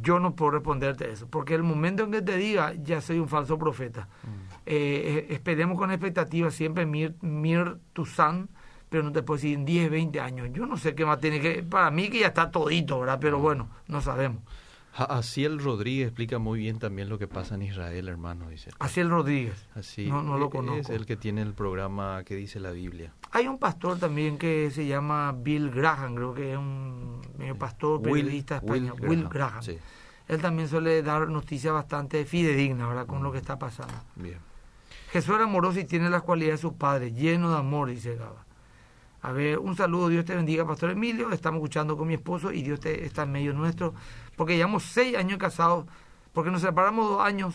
Yo 0.00 0.18
no 0.20 0.34
puedo 0.34 0.52
responderte 0.52 1.10
eso, 1.10 1.28
porque 1.28 1.54
el 1.54 1.62
momento 1.62 2.04
en 2.04 2.12
que 2.12 2.22
te 2.22 2.36
diga, 2.36 2.74
ya 2.74 3.00
soy 3.00 3.18
un 3.18 3.28
falso 3.28 3.58
profeta. 3.58 4.08
Mm. 4.22 4.46
Eh, 4.66 4.66
eh, 4.66 5.26
esperemos 5.30 5.78
con 5.78 5.90
expectativa 5.90 6.50
siempre 6.50 6.86
mir, 6.86 7.14
mir 7.20 7.78
pero 8.88 9.02
no 9.02 9.12
te 9.12 9.22
puedo 9.22 9.36
decir 9.36 9.54
en 9.54 9.64
10, 9.64 9.90
20 9.90 10.20
años. 10.20 10.48
Yo 10.52 10.66
no 10.66 10.76
sé 10.76 10.94
qué 10.94 11.04
más 11.04 11.18
tiene 11.18 11.40
que... 11.40 11.62
Para 11.62 11.90
mí 11.90 12.08
que 12.08 12.20
ya 12.20 12.28
está 12.28 12.50
todito, 12.50 13.00
¿verdad? 13.00 13.18
Mm. 13.18 13.20
Pero 13.20 13.38
bueno, 13.38 13.68
no 13.88 14.00
sabemos. 14.00 14.42
Asiel 15.04 15.58
Rodríguez 15.58 16.06
explica 16.08 16.38
muy 16.38 16.58
bien 16.60 16.78
también 16.78 17.08
lo 17.08 17.18
que 17.18 17.28
pasa 17.28 17.54
en 17.54 17.62
Israel, 17.62 18.08
hermano, 18.08 18.48
dice. 18.48 18.70
Asiel 18.78 19.10
Rodríguez. 19.10 19.66
Así, 19.74 20.06
No, 20.06 20.22
no 20.22 20.38
lo 20.38 20.46
e- 20.46 20.50
conozco. 20.50 20.80
Es 20.80 20.88
el 20.90 21.06
que 21.06 21.16
tiene 21.16 21.42
el 21.42 21.52
programa 21.54 22.22
que 22.24 22.34
dice 22.34 22.60
la 22.60 22.70
Biblia. 22.70 23.12
Hay 23.32 23.46
un 23.48 23.58
pastor 23.58 23.98
también 23.98 24.38
que 24.38 24.70
se 24.70 24.86
llama 24.86 25.32
Bill 25.36 25.70
Graham, 25.70 26.14
creo 26.14 26.34
que 26.34 26.52
es 26.52 26.58
un 26.58 27.20
pastor, 27.58 28.00
periodista 28.00 28.60
Will 28.62 28.86
español. 28.86 29.08
Will 29.10 29.28
Graham, 29.28 29.50
Graham. 29.50 29.62
sí. 29.62 29.78
Él 30.28 30.40
también 30.40 30.68
suele 30.68 31.02
dar 31.02 31.28
noticias 31.28 31.72
bastante 31.72 32.24
fidedignas, 32.24 32.88
¿verdad? 32.88 33.06
Con 33.06 33.22
lo 33.22 33.30
que 33.30 33.38
está 33.38 33.58
pasando. 33.58 33.94
Bien. 34.16 34.38
Jesús 35.12 35.34
era 35.34 35.44
amoroso 35.44 35.78
y 35.78 35.84
tiene 35.84 36.10
las 36.10 36.22
cualidades 36.22 36.60
de 36.60 36.62
su 36.62 36.76
padre, 36.76 37.12
lleno 37.12 37.50
de 37.50 37.58
amor, 37.58 37.90
dice 37.90 38.16
Gaba. 38.16 38.45
A 39.26 39.32
ver, 39.32 39.58
un 39.58 39.74
saludo, 39.74 40.08
Dios 40.08 40.24
te 40.24 40.36
bendiga, 40.36 40.64
Pastor 40.64 40.90
Emilio. 40.90 41.32
Estamos 41.32 41.58
escuchando 41.58 41.96
con 41.96 42.06
mi 42.06 42.14
esposo 42.14 42.52
y 42.52 42.62
Dios 42.62 42.78
te, 42.78 43.04
está 43.04 43.24
en 43.24 43.32
medio 43.32 43.52
nuestro, 43.54 43.92
porque 44.36 44.54
llevamos 44.54 44.84
seis 44.84 45.16
años 45.16 45.36
casados, 45.38 45.84
porque 46.32 46.52
nos 46.52 46.62
separamos 46.62 47.08
dos 47.08 47.20
años, 47.20 47.52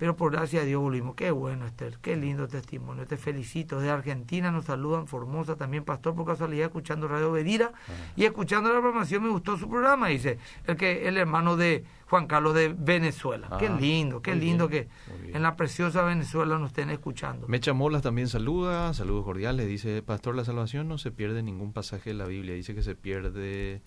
pero 0.00 0.16
por 0.16 0.32
gracia 0.32 0.60
de 0.60 0.66
Dios 0.66 0.80
volvimos. 0.80 1.14
Qué 1.14 1.30
bueno, 1.30 1.66
Esther, 1.66 1.98
qué 2.00 2.16
lindo 2.16 2.48
testimonio. 2.48 3.06
Te 3.06 3.18
felicito. 3.18 3.78
Desde 3.78 3.90
Argentina 3.90 4.50
nos 4.50 4.64
saludan, 4.64 5.06
Formosa 5.06 5.56
también, 5.56 5.84
Pastor, 5.84 6.14
por 6.14 6.24
casualidad, 6.24 6.68
escuchando 6.68 7.06
Radio 7.06 7.30
Bedira 7.32 7.74
y 8.16 8.24
escuchando 8.24 8.72
la 8.72 8.80
programación 8.80 9.22
me 9.22 9.28
gustó 9.28 9.58
su 9.58 9.68
programa, 9.68 10.08
dice 10.08 10.38
el 10.66 10.78
que 10.78 11.06
el 11.06 11.18
hermano 11.18 11.58
de 11.58 11.84
Juan 12.08 12.26
Carlos 12.26 12.54
de 12.54 12.74
Venezuela. 12.74 13.58
qué 13.58 13.68
Ah, 13.68 13.76
lindo, 13.78 14.22
qué 14.22 14.34
lindo 14.34 14.68
bien, 14.68 14.88
que 15.22 15.36
en 15.36 15.42
la 15.42 15.54
preciosa 15.54 16.02
Venezuela 16.02 16.58
nos 16.58 16.70
estén 16.70 16.88
escuchando. 16.88 17.46
Mecha 17.46 17.74
Molas 17.74 18.00
también 18.00 18.28
saluda, 18.28 18.94
saludos 18.94 19.26
cordiales. 19.26 19.68
Dice, 19.68 20.00
Pastor, 20.00 20.34
la 20.34 20.46
salvación 20.46 20.88
no 20.88 20.96
se 20.96 21.10
pierde 21.10 21.42
ningún 21.42 21.74
pasaje 21.74 22.08
de 22.08 22.14
la 22.14 22.24
Biblia. 22.24 22.54
Dice 22.54 22.74
que 22.74 22.82
se 22.82 22.94
pierde 22.94 23.82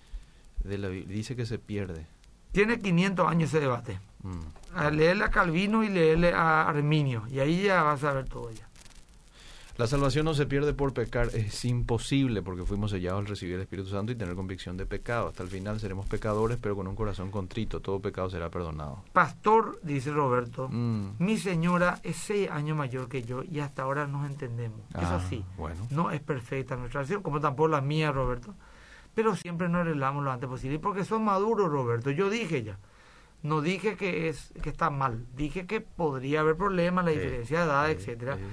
de 0.63 0.78
la 0.78 0.89
dice 0.89 1.36
que 1.36 1.47
se 1.47 1.58
pierde. 1.58 2.06
Tiene 2.54 2.80
500 2.80 3.28
años 3.28 3.50
ese 3.50 3.60
debate. 3.60 4.00
Mm. 4.24 4.39
A 4.78 4.89
leerle 4.89 5.26
a 5.26 5.30
Calvino 5.30 5.84
y 5.84 5.89
leerle 5.89 6.34
a 6.34 6.68
Arminio. 6.70 7.24
Y 7.30 7.39
ahí 7.39 7.63
ya 7.63 7.84
vas 7.84 8.04
a 8.06 8.13
ver 8.13 8.30
todo 8.30 8.50
ya. 8.52 8.68
La 9.76 9.88
salvación 9.88 10.26
no 10.26 10.36
se 10.36 10.46
pierde 10.46 10.72
por 10.76 10.94
pecar, 10.94 11.30
es 11.34 11.66
imposible 11.66 12.44
porque 12.44 12.63
fuimos 12.63 12.92
sellados 12.92 13.22
al 13.22 13.26
recibir 13.26 13.56
el 13.56 13.62
Espíritu 13.62 13.89
Santo 13.89 14.12
y 14.12 14.16
tener 14.16 14.36
convicción 14.36 14.78
de 14.78 14.86
pecado. 14.86 15.30
Hasta 15.30 15.42
el 15.42 15.50
final 15.50 15.80
seremos 15.80 16.06
pecadores, 16.06 16.60
pero 16.62 16.76
con 16.76 16.88
un 16.88 16.96
corazón 16.96 17.32
contrito, 17.32 17.80
todo 17.82 18.00
pecado 18.00 18.30
será 18.30 18.52
perdonado. 18.52 19.04
Pastor, 19.13 19.80
dice 19.82 20.12
Roberto, 20.12 20.70
Mm. 20.70 21.13
mi 21.18 21.39
señora 21.39 22.00
es 22.04 22.18
seis 22.18 22.52
años 22.52 22.78
mayor 22.78 23.10
que 23.10 23.24
yo 23.24 23.42
y 23.44 23.62
hasta 23.62 23.82
ahora 23.82 24.06
nos 24.06 24.30
entendemos. 24.30 24.80
Eso 24.92 25.00
Ah, 25.16 25.26
sí, 25.28 25.44
Bueno. 25.58 25.88
no 25.89 26.12
es 26.12 26.22
perfecta 26.22 26.76
nuestra 26.76 27.02
relación, 27.02 27.24
como 27.24 27.39
tampoco 27.39 27.70
la 27.70 27.82
mía, 27.82 28.12
Roberto. 28.12 28.54
Pero 29.15 29.36
siempre 29.36 29.69
nos 29.69 29.82
arreglamos 29.82 30.23
lo 30.23 30.32
antes 30.32 30.49
posible. 30.49 30.76
Y 30.76 30.80
porque 30.80 31.06
son 31.06 31.23
maduros, 31.23 31.69
Roberto. 31.69 32.10
Yo 32.12 32.30
dije 32.30 32.63
ya. 32.63 32.78
No 33.43 33.62
dije 33.62 33.97
que 33.97 34.30
es 34.30 34.54
que 34.62 34.69
está 34.69 34.89
mal. 34.89 35.26
Dije 35.36 35.65
que 35.67 35.82
podría 35.82 36.39
haber 36.39 36.56
problemas, 36.56 37.04
la 37.06 37.12
Sí, 37.12 37.17
diferencia 37.19 37.60
de 37.60 37.65
edad, 37.65 37.88
sí, 37.88 37.91
etcétera. 37.93 38.38
sí. 38.38 38.43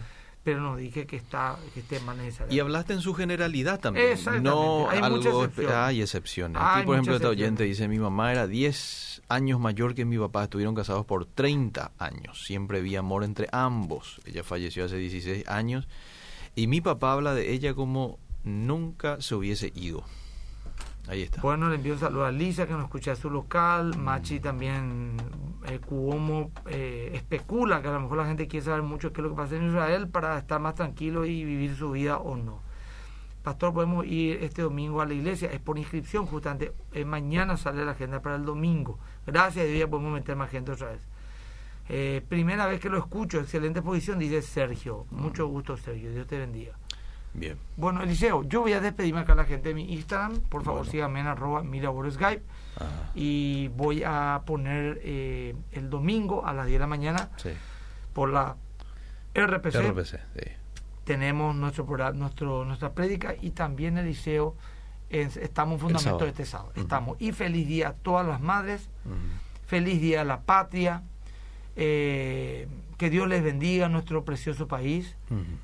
Pero 0.42 0.60
no 0.62 0.74
dije 0.74 1.06
que 1.06 1.16
está 1.16 1.58
que 1.74 1.80
esté 1.80 2.00
mal. 2.00 2.16
Y 2.48 2.60
hablaste 2.60 2.94
en 2.94 3.02
su 3.02 3.12
generalidad 3.14 3.78
también. 3.78 4.12
Exactamente. 4.12 4.48
No 4.48 4.88
Hay 4.88 5.02
muchas 5.02 5.34
excepciones. 5.34 5.74
Hay 5.76 6.00
excepciones. 6.02 6.62
Hay 6.62 6.78
Aquí, 6.78 6.86
por 6.86 6.94
ejemplo, 6.94 7.14
esta 7.16 7.28
oyente 7.28 7.64
dice: 7.64 7.88
Mi 7.88 7.98
mamá 7.98 8.32
era 8.32 8.46
10 8.46 9.22
años 9.28 9.60
mayor 9.60 9.94
que 9.94 10.04
mi 10.06 10.16
papá. 10.18 10.44
Estuvieron 10.44 10.74
casados 10.74 11.04
por 11.04 11.26
30 11.26 11.92
años. 11.98 12.44
Siempre 12.46 12.80
vi 12.80 12.96
amor 12.96 13.22
entre 13.22 13.48
ambos. 13.52 14.20
Ella 14.24 14.42
falleció 14.42 14.86
hace 14.86 14.96
16 14.96 15.46
años. 15.46 15.86
Y 16.56 16.66
mi 16.68 16.80
papá 16.80 17.12
habla 17.12 17.34
de 17.34 17.52
ella 17.52 17.74
como 17.74 18.18
nunca 18.42 19.20
se 19.20 19.34
hubiese 19.34 19.72
ido. 19.76 20.04
Ahí 21.10 21.22
está. 21.22 21.42
Bueno, 21.42 21.68
le 21.68 21.74
envío 21.74 21.94
un 21.94 21.98
saludo 21.98 22.24
a 22.24 22.30
Lisa 22.30 22.68
que 22.68 22.72
nos 22.72 22.84
escucha 22.84 23.12
a 23.12 23.16
su 23.16 23.30
local. 23.30 23.98
Machi 23.98 24.38
también, 24.38 25.16
eh, 25.66 25.80
Cuomo, 25.80 26.52
eh, 26.68 27.10
especula 27.14 27.82
que 27.82 27.88
a 27.88 27.92
lo 27.92 28.00
mejor 28.00 28.18
la 28.18 28.26
gente 28.26 28.46
quiere 28.46 28.64
saber 28.64 28.82
mucho 28.82 29.12
qué 29.12 29.20
es 29.20 29.24
lo 29.24 29.30
que 29.30 29.36
pasa 29.36 29.56
en 29.56 29.66
Israel 29.66 30.08
para 30.08 30.38
estar 30.38 30.60
más 30.60 30.76
tranquilo 30.76 31.26
y 31.26 31.44
vivir 31.44 31.74
su 31.74 31.90
vida 31.90 32.18
o 32.18 32.36
no. 32.36 32.60
Pastor, 33.42 33.74
podemos 33.74 34.06
ir 34.06 34.44
este 34.44 34.62
domingo 34.62 35.00
a 35.00 35.06
la 35.06 35.14
iglesia, 35.14 35.50
es 35.50 35.58
por 35.58 35.78
inscripción 35.78 36.26
justamente. 36.26 36.72
Eh, 36.92 37.04
mañana 37.04 37.56
sale 37.56 37.84
la 37.84 37.90
agenda 37.90 38.22
para 38.22 38.36
el 38.36 38.44
domingo. 38.44 39.00
Gracias 39.26 39.66
Dios 39.66 39.80
ya 39.80 39.88
podemos 39.88 40.12
meter 40.12 40.36
más 40.36 40.48
gente 40.48 40.70
otra 40.70 40.90
vez. 40.90 41.00
Eh, 41.88 42.24
primera 42.28 42.66
vez 42.66 42.78
que 42.78 42.88
lo 42.88 42.98
escucho, 42.98 43.40
excelente 43.40 43.82
posición, 43.82 44.20
dice 44.20 44.42
Sergio. 44.42 45.06
Mucho 45.10 45.48
gusto, 45.48 45.76
Sergio. 45.76 46.12
Dios 46.12 46.28
te 46.28 46.38
bendiga. 46.38 46.79
Bien. 47.32 47.56
Bueno, 47.76 48.02
Eliseo, 48.02 48.42
yo 48.42 48.60
voy 48.62 48.72
a 48.72 48.80
despedirme 48.80 49.20
acá 49.20 49.34
a 49.34 49.36
la 49.36 49.44
gente 49.44 49.68
de 49.68 49.74
mi 49.74 49.92
Instagram. 49.92 50.40
Por 50.48 50.62
favor, 50.64 50.80
Bueno. 50.80 50.90
síganme 50.90 51.20
en 51.20 51.26
arroba 51.28 51.62
Skype. 52.10 52.42
Ah, 52.78 53.10
Y 53.14 53.68
voy 53.68 54.02
a 54.04 54.42
poner 54.46 55.00
eh, 55.04 55.54
el 55.72 55.90
domingo 55.90 56.44
a 56.44 56.52
las 56.52 56.66
10 56.66 56.76
de 56.76 56.80
la 56.80 56.86
mañana 56.88 57.30
sí. 57.36 57.50
por 58.12 58.30
la 58.30 58.56
RPC. 59.34 59.76
RPC, 59.90 60.18
sí. 60.34 60.50
Tenemos 61.04 61.54
nuestro, 61.54 61.84
nuestro 62.14 62.64
nuestra 62.64 62.92
prédica 62.92 63.34
y 63.40 63.50
también 63.50 63.96
Eliseo. 63.98 64.56
es- 65.08 65.36
estamos 65.36 65.74
en 65.74 65.80
fundamento 65.80 66.24
de 66.24 66.30
este 66.30 66.44
sábado. 66.46 66.72
Estamos. 66.76 67.16
Y 67.20 67.32
feliz 67.32 67.66
día 67.66 67.88
a 67.88 67.92
todas 67.94 68.24
las 68.26 68.40
madres. 68.40 68.88
Feliz 69.66 70.00
día 70.00 70.20
a 70.22 70.24
la 70.24 70.40
patria. 70.42 71.02
eh, 71.76 72.66
que 73.00 73.08
Dios 73.08 73.26
les 73.26 73.42
bendiga 73.42 73.86
a 73.86 73.88
nuestro 73.88 74.26
precioso 74.26 74.68
país. 74.68 75.16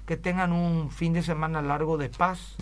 Que 0.07 0.17
tengan 0.17 0.53
un 0.53 0.91
fin 0.91 1.13
de 1.13 1.23
semana 1.23 1.61
largo 1.61 1.99
de 1.99 2.09
paz. 2.09 2.57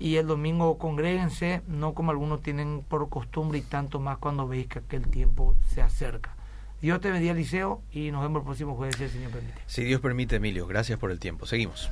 Y 0.00 0.16
el 0.16 0.26
domingo 0.26 0.78
congréguense, 0.78 1.62
no 1.68 1.94
como 1.94 2.10
algunos 2.10 2.42
tienen 2.42 2.82
por 2.88 3.08
costumbre 3.08 3.58
y 3.58 3.62
tanto 3.62 4.00
más 4.00 4.18
cuando 4.18 4.48
veis 4.48 4.66
que 4.66 4.80
aquel 4.80 5.06
tiempo 5.06 5.54
se 5.68 5.80
acerca. 5.80 6.34
Dios 6.82 7.00
te 7.00 7.12
bendiga, 7.12 7.34
Liceo, 7.34 7.82
y 7.92 8.10
nos 8.10 8.22
vemos 8.22 8.40
el 8.40 8.46
próximo 8.46 8.74
jueves, 8.74 8.96
si 8.96 9.04
el 9.04 9.10
Señor 9.10 9.30
permite. 9.30 9.60
Si 9.66 9.84
Dios 9.84 10.00
permite, 10.00 10.36
Emilio, 10.36 10.66
gracias 10.66 10.98
por 10.98 11.12
el 11.12 11.20
tiempo. 11.20 11.46
Seguimos. 11.46 11.88